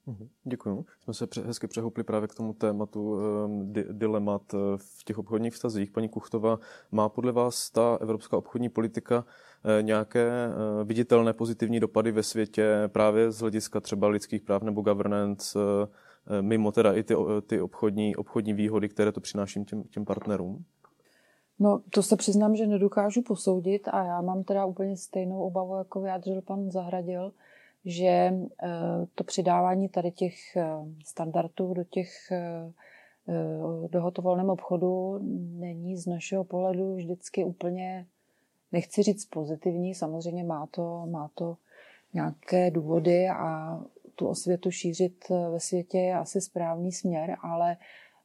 Mhm, 0.08 0.28
Děkuji. 0.44 0.84
Jsme 1.00 1.14
se 1.14 1.26
hezky 1.46 1.66
přehoupli 1.66 2.04
právě 2.04 2.28
k 2.28 2.34
tomu 2.34 2.52
tématu 2.52 3.20
di- 3.62 3.86
dilemat 3.92 4.42
eh, 4.54 4.56
v 4.76 5.04
těch 5.04 5.18
obchodních 5.18 5.54
vztazích. 5.54 5.90
Paní 5.90 6.08
Kuchtová, 6.08 6.58
má 6.92 7.08
podle 7.08 7.32
vás 7.32 7.70
ta 7.70 7.98
evropská 8.00 8.36
obchodní 8.36 8.68
politika 8.68 9.24
eh, 9.78 9.82
nějaké 9.82 10.30
viditelné 10.84 11.32
pozitivní 11.32 11.80
dopady 11.80 12.12
ve 12.12 12.22
světě 12.22 12.74
právě 12.86 13.30
z 13.30 13.40
hlediska 13.40 13.80
třeba 13.80 14.08
lidských 14.08 14.42
práv 14.42 14.62
nebo 14.62 14.82
governance, 14.82 15.58
mimo 16.40 16.72
teda 16.72 16.92
i 16.92 17.02
ty, 17.02 17.14
ty 17.46 17.60
obchodní, 17.60 18.16
obchodní 18.16 18.52
výhody, 18.52 18.88
které 18.88 19.12
to 19.12 19.20
přináší 19.20 19.64
těm, 19.64 19.82
těm 19.82 20.04
partnerům? 20.04 20.64
No, 21.58 21.80
to 21.90 22.02
se 22.02 22.16
přiznám, 22.16 22.56
že 22.56 22.66
nedokážu 22.66 23.22
posoudit 23.22 23.88
a 23.88 24.04
já 24.04 24.20
mám 24.20 24.44
teda 24.44 24.64
úplně 24.64 24.96
stejnou 24.96 25.42
obavu, 25.42 25.76
jako 25.76 26.00
vyjádřil 26.00 26.42
pan 26.42 26.70
Zahradil, 26.70 27.32
že 27.88 28.06
eh, 28.06 28.36
to 29.14 29.24
přidávání 29.24 29.88
tady 29.88 30.10
těch 30.10 30.56
eh, 30.56 30.64
standardů 31.04 31.74
do 31.74 31.84
těch 31.84 32.10
eh, 32.30 32.72
dohod 33.90 34.18
o 34.18 34.22
volném 34.22 34.50
obchodu 34.50 35.18
není 35.58 35.96
z 35.96 36.06
našeho 36.06 36.44
pohledu 36.44 36.94
vždycky 36.94 37.44
úplně, 37.44 38.06
nechci 38.72 39.02
říct 39.02 39.24
pozitivní, 39.24 39.94
samozřejmě 39.94 40.44
má 40.44 40.66
to, 40.66 41.06
má 41.06 41.30
to 41.34 41.56
nějaké 42.14 42.70
důvody 42.70 43.28
a 43.28 43.80
tu 44.14 44.28
osvětu 44.28 44.70
šířit 44.70 45.28
ve 45.28 45.60
světě 45.60 45.98
je 45.98 46.14
asi 46.14 46.40
správný 46.40 46.92
směr, 46.92 47.36
ale 47.42 47.76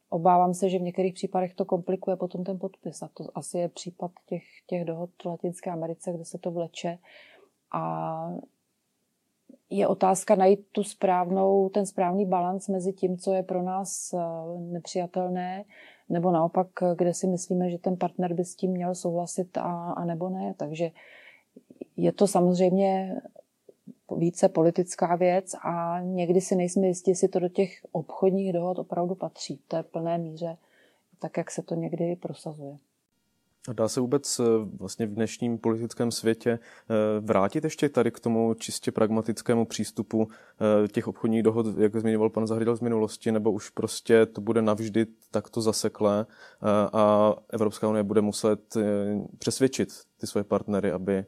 obávám 0.10 0.54
se, 0.54 0.70
že 0.70 0.80
v 0.80 0.82
některých 0.82 1.14
případech 1.14 1.54
to 1.54 1.66
komplikuje 1.66 2.16
potom 2.16 2.44
ten 2.44 2.60
podpis. 2.60 3.04
A 3.04 3.10
to 3.14 3.24
asi 3.36 3.58
je 3.58 3.70
případ 3.70 4.12
těch, 4.26 4.44
těch 4.68 4.86
dohod 4.86 5.10
v 5.24 5.26
Latinské 5.26 5.72
Americe, 5.72 6.14
kde 6.14 6.26
se 6.26 6.38
to 6.38 6.52
vleče. 6.52 6.98
A 7.72 8.36
je 9.78 9.88
otázka 9.88 10.36
najít 10.36 10.66
tu 10.72 10.84
správnou, 10.84 11.70
ten 11.70 11.86
správný 11.86 12.26
balans 12.26 12.68
mezi 12.68 12.94
tím, 12.94 13.18
co 13.18 13.34
je 13.34 13.44
pro 13.44 13.64
nás 13.64 14.14
eh, 14.14 14.20
nepřijatelné, 14.60 15.64
nebo 16.10 16.32
naopak, 16.32 16.68
kde 16.96 17.14
si 17.14 17.28
myslíme, 17.28 17.70
že 17.70 17.78
ten 17.78 17.98
partner 17.98 18.34
by 18.34 18.46
s 18.46 18.56
tím 18.56 18.72
měl 18.72 18.96
souhlasit 18.96 19.58
a, 19.58 19.92
a 19.92 20.06
nebo 20.06 20.30
ne. 20.30 20.54
Takže 20.58 20.92
je 21.98 22.12
to 22.12 22.28
samozřejmě 22.28 23.22
více 24.18 24.50
politická 24.50 25.16
věc 25.16 25.54
a 25.64 26.00
někdy 26.02 26.42
si 26.42 26.56
nejsme 26.56 26.88
jistí, 26.88 27.12
jestli 27.12 27.28
to 27.28 27.40
do 27.40 27.50
těch 27.50 27.86
obchodních 27.92 28.54
dohod 28.54 28.80
opravdu 28.80 29.16
patří 29.16 29.56
v 29.56 29.68
té 29.68 29.84
plné 29.84 30.18
míře, 30.18 30.58
tak 31.20 31.38
jak 31.38 31.52
se 31.52 31.62
to 31.62 31.76
někdy 31.76 32.16
prosazuje. 32.16 32.78
Dá 33.72 33.88
se 33.88 34.00
vůbec 34.00 34.40
eh, 34.40 34.44
vlastně 34.78 35.06
v 35.06 35.14
dnešním 35.14 35.58
politickém 35.58 36.12
světě 36.12 36.52
eh, 36.52 36.60
vrátit 37.20 37.64
ještě 37.64 37.90
tady 37.90 38.12
k 38.12 38.20
tomu 38.20 38.54
čistě 38.54 38.92
pragmatickému 38.92 39.66
přístupu 39.66 40.28
eh, 40.84 40.88
těch 40.88 41.08
obchodních 41.08 41.44
dohod, 41.44 41.66
jak 41.78 41.96
zmiňoval 41.96 42.30
pan 42.30 42.48
Zahrdal 42.48 42.76
z 42.76 42.82
minulosti, 42.82 43.32
nebo 43.32 43.52
už 43.52 43.70
prostě 43.70 44.26
to 44.26 44.42
bude 44.42 44.62
navždy 44.62 45.06
takto 45.32 45.62
zaseklé 45.62 46.26
a 46.94 47.34
Evropská 47.50 47.88
unie 47.88 48.04
bude 48.04 48.22
muset 48.22 48.78
přesvědčit 49.40 49.90
ty 50.20 50.28
svoje 50.28 50.44
partnery, 50.44 50.92
aby, 50.92 51.26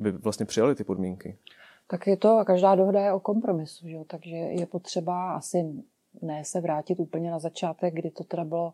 aby 0.00 0.12
vlastně 0.12 0.46
přijali 0.46 0.74
ty 0.74 0.84
podmínky? 0.84 1.38
Tak 1.86 2.06
je 2.06 2.16
to, 2.16 2.44
každá 2.46 2.74
dohoda 2.74 3.00
je 3.00 3.12
o 3.12 3.20
kompromisu, 3.20 3.88
že 3.88 3.96
takže 4.06 4.36
je 4.36 4.66
potřeba 4.66 5.32
asi 5.32 5.64
ne 6.22 6.44
se 6.44 6.60
vrátit 6.60 7.00
úplně 7.00 7.30
na 7.30 7.38
začátek, 7.38 7.94
kdy 7.94 8.10
to 8.10 8.24
teda 8.24 8.44
bylo 8.44 8.72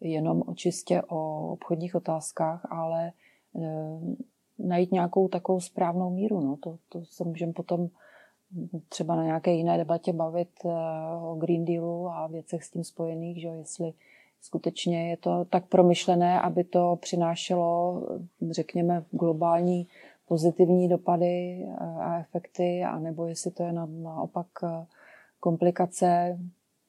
jenom 0.00 0.42
čistě 0.54 1.02
o 1.08 1.48
obchodních 1.52 1.94
otázkách, 1.94 2.66
ale 2.70 3.06
e, 3.06 3.12
najít 4.58 4.92
nějakou 4.92 5.28
takovou 5.28 5.60
správnou 5.60 6.10
míru. 6.10 6.40
No. 6.40 6.56
To, 6.56 6.78
to 6.88 7.04
se 7.04 7.24
můžeme 7.24 7.52
potom 7.52 7.88
třeba 8.88 9.16
na 9.16 9.24
nějaké 9.24 9.52
jiné 9.52 9.76
debatě 9.76 10.12
bavit 10.12 10.50
e, 10.64 10.68
o 11.22 11.34
Green 11.34 11.64
Dealu 11.64 12.08
a 12.08 12.26
věcech 12.26 12.64
s 12.64 12.70
tím 12.70 12.84
spojených, 12.84 13.40
že 13.40 13.48
jestli 13.48 13.92
skutečně 14.40 15.10
je 15.10 15.16
to 15.16 15.44
tak 15.44 15.66
promyšlené, 15.66 16.40
aby 16.40 16.64
to 16.64 16.98
přinášelo, 17.00 18.02
řekněme, 18.50 19.04
globální 19.10 19.86
pozitivní 20.28 20.88
dopady 20.88 21.66
a 22.00 22.18
efekty, 22.18 22.84
anebo 22.84 23.26
jestli 23.26 23.50
to 23.50 23.62
je 23.62 23.72
na, 23.72 23.86
naopak 23.86 24.46
komplikace 25.40 26.38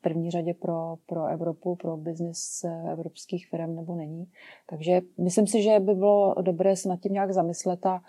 první 0.06 0.32
řadě 0.32 0.54
pro, 0.54 0.96
pro 1.06 1.26
Evropu, 1.26 1.76
pro 1.76 1.98
biznis 1.98 2.66
evropských 2.92 3.48
firm 3.48 3.76
nebo 3.76 3.96
není. 3.96 4.28
Takže 4.70 5.02
myslím 5.18 5.48
si, 5.48 5.62
že 5.62 5.80
by 5.80 5.94
bylo 5.94 6.36
dobré 6.42 6.76
se 6.76 6.90
nad 6.90 7.00
tím 7.00 7.14
nějak 7.14 7.34
zamyslet 7.34 7.86
a, 7.86 8.02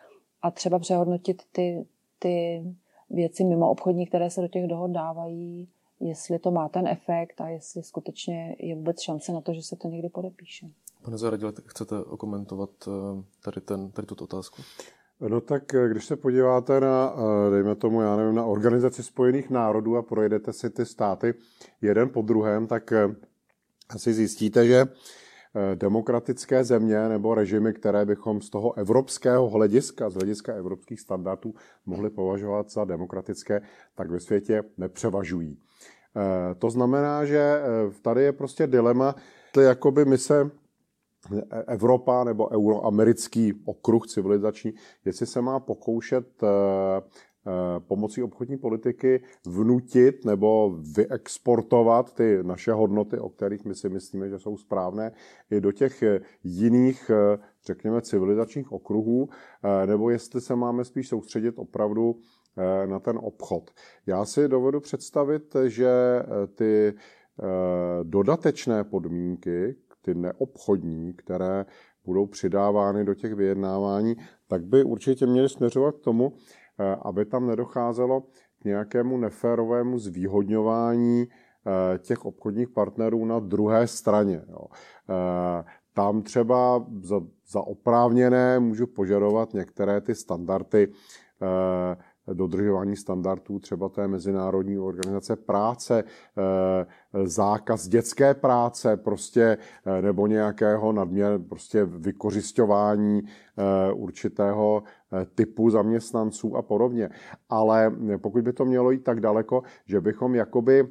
a 0.42 0.50
třeba 0.50 0.78
přehodnotit 0.78 1.42
ty, 1.52 1.86
ty 2.18 2.64
věci 3.10 3.44
mimo 3.44 3.70
obchodní, 3.70 4.06
které 4.06 4.30
se 4.30 4.40
do 4.40 4.48
těch 4.48 4.66
dohod 4.66 4.90
dávají, 4.90 5.68
jestli 6.00 6.38
to 6.38 6.50
má 6.50 6.68
ten 6.68 6.88
efekt 6.88 7.40
a 7.40 7.48
jestli 7.48 7.82
skutečně 7.82 8.56
je 8.58 8.74
vůbec 8.74 9.00
šance 9.00 9.32
na 9.32 9.40
to, 9.40 9.54
že 9.54 9.62
se 9.62 9.76
to 9.76 9.88
někdy 9.88 10.08
podepíše. 10.08 10.66
Pane 11.04 11.18
Zahradile, 11.18 11.52
chcete 11.66 12.04
okomentovat 12.04 12.70
eh, 12.88 13.22
tady, 13.44 13.60
ten, 13.60 13.90
tady 13.90 14.06
tuto 14.06 14.24
otázku? 14.24 14.62
No 15.20 15.40
tak 15.40 15.74
eh, 15.74 15.88
když 15.88 16.06
se 16.06 16.16
podíváte 16.16 16.80
na, 16.80 17.14
eh, 17.16 17.50
dejme 17.50 17.74
tomu, 17.74 18.00
já 18.00 18.16
nevím, 18.16 18.34
na 18.34 18.44
Organizaci 18.44 19.02
spojených 19.02 19.50
národů 19.50 19.96
a 19.96 20.02
projedete 20.02 20.52
si 20.52 20.70
ty 20.70 20.86
státy 20.86 21.34
jeden 21.82 22.08
po 22.08 22.22
druhém, 22.22 22.66
tak 22.66 22.92
asi 23.88 24.12
zjistíte, 24.12 24.66
že 24.66 24.86
demokratické 25.74 26.64
země 26.64 27.08
nebo 27.08 27.34
režimy, 27.34 27.72
které 27.72 28.04
bychom 28.04 28.40
z 28.40 28.50
toho 28.50 28.78
evropského 28.78 29.48
hlediska, 29.48 30.10
z 30.10 30.14
hlediska 30.14 30.54
evropských 30.54 31.00
standardů 31.00 31.54
mohli 31.86 32.10
považovat 32.10 32.70
za 32.70 32.84
demokratické, 32.84 33.60
tak 33.94 34.10
ve 34.10 34.20
světě 34.20 34.62
nepřevažují. 34.76 35.58
Eh, 36.16 36.54
to 36.54 36.70
znamená, 36.70 37.24
že 37.24 37.38
eh, 37.38 37.62
tady 38.02 38.22
je 38.22 38.32
prostě 38.32 38.66
dilema, 38.66 39.14
jakoby 39.60 40.04
my 40.04 40.18
se 40.18 40.40
eh, 40.40 40.50
Evropa 41.66 42.24
nebo 42.24 42.48
euroamerický 42.50 43.52
okruh 43.64 44.06
civilizační, 44.06 44.74
jestli 45.04 45.26
se 45.26 45.40
má 45.40 45.60
pokoušet 45.60 46.26
pomocí 47.78 48.22
obchodní 48.22 48.56
politiky 48.56 49.22
vnutit 49.46 50.24
nebo 50.24 50.78
vyexportovat 50.96 52.14
ty 52.14 52.38
naše 52.42 52.72
hodnoty, 52.72 53.18
o 53.18 53.28
kterých 53.28 53.64
my 53.64 53.74
si 53.74 53.88
myslíme, 53.88 54.28
že 54.28 54.38
jsou 54.38 54.56
správné, 54.56 55.12
i 55.50 55.60
do 55.60 55.72
těch 55.72 56.02
jiných, 56.44 57.10
řekněme, 57.66 58.02
civilizačních 58.02 58.72
okruhů, 58.72 59.28
nebo 59.86 60.10
jestli 60.10 60.40
se 60.40 60.56
máme 60.56 60.84
spíš 60.84 61.08
soustředit 61.08 61.58
opravdu 61.58 62.16
Eh, 62.58 62.86
na 62.86 63.00
ten 63.00 63.18
obchod. 63.22 63.70
Já 64.06 64.24
si 64.24 64.48
dovedu 64.48 64.80
představit, 64.80 65.56
že 65.66 65.88
eh, 65.88 66.46
ty 66.46 66.88
eh, 66.88 67.44
dodatečné 68.02 68.84
podmínky, 68.84 69.76
ty 70.06 70.14
neobchodní, 70.14 71.12
které 71.12 71.66
budou 72.04 72.26
přidávány 72.26 73.04
do 73.04 73.14
těch 73.14 73.34
vyjednávání, 73.34 74.16
tak 74.48 74.64
by 74.64 74.84
určitě 74.84 75.26
měly 75.26 75.48
směřovat 75.48 75.94
k 75.96 76.00
tomu, 76.00 76.32
aby 77.02 77.24
tam 77.24 77.46
nedocházelo 77.46 78.20
k 78.62 78.64
nějakému 78.64 79.16
neférovému 79.16 79.98
zvýhodňování 79.98 81.26
těch 81.98 82.24
obchodních 82.24 82.68
partnerů 82.68 83.24
na 83.24 83.38
druhé 83.38 83.86
straně. 83.86 84.42
Tam 85.94 86.22
třeba 86.22 86.86
za, 87.02 87.20
za 87.50 87.60
oprávněné 87.60 88.60
můžu 88.60 88.86
požadovat 88.86 89.54
některé 89.54 90.00
ty 90.00 90.14
standardy 90.14 90.88
dodržování 92.32 92.96
standardů 92.96 93.58
třeba 93.58 93.88
té 93.88 94.08
Mezinárodní 94.08 94.78
organizace 94.78 95.36
práce, 95.36 96.04
eh, 96.04 97.26
zákaz 97.26 97.88
dětské 97.88 98.34
práce 98.34 98.96
prostě, 98.96 99.58
eh, 99.86 100.02
nebo 100.02 100.26
nějakého 100.26 100.92
nadměr 100.92 101.38
prostě 101.48 101.84
vykořišťování 101.84 103.22
eh, 103.58 103.92
určitého 103.92 104.82
typu 105.34 105.70
zaměstnanců 105.70 106.56
a 106.56 106.62
podobně. 106.62 107.10
Ale 107.48 107.92
pokud 108.16 108.42
by 108.42 108.52
to 108.52 108.64
mělo 108.64 108.90
jít 108.90 109.04
tak 109.04 109.20
daleko, 109.20 109.62
že 109.86 110.00
bychom 110.00 110.34
jakoby 110.34 110.88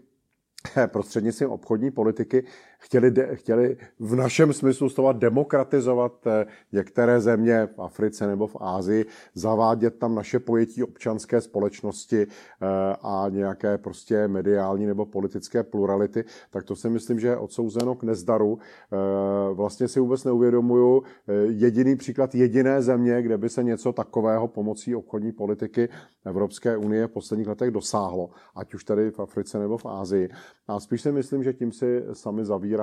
prostřednictvím 0.87 1.49
obchodní 1.49 1.91
politiky 1.91 2.45
chtěli, 2.85 3.11
de, 3.11 3.35
chtěli 3.35 3.77
v 3.99 4.15
našem 4.15 4.53
smyslu 4.53 4.89
slova 4.89 5.11
demokratizovat 5.11 6.27
eh, 6.27 6.45
některé 6.71 7.21
země 7.21 7.67
v 7.75 7.81
Africe 7.81 8.27
nebo 8.27 8.47
v 8.47 8.57
Ázii, 8.59 9.05
zavádět 9.33 9.99
tam 9.99 10.15
naše 10.15 10.39
pojetí 10.39 10.83
občanské 10.83 11.41
společnosti 11.41 12.21
eh, 12.21 12.65
a 13.01 13.25
nějaké 13.29 13.77
prostě 13.77 14.27
mediální 14.27 14.85
nebo 14.85 15.05
politické 15.05 15.63
plurality, 15.63 16.23
tak 16.51 16.63
to 16.63 16.75
si 16.75 16.89
myslím, 16.89 17.19
že 17.19 17.27
je 17.27 17.37
odsouzeno 17.37 17.95
k 17.95 18.03
nezdaru. 18.03 18.59
Eh, 18.59 19.53
vlastně 19.53 19.87
si 19.87 19.99
vůbec 19.99 20.23
neuvědomuju 20.23 21.03
jediný 21.47 21.95
příklad 21.95 22.35
jediné 22.35 22.81
země, 22.81 23.21
kde 23.21 23.37
by 23.37 23.49
se 23.49 23.63
něco 23.63 23.93
takového 23.93 24.47
pomocí 24.47 24.95
obchodní 24.95 25.31
politiky 25.31 25.89
Evropské 26.25 26.77
unie 26.77 27.07
v 27.07 27.11
posledních 27.11 27.47
letech 27.47 27.71
dosáhlo, 27.71 28.29
ať 28.55 28.73
už 28.73 28.83
tady 28.83 29.11
v 29.11 29.19
Africe 29.19 29.59
nebo 29.59 29.77
v 29.77 29.85
Ázii. 29.85 30.29
A 30.67 30.79
spíš 30.79 31.01
si 31.01 31.11
myslím, 31.11 31.43
že 31.43 31.53
tím 31.53 31.71
si 31.71 32.03
sami 32.13 32.45
zavíráme 32.45 32.74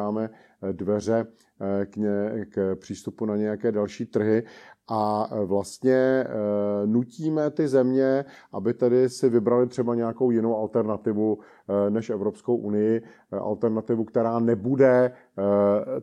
eh, 0.63 0.73
dveře 0.73 1.27
k, 1.87 1.97
ně, 1.97 2.47
k 2.49 2.77
přístupu 2.81 3.27
na 3.27 3.37
nějaké 3.37 3.73
další 3.73 4.07
trhy 4.07 4.43
a 4.89 5.29
eh, 5.31 5.45
vlastně 5.45 6.27
nutíme 6.87 7.51
ty 7.51 7.69
země, 7.69 8.25
aby 8.53 8.75
tedy 8.75 9.09
si 9.09 9.29
vybrali 9.29 9.67
třeba 9.67 9.95
nějakou 9.95 10.31
jinou 10.31 10.57
alternativu 10.57 11.39
než 11.89 12.11
Evropskou 12.11 12.57
unii, 12.57 13.03
alternativu, 13.31 14.05
která 14.05 14.39
nebude 14.39 15.13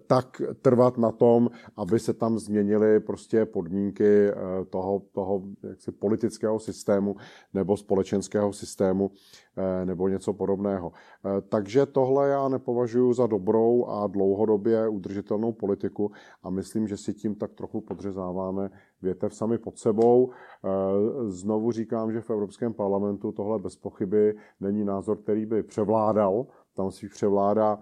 tak 0.08 0.42
trvat 0.62 0.98
na 0.98 1.12
tom, 1.12 1.50
aby 1.78 2.00
se 2.00 2.14
tam 2.14 2.40
změnily 2.40 3.00
prostě 3.00 3.46
podmínky 3.46 4.32
toho, 4.70 5.02
toho 5.12 5.42
jaksi 5.64 5.92
politického 5.92 6.60
systému 6.60 7.16
nebo 7.54 7.78
společenského 7.78 8.54
systému 8.54 9.12
nebo 9.86 10.08
něco 10.08 10.34
podobného. 10.34 10.92
Takže 11.50 11.86
tohle 11.86 12.30
já 12.30 12.50
nepovažuji 12.50 13.14
za 13.14 13.28
dobrou 13.28 13.86
a 13.86 14.08
dlouhodobě 14.08 14.88
udržitelnou 14.88 15.49
politiku 15.54 16.12
a 16.44 16.50
myslím, 16.50 16.88
že 16.88 16.98
si 16.98 17.14
tím 17.14 17.36
tak 17.36 17.54
trochu 17.54 17.82
podřezáváme 17.82 18.70
větev 19.02 19.36
sami 19.36 19.58
pod 19.58 19.78
sebou. 19.78 20.32
Znovu 21.28 21.72
říkám, 21.72 22.12
že 22.12 22.22
v 22.22 22.30
Evropském 22.30 22.74
parlamentu 22.74 23.32
tohle 23.32 23.60
bez 23.60 23.76
pochyby 23.76 24.36
není 24.60 24.86
názor, 24.86 25.18
který 25.18 25.46
by 25.46 25.64
převládal. 25.64 26.46
Tam 26.76 26.92
si 26.92 27.10
převládá 27.10 27.80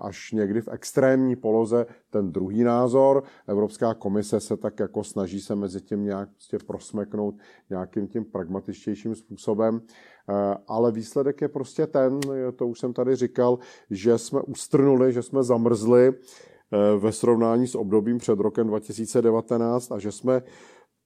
až 0.00 0.32
někdy 0.32 0.60
v 0.60 0.68
extrémní 0.68 1.36
poloze 1.36 1.86
ten 2.10 2.32
druhý 2.32 2.64
názor. 2.64 3.22
Evropská 3.46 3.94
komise 3.94 4.40
se 4.40 4.56
tak 4.56 4.80
jako 4.80 5.04
snaží 5.04 5.40
se 5.40 5.54
mezi 5.54 5.80
tím 5.80 6.04
nějak 6.04 6.28
prostě 6.30 6.58
prosmeknout 6.66 7.34
nějakým 7.70 8.08
tím 8.08 8.24
pragmatičtějším 8.24 9.14
způsobem. 9.14 9.80
Eh, 10.28 10.56
ale 10.68 10.92
výsledek 10.92 11.40
je 11.40 11.48
prostě 11.48 11.86
ten, 11.86 12.20
to 12.56 12.66
už 12.66 12.78
jsem 12.78 12.92
tady 12.92 13.16
říkal, 13.16 13.58
že 13.90 14.18
jsme 14.18 14.40
ustrnuli, 14.40 15.12
že 15.12 15.22
jsme 15.22 15.42
zamrzli 15.42 16.08
eh, 16.08 16.51
ve 16.98 17.12
srovnání 17.12 17.66
s 17.66 17.74
obdobím 17.74 18.18
před 18.18 18.38
rokem 18.38 18.66
2019 18.66 19.92
a 19.92 19.98
že 19.98 20.12
jsme 20.12 20.42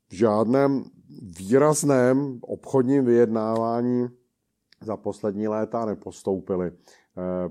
v 0.08 0.14
žádném 0.14 0.84
výrazném 1.38 2.38
obchodním 2.42 3.04
vyjednávání 3.04 4.08
za 4.82 4.96
poslední 4.96 5.48
léta 5.48 5.86
nepostoupili. 5.86 6.66
Eh, 6.70 7.50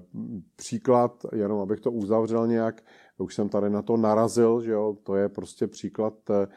příklad, 0.56 1.26
jenom 1.34 1.60
abych 1.60 1.80
to 1.80 1.92
uzavřel 1.92 2.48
nějak, 2.48 2.84
už 3.18 3.36
jsem 3.36 3.50
tady 3.50 3.70
na 3.70 3.82
to 3.82 3.98
narazil, 3.98 4.62
že 4.62 4.72
jo, 4.72 4.98
to 5.04 5.16
je 5.16 5.30
prostě 5.30 5.68
příklad 5.68 6.14
Eh, 6.30 6.48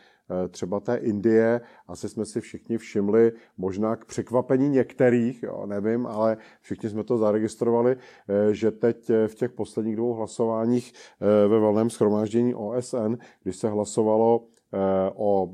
třeba 0.49 0.81
té 0.81 0.97
Indie, 0.97 1.61
asi 1.89 2.09
jsme 2.09 2.25
si 2.25 2.41
všichni 2.41 2.79
všimli, 2.79 3.33
možná 3.59 3.97
k 3.97 4.05
překvapení 4.05 4.69
některých, 4.69 5.43
jo, 5.43 5.67
nevím, 5.67 6.07
ale 6.07 6.37
všichni 6.61 6.91
jsme 6.91 7.05
to 7.05 7.19
zaregistrovali, 7.19 7.97
eh, 8.29 8.55
že 8.55 8.71
teď 8.71 9.11
eh, 9.11 9.29
v 9.29 9.35
těch 9.35 9.53
posledních 9.53 9.97
dvou 9.97 10.15
hlasováních 10.15 10.93
ve 11.49 11.59
valném 11.59 11.91
schromáždění 11.91 12.55
OSN, 12.55 13.15
když 13.43 13.57
se 13.57 13.69
hlasovalo 13.69 14.47
o 15.17 15.51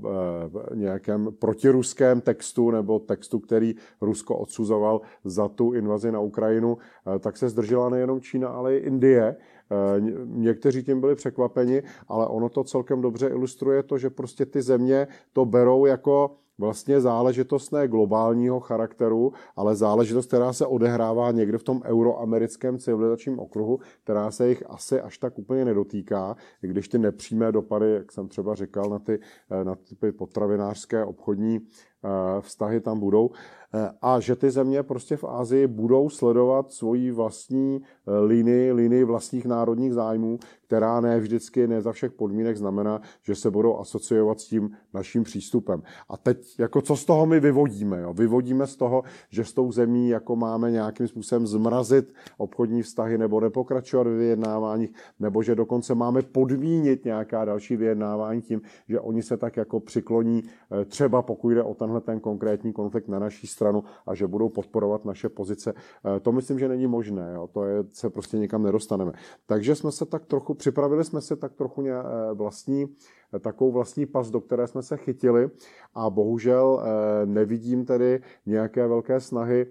nějakém 0.74 1.32
protiruském 1.38 2.20
textu 2.20 2.70
nebo 2.70 2.98
textu, 2.98 3.38
který 3.38 3.74
Rusko 4.00 4.36
odsuzoval 4.36 5.00
za 5.24 5.48
tu 5.48 5.72
invazi 5.72 6.12
na 6.12 6.20
Ukrajinu, 6.20 6.78
tak 7.20 7.36
se 7.36 7.48
zdržela 7.48 7.88
nejenom 7.88 8.20
Čína, 8.20 8.48
ale 8.48 8.76
i 8.76 8.86
Indie. 8.86 9.36
Eh, 9.70 10.00
někteří 10.24 10.82
tím 10.82 11.00
byli 11.00 11.14
překvapeni, 11.14 11.82
ale 12.08 12.26
ono 12.26 12.48
to 12.48 12.64
celkem 12.64 13.00
dobře 13.00 13.26
ilustruje 13.28 13.82
to, 13.82 13.98
že 13.98 14.10
prostě 14.10 14.46
ty 14.46 14.62
země 14.62 15.08
to 15.32 15.44
berou 15.44 15.86
jako 15.86 16.36
vlastně 16.58 17.00
záležitost 17.00 17.72
ne 17.72 17.88
globálního 17.88 18.60
charakteru, 18.60 19.32
ale 19.56 19.76
záležitost, 19.76 20.26
která 20.26 20.52
se 20.52 20.66
odehrává 20.66 21.30
někde 21.30 21.58
v 21.58 21.62
tom 21.62 21.82
euroamerickém 21.84 22.78
civilizačním 22.78 23.38
okruhu, 23.38 23.80
která 24.04 24.30
se 24.30 24.48
jich 24.48 24.70
asi 24.70 25.00
až 25.00 25.18
tak 25.18 25.38
úplně 25.38 25.64
nedotýká, 25.64 26.36
i 26.62 26.68
když 26.68 26.88
ty 26.88 26.98
nepřímé 26.98 27.52
dopady, 27.52 27.92
jak 27.92 28.12
jsem 28.12 28.28
třeba 28.28 28.54
říkal, 28.54 28.90
na 28.90 28.98
ty, 28.98 29.18
na 29.64 29.74
ty 30.00 30.12
potravinářské 30.12 31.04
obchodní 31.04 31.60
Eh, 31.60 31.93
vztahy 32.40 32.80
tam 32.80 33.00
budou 33.00 33.30
eh, 33.74 33.90
a 34.02 34.20
že 34.20 34.36
ty 34.36 34.50
země 34.50 34.82
prostě 34.82 35.16
v 35.16 35.24
Ázii 35.24 35.66
budou 35.66 36.08
sledovat 36.08 36.72
svoji 36.72 37.10
vlastní 37.10 37.80
eh, 37.82 38.18
linii, 38.18 38.72
linii 38.72 39.04
vlastních 39.04 39.46
národních 39.46 39.92
zájmů, 39.92 40.38
která 40.66 41.00
ne 41.00 41.20
vždycky, 41.20 41.66
ne 41.66 41.82
za 41.82 41.92
všech 41.92 42.12
podmínek 42.12 42.56
znamená, 42.56 43.00
že 43.22 43.34
se 43.34 43.50
budou 43.50 43.78
asociovat 43.78 44.40
s 44.40 44.48
tím 44.48 44.70
naším 44.94 45.22
přístupem. 45.22 45.82
A 46.08 46.16
teď, 46.16 46.58
jako 46.58 46.82
co 46.82 46.96
z 46.96 47.04
toho 47.04 47.26
my 47.26 47.40
vyvodíme? 47.40 48.00
Jo? 48.00 48.12
Vyvodíme 48.12 48.66
z 48.66 48.76
toho, 48.76 49.02
že 49.30 49.44
s 49.44 49.52
tou 49.52 49.72
zemí 49.72 50.08
jako 50.08 50.36
máme 50.36 50.70
nějakým 50.70 51.08
způsobem 51.08 51.46
zmrazit 51.46 52.14
obchodní 52.38 52.82
vztahy 52.82 53.18
nebo 53.18 53.40
nepokračovat 53.40 54.06
v 54.06 54.16
vyjednáváních, 54.16 54.90
nebo 55.20 55.42
že 55.42 55.54
dokonce 55.54 55.94
máme 55.94 56.22
podmínit 56.22 57.04
nějaká 57.04 57.44
další 57.44 57.76
vyjednávání 57.76 58.42
tím, 58.42 58.62
že 58.88 59.00
oni 59.00 59.22
se 59.22 59.36
tak 59.36 59.56
jako 59.56 59.80
přikloní 59.80 60.42
třeba 60.86 61.22
pokud 61.22 61.50
jde 61.50 61.62
o 61.62 61.74
ten 61.74 61.92
tenhle 62.00 62.14
ten 62.14 62.20
konkrétní 62.20 62.72
konflikt 62.72 63.08
na 63.08 63.18
naší 63.18 63.46
stranu 63.46 63.84
a 64.06 64.14
že 64.14 64.26
budou 64.26 64.48
podporovat 64.48 65.04
naše 65.04 65.28
pozice. 65.28 65.74
Eh, 66.16 66.20
to 66.20 66.32
myslím, 66.32 66.58
že 66.58 66.68
není 66.68 66.86
možné. 66.86 67.32
Jo. 67.34 67.48
To 67.52 67.64
je, 67.64 67.84
se 67.92 68.10
prostě 68.10 68.38
nikam 68.38 68.62
nedostaneme. 68.62 69.12
Takže 69.46 69.74
jsme 69.74 69.92
se 69.92 70.06
tak 70.06 70.26
trochu, 70.26 70.54
připravili 70.54 71.04
jsme 71.04 71.20
se 71.20 71.36
tak 71.36 71.54
trochu 71.54 71.82
ně, 71.82 71.92
eh, 71.92 72.34
vlastní, 72.34 72.86
eh, 73.34 73.38
takovou 73.38 73.72
vlastní 73.72 74.06
pas, 74.06 74.30
do 74.30 74.40
které 74.40 74.66
jsme 74.66 74.82
se 74.82 74.96
chytili 74.96 75.50
a 75.94 76.10
bohužel 76.10 76.82
nevidím 77.24 77.84
tedy 77.84 78.22
nějaké 78.46 78.86
velké 78.86 79.20
snahy 79.20 79.66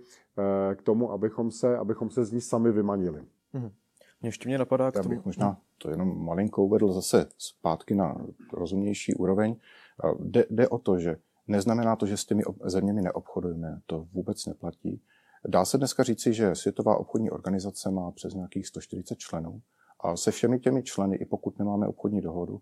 k 0.76 0.82
tomu, 0.82 1.12
abychom 1.12 1.52
se, 1.52 1.78
abychom 1.78 2.10
se 2.10 2.26
z 2.26 2.32
ní 2.32 2.42
sami 2.42 2.72
vymanili. 2.72 3.22
Hmm. 3.54 3.70
Ještě 4.24 4.50
mě 4.50 4.58
napadá 4.58 4.92
k 4.92 4.94
tomu. 4.94 5.14
Já 5.14 5.18
bych 5.18 5.26
možná 5.26 5.58
to 5.78 5.90
jenom 5.90 6.26
malinko 6.26 6.64
uvedl 6.64 6.92
zase 6.92 7.28
zpátky 7.38 7.96
na 7.96 8.16
rozumnější 8.54 9.14
úroveň. 9.14 9.56
Jde, 10.20 10.46
jde 10.50 10.68
o 10.68 10.78
to, 10.78 11.00
že 11.00 11.16
Neznamená 11.48 11.96
to, 11.96 12.06
že 12.06 12.18
s 12.18 12.26
těmi 12.26 12.44
zeměmi 12.66 13.02
neobchodujeme, 13.02 13.82
to 13.86 14.08
vůbec 14.14 14.46
neplatí. 14.46 15.02
Dá 15.48 15.66
se 15.66 15.78
dneska 15.78 16.04
říci, 16.04 16.34
že 16.34 16.56
Světová 16.56 16.98
obchodní 16.98 17.32
organizace 17.32 17.92
má 17.92 18.12
přes 18.12 18.34
nějakých 18.34 18.68
140 18.68 19.18
členů 19.18 19.62
a 20.00 20.18
se 20.18 20.32
všemi 20.32 20.60
těmi 20.60 20.84
členy, 20.84 21.16
i 21.16 21.26
pokud 21.26 21.60
nemáme 21.60 21.88
obchodní 21.88 22.22
dohodu, 22.22 22.62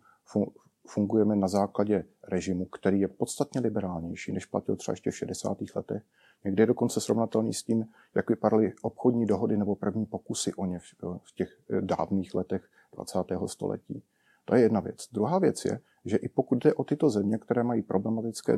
fungujeme 0.88 1.36
na 1.36 1.48
základě 1.48 2.06
režimu, 2.28 2.66
který 2.66 3.00
je 3.00 3.08
podstatně 3.08 3.62
liberálnější, 3.62 4.32
než 4.32 4.46
platil 4.46 4.76
třeba 4.76 4.94
ještě 4.94 5.12
v 5.12 5.18
60. 5.18 5.58
letech. 5.76 6.04
Někdy 6.46 6.64
je 6.64 6.68
dokonce 6.68 7.02
srovnatelný 7.02 7.54
s 7.54 7.64
tím, 7.64 7.86
jak 8.16 8.30
vypadaly 8.30 8.74
obchodní 8.82 9.26
dohody 9.26 9.58
nebo 9.58 9.76
první 9.76 10.06
pokusy 10.06 10.54
o 10.54 10.66
ně 10.66 10.80
v 11.24 11.36
těch 11.36 11.58
dávných 11.82 12.36
letech 12.36 12.70
20. 12.96 13.20
století. 13.46 14.04
To 14.46 14.56
je 14.56 14.62
jedna 14.62 14.80
věc. 14.80 15.08
Druhá 15.12 15.40
věc 15.40 15.66
je, 15.66 15.80
že 16.06 16.18
i 16.18 16.30
pokud 16.30 16.64
jde 16.64 16.74
o 16.74 16.84
tyto 16.84 17.10
země, 17.10 17.38
které 17.38 17.64
mají 17.64 17.82
problematické, 17.82 18.58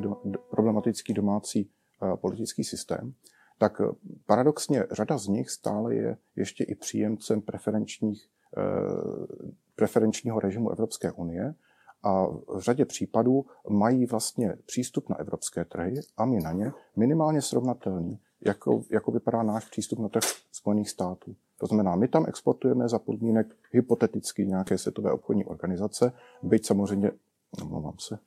problematický 0.50 1.14
domácí 1.14 1.70
uh, 2.02 2.16
politický 2.16 2.64
systém, 2.64 3.14
tak 3.58 3.80
eh, 3.80 3.84
paradoxně 4.26 4.84
řada 4.90 5.18
z 5.18 5.28
nich 5.28 5.50
stále 5.50 5.94
je 5.94 6.16
ještě 6.36 6.64
i 6.64 6.74
příjemcem 6.74 7.42
preferenčních, 7.42 8.28
uh, 8.56 9.26
preferenčního 9.76 10.40
režimu 10.40 10.70
Evropské 10.70 11.12
unie 11.12 11.54
a 12.02 12.26
v 12.26 12.58
řadě 12.58 12.84
případů 12.84 13.44
mají 13.70 14.06
vlastně 14.06 14.56
přístup 14.66 15.08
na 15.08 15.18
evropské 15.18 15.64
trhy 15.64 16.00
a 16.16 16.24
my 16.24 16.40
na 16.40 16.52
ně 16.52 16.72
minimálně 16.96 17.42
srovnatelný, 17.42 18.18
jako, 18.44 18.82
jako 18.90 19.10
vypadá 19.10 19.42
náš 19.42 19.70
přístup 19.70 19.98
na 19.98 20.08
trh 20.08 20.24
Spojených 20.52 20.90
států. 20.90 21.36
To 21.58 21.66
znamená, 21.66 21.96
my 21.96 22.08
tam 22.08 22.24
exportujeme 22.28 22.88
za 22.88 22.98
podmínek 22.98 23.56
hypoteticky 23.72 24.46
nějaké 24.46 24.78
světové 24.78 25.12
obchodní 25.12 25.44
organizace, 25.44 26.12
byť 26.42 26.66
samozřejmě, 26.66 27.12
omlouvám 27.62 27.94
se, 27.98 28.18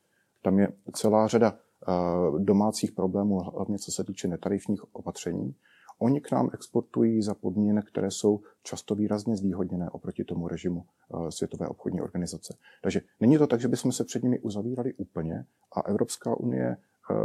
tam 0.41 0.59
je 0.59 0.67
celá 0.93 1.27
řada 1.27 1.53
eh, 1.53 2.39
domácích 2.39 2.91
problémů, 2.91 3.39
hlavně 3.39 3.77
co 3.77 3.91
se 3.91 4.03
týče 4.03 4.27
netarifních 4.27 4.95
opatření. 4.95 5.55
Oni 5.99 6.21
k 6.21 6.31
nám 6.31 6.49
exportují 6.53 7.21
za 7.21 7.33
podmínek, 7.33 7.85
které 7.87 8.11
jsou 8.11 8.41
často 8.63 8.95
výrazně 8.95 9.35
zvýhodněné 9.35 9.89
oproti 9.89 10.23
tomu 10.23 10.47
režimu 10.47 10.85
eh, 10.85 11.31
Světové 11.31 11.67
obchodní 11.67 12.01
organizace. 12.01 12.57
Takže 12.81 13.01
není 13.19 13.37
to 13.37 13.47
tak, 13.47 13.61
že 13.61 13.67
bychom 13.67 13.91
se 13.91 14.03
před 14.03 14.23
nimi 14.23 14.39
uzavírali 14.39 14.93
úplně 14.93 15.45
a 15.75 15.81
Evropská 15.81 16.39
unie 16.39 16.77
eh, 17.11 17.15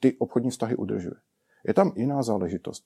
ty 0.00 0.16
obchodní 0.18 0.50
vztahy 0.50 0.76
udržuje. 0.76 1.14
Je 1.66 1.74
tam 1.74 1.92
jiná 1.96 2.22
záležitost. 2.22 2.84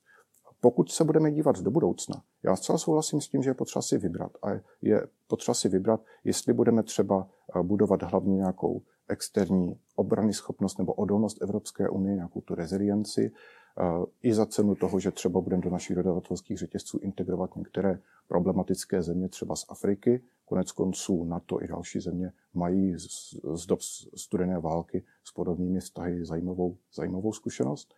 Pokud 0.60 0.90
se 0.90 1.04
budeme 1.04 1.30
dívat 1.30 1.60
do 1.60 1.70
budoucna, 1.70 2.22
já 2.42 2.56
zcela 2.56 2.78
souhlasím 2.78 3.20
s 3.20 3.28
tím, 3.28 3.42
že 3.42 3.50
je 3.50 3.54
potřeba 3.54 3.82
si 3.82 3.98
vybrat. 3.98 4.32
A 4.42 4.48
je 4.82 5.06
potřeba 5.28 5.54
si 5.54 5.68
vybrat, 5.68 6.00
jestli 6.24 6.52
budeme 6.52 6.82
třeba 6.82 7.28
eh, 7.56 7.62
budovat 7.62 8.02
hlavně 8.02 8.36
nějakou 8.36 8.82
externí 9.08 9.78
obrany 9.96 10.32
schopnost 10.32 10.78
nebo 10.78 10.92
odolnost 10.92 11.42
Evropské 11.42 11.88
unie, 11.88 12.14
nějakou 12.14 12.40
tu 12.40 12.54
rezilienci, 12.54 13.32
eh, 13.78 13.82
i 14.22 14.34
za 14.34 14.46
cenu 14.46 14.74
toho, 14.74 15.00
že 15.00 15.10
třeba 15.10 15.40
budeme 15.40 15.62
do 15.62 15.70
našich 15.70 15.96
dodavatelských 15.96 16.58
řetězců 16.58 16.98
integrovat 16.98 17.56
některé 17.56 17.98
problematické 18.28 19.02
země, 19.02 19.28
třeba 19.28 19.56
z 19.56 19.64
Afriky. 19.68 20.22
Konec 20.44 20.72
konců 20.72 21.24
NATO 21.24 21.62
i 21.62 21.68
další 21.68 22.00
země 22.00 22.32
mají 22.54 22.98
z, 22.98 23.36
z 23.54 23.66
dob 23.66 23.82
studené 24.16 24.58
války 24.58 25.04
s 25.24 25.32
podobnými 25.32 25.80
vztahy 25.80 26.24
zajímavou, 26.24 26.76
zajímavou 26.94 27.32
zkušenost. 27.32 27.94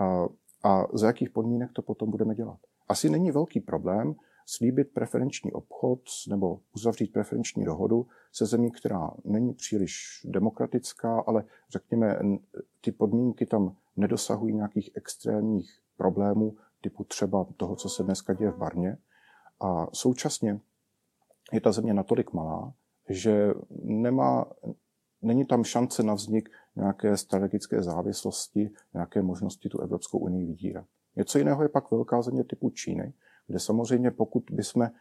A 0.00 0.28
a 0.64 0.86
za 0.92 1.06
jakých 1.06 1.30
podmínek 1.30 1.72
to 1.72 1.82
potom 1.82 2.10
budeme 2.10 2.34
dělat. 2.34 2.58
Asi 2.88 3.10
není 3.10 3.30
velký 3.30 3.60
problém 3.60 4.14
slíbit 4.46 4.92
preferenční 4.94 5.52
obchod 5.52 6.00
nebo 6.28 6.60
uzavřít 6.74 7.12
preferenční 7.12 7.64
dohodu 7.64 8.06
se 8.32 8.46
zemí, 8.46 8.70
která 8.70 9.10
není 9.24 9.54
příliš 9.54 10.20
demokratická, 10.24 11.20
ale 11.26 11.44
řekněme, 11.70 12.18
ty 12.80 12.92
podmínky 12.92 13.46
tam 13.46 13.76
nedosahují 13.96 14.54
nějakých 14.54 14.90
extrémních 14.94 15.80
problémů, 15.96 16.56
typu 16.80 17.04
třeba 17.04 17.46
toho, 17.56 17.76
co 17.76 17.88
se 17.88 18.02
dneska 18.02 18.32
děje 18.32 18.50
v 18.50 18.56
Barně. 18.56 18.98
A 19.60 19.86
současně 19.92 20.60
je 21.52 21.60
ta 21.60 21.72
země 21.72 21.94
natolik 21.94 22.32
malá, 22.32 22.74
že 23.08 23.54
nemá, 23.84 24.46
není 25.22 25.44
tam 25.44 25.64
šance 25.64 26.02
na 26.02 26.14
vznik 26.14 26.48
nějaké 26.78 27.16
strategické 27.16 27.82
závislosti, 27.82 28.70
nějaké 28.94 29.22
možnosti 29.22 29.68
tu 29.68 29.80
Evropskou 29.80 30.18
unii 30.18 30.46
vydírat. 30.46 30.86
Něco 31.16 31.38
jiného 31.38 31.62
je 31.62 31.68
pak 31.68 31.90
velká 31.90 32.22
země 32.22 32.44
typu 32.44 32.70
Číny, 32.70 33.12
kde 33.46 33.58
samozřejmě 33.58 34.10
pokud 34.10 34.44
bychom 34.50 34.82
eh, 34.82 34.92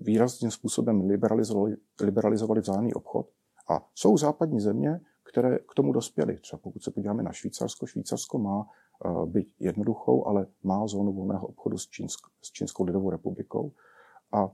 výrazným 0.00 0.50
způsobem 0.50 1.00
liberalizovali, 1.04 1.76
liberalizovali 2.00 2.60
vzájemný 2.60 2.94
obchod, 2.94 3.28
a 3.68 3.88
jsou 3.94 4.16
západní 4.16 4.60
země, 4.60 5.00
které 5.22 5.58
k 5.58 5.74
tomu 5.76 5.92
dospěly. 5.92 6.38
Třeba 6.38 6.60
pokud 6.62 6.82
se 6.82 6.90
podíváme 6.90 7.22
na 7.22 7.32
Švýcarsko, 7.32 7.86
Švýcarsko 7.86 8.38
má 8.38 8.66
eh, 8.66 9.26
být 9.26 9.48
jednoduchou, 9.58 10.26
ale 10.26 10.46
má 10.62 10.86
zónu 10.86 11.12
volného 11.12 11.46
obchodu 11.46 11.78
s, 11.78 11.88
Čínsk, 11.88 12.20
s 12.42 12.52
Čínskou 12.52 12.84
lidovou 12.84 13.10
republikou. 13.10 13.72
A 14.32 14.50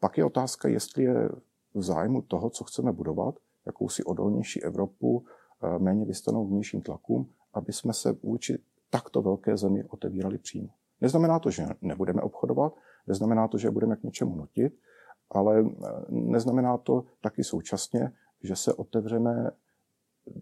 pak 0.00 0.18
je 0.18 0.24
otázka, 0.24 0.68
jestli 0.68 1.04
je 1.04 1.28
v 1.74 1.82
zájmu 1.82 2.22
toho, 2.22 2.50
co 2.50 2.64
chceme 2.64 2.92
budovat, 2.92 3.34
jakousi 3.66 4.04
odolnější 4.04 4.62
Evropu, 4.62 5.24
eh, 5.62 5.78
méně 5.78 6.04
vystanou 6.04 6.46
vnějším 6.46 6.82
tlakům, 6.82 7.30
aby 7.54 7.72
jsme 7.72 7.92
se 7.92 8.12
vůči 8.12 8.58
takto 8.90 9.22
velké 9.22 9.56
zemi 9.56 9.84
otevírali 9.84 10.38
přímo. 10.38 10.68
Neznamená 11.00 11.38
to, 11.38 11.50
že 11.50 11.66
nebudeme 11.80 12.22
obchodovat, 12.22 12.74
neznamená 13.06 13.48
to, 13.48 13.58
že 13.58 13.70
budeme 13.70 13.96
k 13.96 14.02
něčemu 14.02 14.36
nutit, 14.36 14.74
ale 15.30 15.60
eh, 15.60 15.90
neznamená 16.10 16.78
to 16.78 17.04
taky 17.20 17.44
současně, 17.44 18.12
že 18.42 18.56
se 18.56 18.74
otevřeme, 18.74 19.50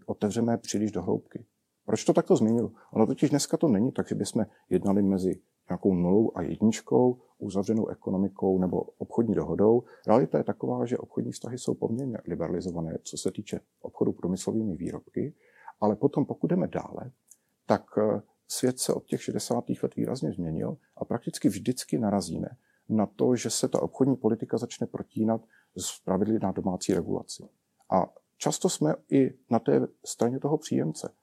otevřeme 0.05 0.57
příliš 0.57 0.91
do 0.91 1.01
hloubky. 1.01 1.45
Proč 1.85 2.03
to 2.03 2.13
takto 2.13 2.35
zmínil? 2.35 2.71
Ono 2.93 3.07
totiž 3.07 3.29
dneska 3.29 3.57
to 3.57 3.67
není 3.67 3.91
tak, 3.91 4.07
že 4.07 4.15
bychom 4.15 4.45
jednali 4.69 5.01
mezi 5.01 5.41
nějakou 5.69 5.93
nulou 5.93 6.31
a 6.35 6.41
jedničkou, 6.41 7.21
uzavřenou 7.37 7.87
ekonomikou 7.87 8.59
nebo 8.59 8.81
obchodní 8.81 9.35
dohodou. 9.35 9.83
Realita 10.07 10.37
je 10.37 10.43
taková, 10.43 10.85
že 10.85 10.97
obchodní 10.97 11.31
vztahy 11.31 11.57
jsou 11.57 11.73
poměrně 11.73 12.17
liberalizované, 12.27 12.97
co 13.03 13.17
se 13.17 13.31
týče 13.31 13.59
obchodu 13.81 14.11
průmyslovými 14.11 14.75
výrobky, 14.75 15.33
ale 15.81 15.95
potom, 15.95 16.25
pokud 16.25 16.47
jdeme 16.47 16.67
dále, 16.67 17.11
tak 17.65 17.83
eh, 17.97 18.21
svět 18.47 18.79
se 18.79 18.93
od 18.93 19.05
těch 19.05 19.23
60. 19.23 19.63
let 19.83 19.95
výrazně 19.95 20.31
změnil 20.31 20.77
a 20.97 21.05
prakticky 21.05 21.49
vždycky 21.49 21.97
narazíme 21.97 22.47
na 22.89 23.05
to, 23.05 23.35
že 23.35 23.49
se 23.49 23.67
ta 23.67 23.81
obchodní 23.81 24.15
politika 24.15 24.57
začne 24.57 24.87
protínat 24.87 25.41
z 25.77 25.99
pravidly 26.05 26.39
na 26.41 26.51
domácí 26.51 26.93
regulaci. 26.93 27.43
A 27.91 28.13
často 28.37 28.69
jsme 28.69 28.95
i 29.11 29.33
na 29.49 29.59
té 29.59 29.87
straně 30.05 30.39
toho 30.39 30.57
příjemce. 30.57 31.13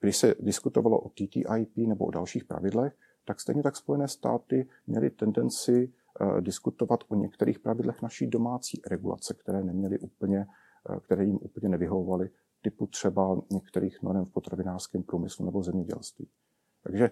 Když 0.00 0.16
se 0.16 0.34
diskutovalo 0.40 1.00
o 1.00 1.08
TTIP 1.08 1.76
nebo 1.76 2.04
o 2.04 2.10
dalších 2.10 2.44
pravidlech, 2.44 2.96
tak 3.26 3.40
stejně 3.40 3.62
tak 3.62 3.76
Spojené 3.76 4.08
státy 4.08 4.68
měly 4.86 5.10
tendenci 5.10 5.92
uh, 6.20 6.40
diskutovat 6.40 7.00
o 7.08 7.14
některých 7.14 7.58
pravidlech 7.58 8.02
naší 8.02 8.26
domácí 8.26 8.82
regulace, 8.86 9.34
které 9.34 9.64
neměly 9.64 9.98
úplně, 9.98 10.46
uh, 10.90 10.96
které 10.96 11.24
jim 11.24 11.38
úplně 11.40 11.68
nevyhovovaly, 11.68 12.30
typu 12.62 12.86
třeba 12.86 13.42
některých 13.50 14.02
norm 14.02 14.24
v 14.24 14.32
potravinářském 14.32 15.02
průmyslu 15.02 15.44
nebo 15.44 15.62
zemědělství. 15.62 16.28
Takže 16.82 17.10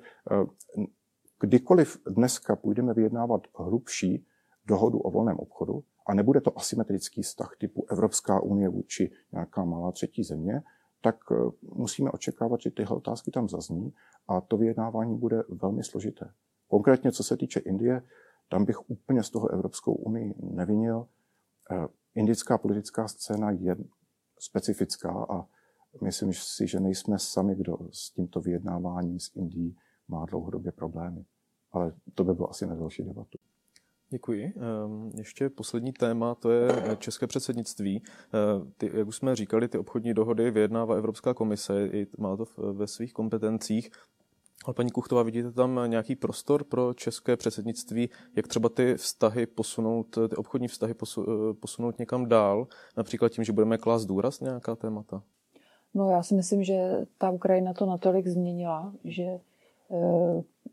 kdykoliv 1.41 1.99
dneska 2.11 2.57
půjdeme 2.57 2.95
vyjednávat 2.95 3.43
hrubší 3.59 4.27
dohodu 4.67 4.99
o 4.99 5.11
volném 5.11 5.37
obchodu, 5.37 5.85
a 6.07 6.15
nebude 6.15 6.41
to 6.41 6.59
asymetrický 6.59 7.23
vztah 7.23 7.57
typu 7.59 7.87
Evropská 7.91 8.41
unie 8.41 8.69
vůči 8.69 9.13
nějaká 9.33 9.65
malá 9.65 9.93
třetí 9.93 10.25
země, 10.25 10.63
tak 11.05 11.17
eh, 11.33 11.37
musíme 11.63 12.11
očekávat, 12.11 12.61
že 12.61 12.71
tyhle 12.71 12.97
otázky 12.97 13.31
tam 13.31 13.49
zazní 13.49 13.93
a 14.29 14.41
to 14.41 14.57
vyjednávání 14.57 15.19
bude 15.19 15.43
velmi 15.49 15.85
složité. 15.85 16.33
Konkrétně, 16.69 17.13
co 17.13 17.25
se 17.25 17.37
týče 17.37 17.61
Indie, 17.61 18.03
tam 18.49 18.65
bych 18.65 18.91
úplně 18.91 19.23
z 19.23 19.31
toho 19.31 19.49
Evropskou 19.49 19.95
unii 19.95 20.35
nevinil. 20.43 21.09
Eh, 21.71 21.87
indická 22.15 22.59
politická 22.59 23.09
scéna 23.09 23.51
je 23.51 23.77
specifická 24.39 25.27
a 25.31 25.47
myslím 26.03 26.33
si, 26.33 26.67
že 26.67 26.81
nejsme 26.81 27.19
sami, 27.19 27.55
kdo 27.55 27.79
s 27.93 28.11
tímto 28.11 28.41
vyjednáváním 28.41 29.21
s 29.21 29.37
Indií 29.37 29.77
má 30.09 30.27
dlouhodobě 30.27 30.73
problémy. 30.73 31.25
Ale 31.73 31.93
to 32.15 32.25
by 32.25 32.35
bylo 32.35 32.51
asi 32.51 32.67
na 32.67 32.75
další 32.75 33.03
debatu. 33.05 33.39
Děkuji. 34.15 34.53
Ehm, 34.57 35.11
ještě 35.19 35.49
poslední 35.51 35.93
téma, 35.93 36.35
to 36.35 36.51
je 36.51 36.69
eh, 36.73 36.97
české 36.97 37.27
předsednictví. 37.27 38.03
Eh, 38.03 38.71
ty, 38.77 38.91
jak 38.95 39.09
už 39.09 39.17
jsme 39.17 39.37
říkali, 39.37 39.69
ty 39.69 39.79
obchodní 39.79 40.15
dohody 40.15 40.51
vyjednává 40.51 40.95
Evropská 40.95 41.35
komise, 41.35 41.91
má 42.19 42.37
to 42.37 42.45
ve 42.73 42.87
svých 42.87 43.13
kompetencích. 43.13 43.91
Ale 44.65 44.75
paní 44.75 44.91
Kuchtová, 44.91 45.23
vidíte 45.23 45.53
tam 45.53 45.81
nějaký 45.87 46.17
prostor 46.17 46.65
pro 46.65 46.95
české 46.95 47.37
předsednictví, 47.37 48.11
jak 48.37 48.49
třeba 48.49 48.69
ty 48.69 48.95
vztahy 48.95 49.47
posunout, 49.47 50.19
ty 50.29 50.37
obchodní 50.37 50.69
vztahy 50.69 50.95
eh, 51.19 51.55
posunout 51.61 51.99
někam 51.99 52.29
dál, 52.29 52.67
například 52.97 53.29
tím, 53.29 53.45
že 53.45 53.53
budeme 53.53 53.79
klást 53.79 54.07
důraz 54.07 54.41
nějaká 54.41 54.77
témata? 54.77 55.23
No 55.95 56.11
já 56.11 56.23
si 56.23 56.35
myslím, 56.35 56.65
že 56.65 57.07
ta 57.19 57.31
Ukrajina 57.31 57.73
to 57.73 57.87
natolik 57.87 58.27
změnila, 58.27 58.93
že 59.05 59.25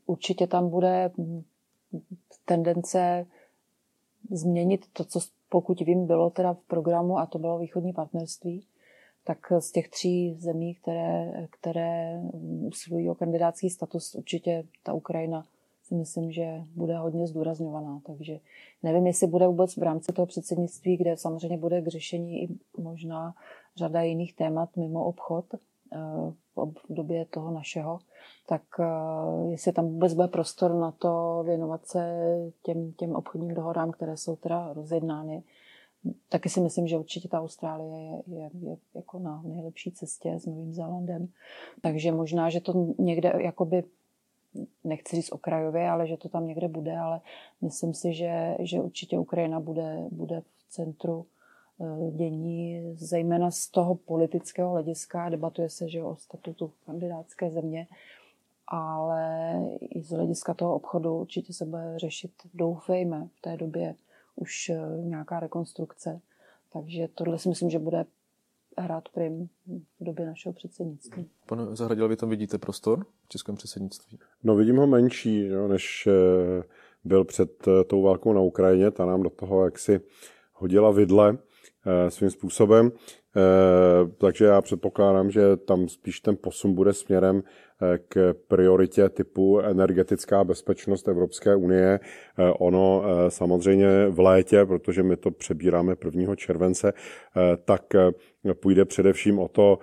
určitě 0.05 0.47
tam 0.47 0.69
bude 0.69 1.11
tendence 2.45 3.25
změnit 4.31 4.85
to, 4.93 5.05
co 5.05 5.19
pokud 5.49 5.81
vím, 5.81 6.07
bylo 6.07 6.29
teda 6.29 6.53
v 6.53 6.59
programu 6.67 7.17
a 7.17 7.25
to 7.25 7.39
bylo 7.39 7.59
východní 7.59 7.93
partnerství, 7.93 8.65
tak 9.23 9.37
z 9.59 9.71
těch 9.71 9.89
tří 9.89 10.35
zemí, 10.39 10.75
které, 10.75 11.47
které 11.49 12.21
usilují 12.67 13.09
o 13.09 13.15
kandidátský 13.15 13.69
status, 13.69 14.15
určitě 14.15 14.63
ta 14.83 14.93
Ukrajina 14.93 15.45
si 15.83 15.95
myslím, 15.95 16.31
že 16.31 16.63
bude 16.75 16.97
hodně 16.97 17.27
zdůrazňovaná. 17.27 18.01
Takže 18.05 18.39
nevím, 18.83 19.07
jestli 19.07 19.27
bude 19.27 19.47
vůbec 19.47 19.77
v 19.77 19.83
rámci 19.83 20.13
toho 20.13 20.25
předsednictví, 20.25 20.97
kde 20.97 21.17
samozřejmě 21.17 21.57
bude 21.57 21.81
k 21.81 21.87
řešení 21.87 22.43
i 22.43 22.49
možná 22.77 23.35
řada 23.75 24.01
jiných 24.01 24.33
témat 24.35 24.77
mimo 24.77 25.05
obchod 25.05 25.45
v 26.55 26.93
době 26.93 27.25
toho 27.25 27.51
našeho, 27.51 27.99
tak 28.47 28.61
uh, 28.79 29.51
jestli 29.51 29.71
tam 29.71 29.85
vůbec 29.85 30.13
bude 30.13 30.27
prostor 30.27 30.73
na 30.73 30.91
to 30.91 31.43
věnovat 31.45 31.87
se 31.87 32.25
těm, 32.63 32.93
těm 32.93 33.15
obchodním 33.15 33.53
dohodám, 33.53 33.91
které 33.91 34.17
jsou 34.17 34.35
teda 34.35 34.73
rozjednány. 34.73 35.43
Taky 36.29 36.49
si 36.49 36.59
myslím, 36.61 36.87
že 36.87 36.97
určitě 36.97 37.27
ta 37.27 37.39
Austrálie 37.39 38.21
je, 38.27 38.35
je, 38.35 38.49
je 38.53 38.77
jako 38.93 39.19
na 39.19 39.41
nejlepší 39.45 39.91
cestě 39.91 40.39
s 40.39 40.45
Novým 40.45 40.73
Zélandem. 40.73 41.27
Takže 41.81 42.11
možná, 42.11 42.49
že 42.49 42.61
to 42.61 42.93
někde 42.99 43.33
jakoby 43.37 43.83
nechci 44.83 45.15
říct 45.15 45.31
okrajově, 45.31 45.89
ale 45.89 46.07
že 46.07 46.17
to 46.17 46.29
tam 46.29 46.47
někde 46.47 46.67
bude, 46.67 46.97
ale 46.97 47.21
myslím 47.61 47.93
si, 47.93 48.13
že, 48.13 48.55
že 48.59 48.81
určitě 48.81 49.19
Ukrajina 49.19 49.59
bude, 49.59 50.07
bude 50.11 50.41
v 50.41 50.69
centru 50.69 51.25
eh, 51.25 51.30
dění, 52.11 52.93
zejména 52.95 53.51
z 53.51 53.67
toho 53.67 53.95
politického 53.95 54.71
hlediska. 54.71 55.29
Debatuje 55.29 55.69
se 55.69 55.89
že 55.89 56.03
o 56.03 56.15
statutu 56.15 56.71
kandidátské 56.85 57.51
země 57.51 57.87
ale 58.71 59.53
i 59.79 60.01
z 60.01 60.09
hlediska 60.09 60.53
toho 60.53 60.75
obchodu 60.75 61.17
určitě 61.17 61.53
se 61.53 61.65
bude 61.65 61.93
řešit, 61.97 62.31
doufejme, 62.53 63.27
v 63.37 63.41
té 63.41 63.57
době 63.57 63.95
už 64.35 64.69
eh, 64.69 65.01
nějaká 65.03 65.39
rekonstrukce. 65.39 66.21
Takže 66.73 67.07
tohle 67.15 67.39
si 67.39 67.49
myslím, 67.49 67.69
že 67.69 67.79
bude 67.79 68.05
hrát 68.77 69.09
prim 69.09 69.49
v 69.99 70.03
době 70.03 70.25
našeho 70.25 70.53
předsednictví. 70.53 71.29
Pane 71.47 71.75
Zahradil, 71.75 72.07
vy 72.07 72.15
tam 72.15 72.29
vidíte 72.29 72.57
prostor 72.57 73.05
v 73.25 73.29
českém 73.29 73.55
předsednictví? 73.55 74.19
No 74.43 74.55
vidím 74.55 74.77
ho 74.77 74.87
menší, 74.87 75.47
jo, 75.47 75.67
než 75.67 76.07
eh, 76.07 76.63
byl 77.03 77.25
před 77.25 77.67
eh, 77.67 77.83
tou 77.83 78.01
válkou 78.01 78.33
na 78.33 78.41
Ukrajině. 78.41 78.91
Ta 78.91 79.05
nám 79.05 79.23
do 79.23 79.29
toho 79.29 79.65
jaksi 79.65 80.01
hodila 80.53 80.91
vidle 80.91 81.37
svým 82.09 82.29
způsobem. 82.29 82.91
Takže 84.17 84.45
já 84.45 84.61
předpokládám, 84.61 85.31
že 85.31 85.57
tam 85.57 85.87
spíš 85.87 86.19
ten 86.19 86.37
posun 86.41 86.73
bude 86.73 86.93
směrem 86.93 87.43
k 88.07 88.33
prioritě 88.47 89.09
typu 89.09 89.59
energetická 89.59 90.43
bezpečnost 90.43 91.07
Evropské 91.07 91.55
unie. 91.55 91.99
Eh, 91.99 92.51
ono 92.59 93.03
eh, 93.03 93.31
samozřejmě 93.31 94.07
v 94.09 94.19
létě, 94.19 94.65
protože 94.65 95.03
my 95.03 95.17
to 95.17 95.31
přebíráme 95.31 95.95
1. 96.05 96.35
července, 96.35 96.93
eh, 96.93 97.57
tak 97.65 97.81
půjde 98.53 98.85
především 98.85 99.39
o 99.39 99.47
to, 99.47 99.79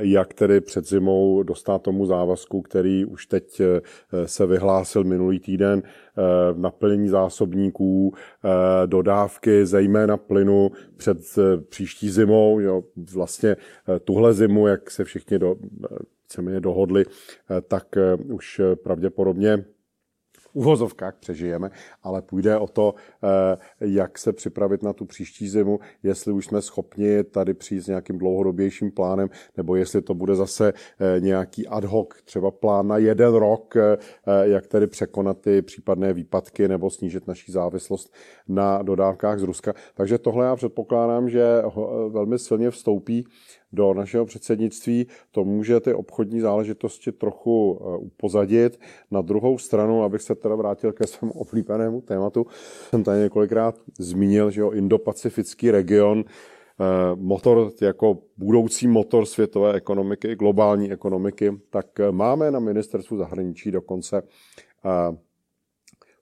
jak 0.00 0.34
tedy 0.34 0.60
před 0.60 0.88
zimou 0.88 1.42
dostat 1.42 1.82
tomu 1.82 2.06
závazku, 2.06 2.62
který 2.62 3.04
už 3.04 3.26
teď 3.26 3.62
se 4.26 4.46
vyhlásil 4.46 5.04
minulý 5.04 5.40
týden, 5.40 5.82
naplnění 6.56 7.08
zásobníků, 7.08 8.14
dodávky, 8.86 9.66
zejména 9.66 10.16
plynu 10.16 10.70
před 10.96 11.18
příští 11.68 12.10
zimou. 12.10 12.60
Jo, 12.60 12.82
vlastně 13.14 13.56
tuhle 14.04 14.32
zimu, 14.32 14.66
jak 14.66 14.90
se 14.90 15.04
všichni 15.04 15.38
do, 15.38 15.56
víceméně 16.30 16.60
dohodli, 16.60 17.04
eh, 17.04 17.60
tak 17.60 17.96
eh, 17.96 18.14
už 18.14 18.60
eh, 18.60 18.76
pravděpodobně 18.76 19.64
uvozovkách 20.52 21.14
přežijeme, 21.20 21.70
ale 22.02 22.22
půjde 22.22 22.58
o 22.58 22.66
to, 22.66 22.94
jak 23.80 24.18
se 24.18 24.32
připravit 24.32 24.82
na 24.82 24.92
tu 24.92 25.04
příští 25.04 25.48
zimu, 25.48 25.78
jestli 26.02 26.32
už 26.32 26.46
jsme 26.46 26.62
schopni 26.62 27.24
tady 27.24 27.54
přijít 27.54 27.80
s 27.80 27.86
nějakým 27.86 28.18
dlouhodobějším 28.18 28.90
plánem, 28.90 29.28
nebo 29.56 29.76
jestli 29.76 30.02
to 30.02 30.14
bude 30.14 30.34
zase 30.34 30.72
nějaký 31.18 31.68
ad 31.68 31.84
hoc, 31.84 32.08
třeba 32.24 32.50
plán 32.50 32.88
na 32.88 32.98
jeden 32.98 33.34
rok, 33.34 33.74
jak 34.42 34.66
tedy 34.66 34.86
překonat 34.86 35.40
ty 35.40 35.62
případné 35.62 36.12
výpadky 36.12 36.68
nebo 36.68 36.90
snížit 36.90 37.26
naší 37.26 37.52
závislost 37.52 38.14
na 38.48 38.82
dodávkách 38.82 39.38
z 39.38 39.42
Ruska. 39.42 39.74
Takže 39.94 40.18
tohle 40.18 40.46
já 40.46 40.56
předpokládám, 40.56 41.28
že 41.28 41.62
velmi 42.08 42.38
silně 42.38 42.70
vstoupí 42.70 43.26
do 43.72 43.94
našeho 43.94 44.26
předsednictví, 44.26 45.06
to 45.30 45.44
může 45.44 45.80
ty 45.80 45.94
obchodní 45.94 46.40
záležitosti 46.40 47.12
trochu 47.12 47.80
eh, 47.80 47.96
upozadit. 47.96 48.80
Na 49.10 49.22
druhou 49.22 49.58
stranu, 49.58 50.02
abych 50.02 50.22
se 50.22 50.34
teda 50.34 50.54
vrátil 50.54 50.92
ke 50.92 51.06
svému 51.06 51.32
oblíbenému 51.32 52.00
tématu, 52.00 52.46
jsem 52.88 53.04
tady 53.04 53.20
několikrát 53.20 53.80
zmínil, 53.98 54.50
že 54.50 54.60
jo, 54.60 54.70
Indo-Pacifický 54.70 55.70
region, 55.70 56.24
eh, 56.24 56.84
motor 57.14 57.72
jako 57.80 58.18
budoucí 58.36 58.88
motor 58.88 59.26
světové 59.26 59.74
ekonomiky, 59.74 60.36
globální 60.36 60.92
ekonomiky, 60.92 61.60
tak 61.70 62.00
eh, 62.00 62.12
máme 62.12 62.50
na 62.50 62.60
ministerstvu 62.60 63.16
zahraničí 63.16 63.70
dokonce 63.70 64.22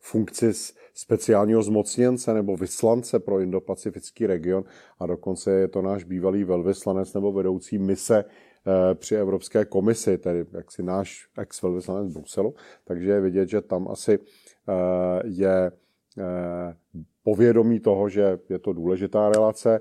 funkci 0.00 0.52
speciálního 0.98 1.62
zmocněnce 1.62 2.34
nebo 2.34 2.56
vyslance 2.56 3.18
pro 3.18 3.40
Indo-Pacifický 3.40 4.26
region 4.26 4.64
a 4.98 5.06
dokonce 5.06 5.50
je 5.50 5.68
to 5.68 5.82
náš 5.82 6.04
bývalý 6.04 6.44
velvyslanec 6.44 7.14
nebo 7.14 7.32
vedoucí 7.32 7.78
mise 7.78 8.24
eh, 8.24 8.94
při 8.94 9.16
Evropské 9.16 9.64
komisi, 9.64 10.18
tedy 10.18 10.44
jaksi 10.52 10.82
náš 10.82 11.28
ex-velvyslanec 11.38 12.12
Bruselu, 12.12 12.54
takže 12.84 13.10
je 13.10 13.20
vidět, 13.20 13.48
že 13.48 13.60
tam 13.60 13.88
asi 13.88 14.18
eh, 14.18 15.22
je 15.24 15.70
eh, 16.18 16.74
povědomí 17.22 17.80
toho, 17.80 18.08
že 18.08 18.38
je 18.48 18.58
to 18.58 18.72
důležitá 18.72 19.28
relace. 19.28 19.80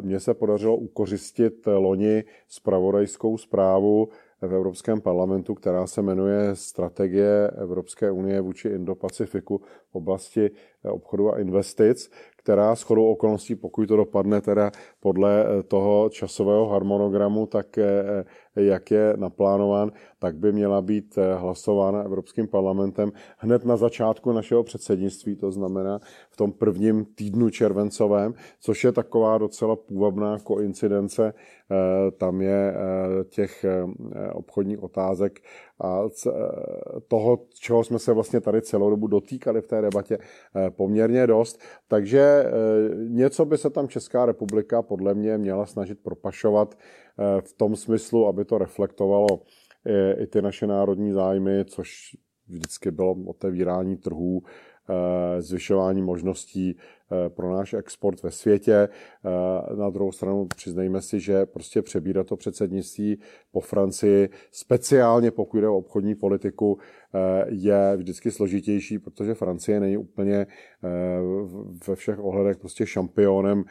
Mně 0.00 0.20
se 0.20 0.34
podařilo 0.34 0.76
ukořistit 0.76 1.66
loni 1.66 2.24
spravodajskou 2.48 3.38
zprávu 3.38 4.08
v 4.46 4.54
Evropském 4.54 5.00
parlamentu, 5.00 5.54
která 5.54 5.86
se 5.86 6.02
jmenuje 6.02 6.56
Strategie 6.56 7.50
Evropské 7.50 8.10
unie 8.10 8.40
vůči 8.40 8.68
Indo-Pacifiku 8.68 9.60
v 9.90 9.94
oblasti 9.94 10.50
obchodu 10.90 11.34
a 11.34 11.38
investic, 11.38 12.10
která 12.48 12.76
s 12.76 12.82
chodou 12.82 13.04
okolností, 13.04 13.54
pokud 13.54 13.86
to 13.86 13.96
dopadne 13.96 14.40
teda 14.40 14.70
podle 15.00 15.44
toho 15.68 16.08
časového 16.08 16.68
harmonogramu, 16.68 17.46
tak 17.46 17.78
jak 18.56 18.90
je 18.90 19.12
naplánován, 19.16 19.92
tak 20.18 20.36
by 20.36 20.52
měla 20.52 20.82
být 20.82 21.18
hlasována 21.36 22.02
Evropským 22.02 22.48
parlamentem 22.48 23.12
hned 23.38 23.64
na 23.64 23.76
začátku 23.76 24.32
našeho 24.32 24.62
předsednictví, 24.62 25.36
to 25.36 25.52
znamená 25.52 25.98
v 26.30 26.36
tom 26.36 26.52
prvním 26.52 27.04
týdnu 27.04 27.50
červencovém, 27.50 28.34
což 28.60 28.84
je 28.84 28.92
taková 28.92 29.38
docela 29.38 29.76
půvabná 29.76 30.38
koincidence. 30.38 31.34
Tam 32.16 32.40
je 32.40 32.74
těch 33.28 33.64
obchodních 34.32 34.82
otázek 34.82 35.40
a 35.80 36.02
toho, 37.08 37.38
čeho 37.54 37.84
jsme 37.84 37.98
se 37.98 38.12
vlastně 38.12 38.40
tady 38.40 38.62
celou 38.62 38.90
dobu 38.90 39.06
dotýkali 39.06 39.60
v 39.60 39.66
té 39.66 39.82
debatě 39.82 40.18
poměrně 40.70 41.26
dost. 41.26 41.60
Takže 41.88 42.44
něco 43.08 43.44
by 43.44 43.58
se 43.58 43.70
tam 43.70 43.88
Česká 43.88 44.26
republika 44.26 44.82
podle 44.82 45.14
mě 45.14 45.38
měla 45.38 45.66
snažit 45.66 45.98
propašovat 46.02 46.74
v 47.40 47.52
tom 47.52 47.76
smyslu, 47.76 48.26
aby 48.26 48.44
to 48.44 48.58
reflektovalo 48.58 49.26
i 50.18 50.26
ty 50.26 50.42
naše 50.42 50.66
národní 50.66 51.12
zájmy, 51.12 51.64
což 51.64 52.16
vždycky 52.48 52.90
bylo 52.90 53.16
otevírání 53.26 53.96
trhů, 53.96 54.42
zvyšování 55.38 56.02
možností 56.02 56.78
pro 57.28 57.52
náš 57.52 57.72
export 57.74 58.22
ve 58.22 58.30
světě. 58.30 58.72
Eh, 58.72 59.76
na 59.76 59.90
druhou 59.90 60.12
stranu 60.12 60.46
přiznejme 60.56 61.02
si, 61.02 61.20
že 61.20 61.46
prostě 61.46 61.82
přebírat 61.82 62.26
to 62.26 62.36
předsednictví 62.36 63.20
po 63.52 63.60
Francii, 63.60 64.28
speciálně 64.50 65.30
pokud 65.30 65.60
jde 65.60 65.68
o 65.68 65.76
obchodní 65.76 66.14
politiku, 66.14 66.78
eh, 66.78 67.07
je 67.46 67.96
vždycky 67.96 68.30
složitější, 68.30 68.98
protože 68.98 69.34
Francie 69.34 69.80
není 69.80 69.96
úplně 69.96 70.46
ve 71.88 71.94
všech 71.94 72.18
ohledech 72.18 72.56
prostě 72.56 72.86
šampionem 72.86 73.64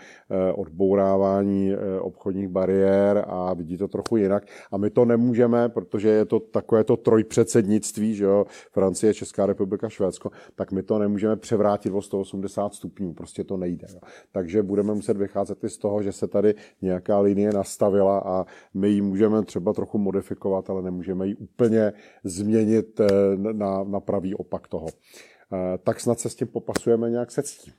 odbourávání 0.55 1.71
obchodních 2.01 2.47
bariér 2.47 3.25
a 3.27 3.53
vidí 3.53 3.77
to 3.77 3.87
trochu 3.87 4.17
jinak. 4.17 4.43
A 4.71 4.77
my 4.77 4.89
to 4.89 5.05
nemůžeme, 5.05 5.69
protože 5.69 6.09
je 6.09 6.25
to 6.25 6.39
takové 6.39 6.83
to 6.83 6.97
trojpředsednictví, 6.97 8.15
že 8.15 8.23
jo, 8.23 8.45
Francie, 8.71 9.13
Česká 9.13 9.45
republika, 9.45 9.89
Švédsko, 9.89 10.31
tak 10.55 10.71
my 10.71 10.83
to 10.83 10.99
nemůžeme 10.99 11.35
převrátit 11.35 11.93
o 11.93 12.01
180 12.01 12.73
stupňů 12.73 13.13
prostě 13.13 13.43
to 13.43 13.57
nejde. 13.57 13.87
Jo. 13.93 13.99
Takže 14.31 14.63
budeme 14.63 14.93
muset 14.93 15.17
vycházet 15.17 15.63
i 15.63 15.69
z 15.69 15.77
toho, 15.77 16.03
že 16.03 16.11
se 16.11 16.27
tady 16.27 16.55
nějaká 16.81 17.19
linie 17.19 17.53
nastavila 17.53 18.19
a 18.19 18.45
my 18.73 18.89
ji 18.89 19.01
můžeme 19.01 19.43
třeba 19.43 19.73
trochu 19.73 19.97
modifikovat, 19.97 20.69
ale 20.69 20.81
nemůžeme 20.81 21.27
ji 21.27 21.35
úplně 21.35 21.93
změnit 22.23 22.99
eh, 22.99 23.26
na, 23.35 23.83
na 23.83 23.99
pravý 23.99 24.35
opak 24.35 24.67
toho. 24.67 24.87
Eh, 25.53 25.77
tak 25.77 25.99
snad 25.99 26.19
se 26.19 26.29
s 26.29 26.35
tím 26.35 26.47
popasujeme 26.47 27.09
nějak 27.09 27.31
se 27.31 27.43
ctí. 27.43 27.73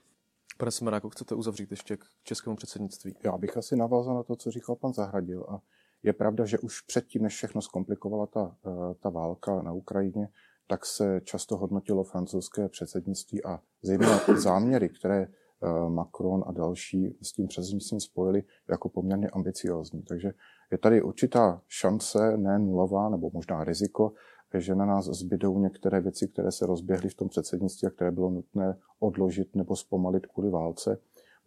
Pane 0.58 0.70
Semeráku, 0.70 1.08
chcete 1.08 1.34
uzavřít 1.34 1.70
ještě 1.70 1.96
k 1.96 2.04
českému 2.24 2.56
předsednictví? 2.56 3.14
Já 3.24 3.38
bych 3.38 3.56
asi 3.56 3.76
navázal 3.76 4.14
na 4.14 4.22
to, 4.22 4.36
co 4.36 4.50
říkal 4.50 4.76
pan 4.76 4.92
Zahradil. 4.92 5.46
A 5.48 5.60
je 6.02 6.12
pravda, 6.12 6.44
že 6.44 6.58
už 6.58 6.80
předtím, 6.80 7.22
než 7.22 7.34
všechno 7.34 7.62
zkomplikovala 7.62 8.26
ta, 8.26 8.56
eh, 8.66 8.94
ta 9.00 9.10
válka 9.10 9.62
na 9.62 9.72
Ukrajině, 9.72 10.28
tak 10.66 10.86
se 10.86 11.20
často 11.24 11.56
hodnotilo 11.56 12.04
francouzské 12.04 12.68
předsednictví 12.68 13.44
a 13.44 13.60
zejména 13.82 14.20
záměry, 14.36 14.88
které 14.88 15.28
Eh, 15.62 15.90
Macron 15.90 16.44
a 16.46 16.52
další 16.52 17.16
s 17.22 17.32
tím 17.32 17.48
předsednictvím 17.48 18.00
spojili 18.00 18.42
jako 18.70 18.88
poměrně 18.88 19.28
ambiciozní. 19.28 20.02
Takže 20.02 20.32
je 20.70 20.78
tady 20.78 21.02
určitá 21.02 21.62
šance, 21.68 22.36
ne 22.36 22.58
nulová, 22.58 23.08
nebo 23.08 23.30
možná 23.34 23.64
riziko, 23.64 24.12
že 24.54 24.74
na 24.74 24.86
nás 24.86 25.04
zbydou 25.04 25.58
některé 25.58 26.00
věci, 26.00 26.28
které 26.28 26.52
se 26.52 26.66
rozběhly 26.66 27.08
v 27.08 27.14
tom 27.14 27.28
předsednictví 27.28 27.88
a 27.88 27.90
které 27.90 28.10
bylo 28.10 28.30
nutné 28.30 28.76
odložit 28.98 29.56
nebo 29.56 29.76
zpomalit 29.76 30.26
kvůli 30.26 30.50
válce. 30.50 30.98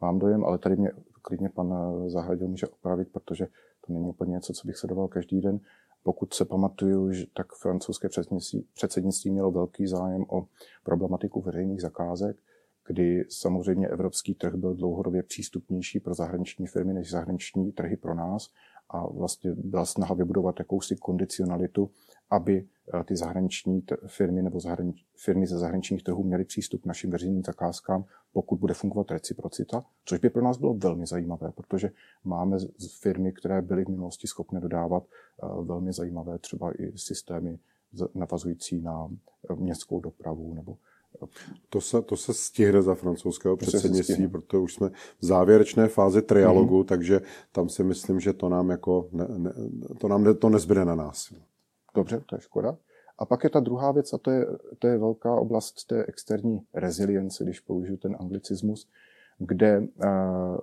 Mám 0.02 0.20
dojem, 0.20 0.45
ale 0.45 0.58
tady 0.58 0.76
mě 0.76 0.91
klidně 1.22 1.49
pan 1.49 1.74
Zahradil 2.08 2.47
může 2.47 2.68
opravit, 2.68 3.08
protože 3.12 3.47
to 3.88 3.93
není 3.93 4.10
úplně 4.10 4.32
něco, 4.32 4.54
co 4.54 4.68
bych 4.68 4.78
sledoval 4.78 5.08
každý 5.08 5.41
den. 5.41 5.60
Pokud 6.04 6.34
se 6.34 6.45
pamatuju, 6.45 7.12
že 7.12 7.26
tak 7.34 7.54
francouzské 7.54 8.10
předsednictví, 8.10 8.68
předsednictví 8.74 9.32
mělo 9.32 9.52
velký 9.52 9.88
zájem 9.88 10.26
o 10.30 10.45
problematiku 10.84 11.41
veřejných 11.41 11.82
zakázek, 11.82 12.38
kdy 12.88 13.26
samozřejmě 13.30 13.88
evropský 13.88 14.34
trh 14.34 14.56
byl 14.56 14.76
dlouhodobě 14.76 15.24
přístupnější 15.24 15.99
pro 15.99 16.14
zahraniční 16.14 16.68
firmy 16.68 16.93
než 16.93 17.12
zahraniční 17.12 17.72
trhy 17.72 17.97
pro 17.97 18.16
nás 18.16 18.49
a 18.89 19.08
vlastně 19.08 19.52
byla 19.56 19.86
snaha 19.86 20.16
vybudovat 20.16 20.60
jakousi 20.60 20.95
kondicionalitu, 20.95 21.89
aby 22.32 22.67
eh, 22.93 23.03
ty 23.03 23.15
zahraniční 23.15 23.84
firmy 24.07 24.41
nebo 24.41 24.59
zahranič, 24.59 25.05
firmy 25.15 25.47
ze 25.47 25.59
zahraničních 25.59 26.03
trhů 26.03 26.23
měly 26.23 26.45
přístup 26.45 26.82
k 26.82 26.86
našim 26.86 27.11
veřejným 27.11 27.43
zakázkám, 27.43 28.05
pokud 28.34 28.59
bude 28.59 28.73
fungovat 28.73 29.11
reciprocita, 29.11 29.86
což 30.05 30.19
by 30.19 30.29
pro 30.29 30.43
nás 30.43 30.57
bylo 30.57 30.73
velmi 30.73 31.05
zajímavé, 31.05 31.51
protože 31.51 31.89
máme 32.23 32.57
firmy, 32.99 33.32
které 33.32 33.61
byly 33.61 33.86
v 33.86 33.89
minulosti 33.89 34.27
schopné 34.27 34.59
dodávat 34.59 35.03
eh, 35.03 35.47
velmi 35.63 35.93
zajímavé 35.93 36.39
třeba 36.39 36.71
i 36.71 36.97
systémy 36.97 37.59
navazující 38.15 38.82
na 38.82 39.07
eh, 39.49 39.55
městskou 39.55 39.99
dopravu 39.99 40.53
nebo 40.53 40.77
to 41.69 41.82
se, 41.82 42.01
to 42.01 42.17
se 42.17 42.34
stihne 42.34 42.82
za 42.82 42.95
francouzského 42.95 43.57
předsednictví, 43.57 44.27
protože 44.27 44.57
už 44.57 44.73
jsme 44.73 44.89
v 45.19 45.25
závěrečné 45.25 45.88
fázi 45.88 46.21
trialogu, 46.21 46.82
mm-hmm. 46.82 46.86
takže 46.86 47.21
tam 47.51 47.69
si 47.69 47.84
myslím, 47.84 48.19
že 48.19 48.34
to 48.34 48.49
nám 48.49 48.69
jako 48.69 49.09
ne, 49.11 49.25
ne, 49.38 49.53
to 49.97 50.07
nám 50.07 50.23
ne, 50.23 50.34
to 50.34 50.49
nezbyde 50.49 50.86
na 50.86 50.95
nás. 50.95 51.34
Dobře, 51.94 52.22
to 52.26 52.36
je 52.36 52.42
škoda. 52.42 52.78
A 53.18 53.26
pak 53.26 53.44
je 53.44 53.50
ta 53.50 53.60
druhá 53.60 53.92
věc, 53.92 54.14
a 54.14 54.18
to 54.18 54.32
je, 54.32 54.46
to 54.80 54.88
je 54.88 54.98
velká 54.98 55.36
oblast 55.36 55.88
té 55.88 56.06
externí 56.08 56.62
rezilience, 56.74 57.44
když 57.44 57.60
použiju 57.60 57.98
ten 57.98 58.16
anglicismus, 58.20 58.89
kde 59.38 59.80
uh, 59.80 60.58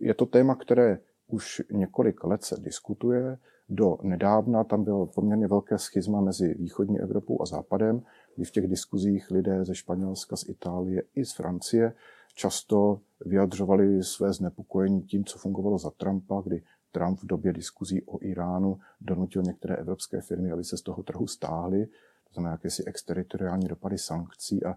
je 0.00 0.14
to 0.14 0.26
téma, 0.26 0.54
které 0.54 0.98
už 1.26 1.62
několik 1.72 2.24
let 2.24 2.44
se 2.44 2.56
diskutuje. 2.60 3.38
Do 3.68 3.98
nedávna 4.02 4.64
tam 4.64 4.84
bylo 4.84 5.06
poměrně 5.06 5.48
velké 5.48 5.78
schizma 5.78 6.20
mezi 6.20 6.54
východní 6.54 7.00
Evropou 7.00 7.42
a 7.42 7.46
západem, 7.46 8.02
kdy 8.36 8.44
v 8.44 8.50
těch 8.50 8.66
diskuzích 8.66 9.30
lidé 9.30 9.64
ze 9.64 9.74
Španělska, 9.74 10.36
z 10.36 10.48
Itálie 10.48 11.02
i 11.14 11.24
z 11.24 11.32
Francie 11.32 11.92
často 12.34 13.00
vyjadřovali 13.24 14.02
své 14.02 14.32
znepokojení 14.32 15.02
tím, 15.02 15.24
co 15.24 15.38
fungovalo 15.38 15.78
za 15.78 15.90
Trumpa, 15.90 16.42
kdy 16.44 16.62
Trump 16.92 17.20
v 17.20 17.26
době 17.26 17.52
diskuzí 17.52 18.02
o 18.02 18.18
Iránu 18.22 18.78
donutil 19.00 19.42
některé 19.42 19.76
evropské 19.76 20.20
firmy, 20.20 20.50
aby 20.50 20.64
se 20.64 20.76
z 20.76 20.82
toho 20.82 21.02
trhu 21.02 21.26
stáhly, 21.26 21.86
to 22.24 22.32
znamená 22.32 22.52
jakési 22.52 22.84
exteritoriální 22.84 23.68
dopady 23.68 23.98
sankcí 23.98 24.64
a 24.64 24.74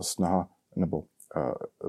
snaha 0.00 0.48
nebo 0.76 1.04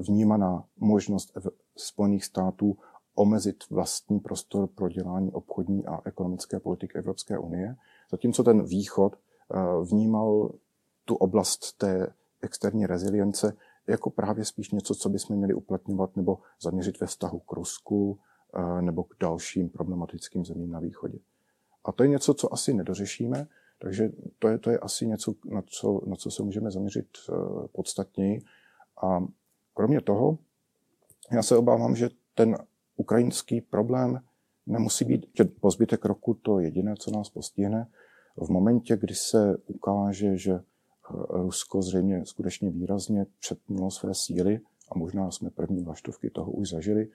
vnímaná 0.07 0.63
možnost 0.77 1.37
Spojených 1.77 2.25
států 2.25 2.77
omezit 3.15 3.63
vlastní 3.69 4.19
prostor 4.19 4.67
pro 4.67 4.89
dělání 4.89 5.31
obchodní 5.31 5.85
a 5.85 6.01
ekonomické 6.05 6.59
politiky 6.59 6.97
Evropské 6.97 7.37
unie, 7.37 7.75
zatímco 8.11 8.43
ten 8.43 8.63
východ 8.63 9.15
vnímal 9.83 10.51
tu 11.05 11.15
oblast 11.15 11.77
té 11.77 12.13
externí 12.41 12.85
rezilience 12.85 13.53
jako 13.87 14.09
právě 14.09 14.45
spíš 14.45 14.71
něco, 14.71 14.95
co 14.95 15.09
bychom 15.09 15.35
měli 15.35 15.53
uplatňovat 15.53 16.17
nebo 16.17 16.39
zaměřit 16.61 16.99
ve 16.99 17.07
vztahu 17.07 17.39
k 17.39 17.51
Rusku 17.51 18.19
nebo 18.81 19.03
k 19.03 19.15
dalším 19.19 19.69
problematickým 19.69 20.45
zemím 20.45 20.71
na 20.71 20.79
východě. 20.79 21.19
A 21.85 21.91
to 21.91 22.03
je 22.03 22.09
něco, 22.09 22.33
co 22.33 22.53
asi 22.53 22.73
nedořešíme, 22.73 23.47
takže 23.79 24.09
to 24.39 24.47
je, 24.47 24.57
to 24.57 24.71
je 24.71 24.79
asi 24.79 25.07
něco, 25.07 25.33
na 25.45 25.61
co, 25.65 26.01
na 26.05 26.15
co 26.15 26.31
se 26.31 26.43
můžeme 26.43 26.71
zaměřit 26.71 27.07
eh, 27.29 27.33
podstatněji. 27.71 28.41
A 29.03 29.19
kromě 29.73 30.01
toho, 30.01 30.37
já 31.31 31.43
se 31.43 31.57
obávám, 31.57 31.95
že 31.95 32.09
ten 32.35 32.57
ukrajinský 32.97 33.61
problém 33.61 34.19
nemusí 34.65 35.05
být, 35.05 35.25
po 35.59 35.71
zbytek 35.71 36.05
roku 36.05 36.33
to 36.33 36.59
jediné, 36.59 36.95
co 36.99 37.11
nás 37.11 37.29
postihne. 37.29 37.87
V 38.37 38.49
momentě, 38.49 38.97
kdy 38.97 39.15
se 39.15 39.57
ukáže, 39.67 40.37
že 40.37 40.59
Rusko 41.29 41.81
zřejmě 41.81 42.25
skutečně 42.25 42.69
výrazně 42.69 43.25
přetnulo 43.39 43.91
své 43.91 44.13
síly 44.13 44.59
a 44.91 44.97
možná 44.97 45.31
jsme 45.31 45.49
první 45.49 45.83
vlaštovky 45.83 46.29
toho 46.29 46.51
už 46.51 46.69
zažili, 46.69 47.07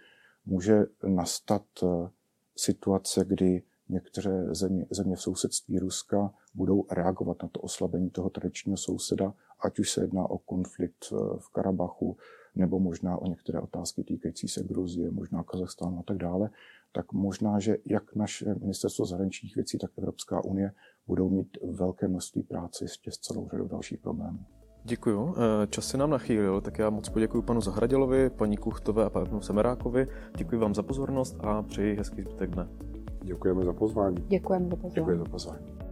může 0.46 0.86
nastat 1.08 1.64
eh, 1.82 2.08
situace, 2.56 3.24
kdy 3.24 3.62
některé 3.88 4.54
země, 4.54 4.86
země 4.90 5.16
v 5.16 5.22
sousedství 5.22 5.78
Ruska 5.78 6.34
budou 6.54 6.86
reagovat 6.90 7.42
na 7.42 7.48
to 7.48 7.60
oslabení 7.60 8.10
toho 8.10 8.30
tradičního 8.30 8.76
souseda, 8.76 9.34
ať 9.60 9.78
už 9.78 9.90
se 9.90 10.00
jedná 10.00 10.30
o 10.30 10.38
konflikt 10.38 11.06
eh, 11.12 11.16
v 11.38 11.48
Karabachu, 11.52 12.16
nebo 12.54 12.80
možná 12.80 13.18
o 13.18 13.26
některé 13.26 13.60
otázky 13.60 14.04
týkající 14.04 14.48
se 14.48 14.62
Gruzie, 14.62 15.10
možná 15.10 15.42
Kazachstánu 15.42 15.98
a 15.98 16.02
tak 16.02 16.16
dále, 16.16 16.50
tak 16.92 17.12
možná, 17.12 17.58
že 17.58 17.76
jak 17.86 18.14
naše 18.14 18.54
ministerstvo 18.54 19.06
zahraničních 19.06 19.56
věcí, 19.56 19.78
tak 19.78 19.90
Evropská 19.98 20.44
unie 20.44 20.72
budou 21.06 21.28
mít 21.28 21.58
velké 21.62 22.08
množství 22.08 22.42
práce 22.42 22.84
ještě 22.84 23.10
s 23.10 23.18
celou 23.18 23.48
řadou 23.48 23.68
dalších 23.68 23.98
problémů. 23.98 24.46
Děkuju. 24.84 25.34
Eh, 25.36 25.66
čas 25.66 25.86
se 25.86 25.98
nám 25.98 26.10
nachýlil, 26.10 26.60
tak 26.60 26.78
já 26.78 26.90
moc 26.90 27.08
poděkuji 27.08 27.42
panu 27.42 27.60
Zahradělovi, 27.60 28.30
paní 28.30 28.56
Kuchtové 28.56 29.04
a 29.04 29.10
panu 29.10 29.40
Semerákovi. 29.40 30.06
Děkuji 30.36 30.58
vám 30.58 30.74
za 30.74 30.82
pozornost 30.82 31.36
a 31.40 31.62
přeji 31.62 31.96
hezký 31.96 32.22
zbytek 32.22 32.50
dne. 32.50 32.68
Děkujeme 33.22 33.64
za 33.64 33.72
pozvání. 33.72 34.16
Děkujeme 34.28 34.68
za 34.68 34.76
pozvání. 34.76 34.94
Děkuji 34.94 35.18
za 35.18 35.24
pozvání. 35.24 35.89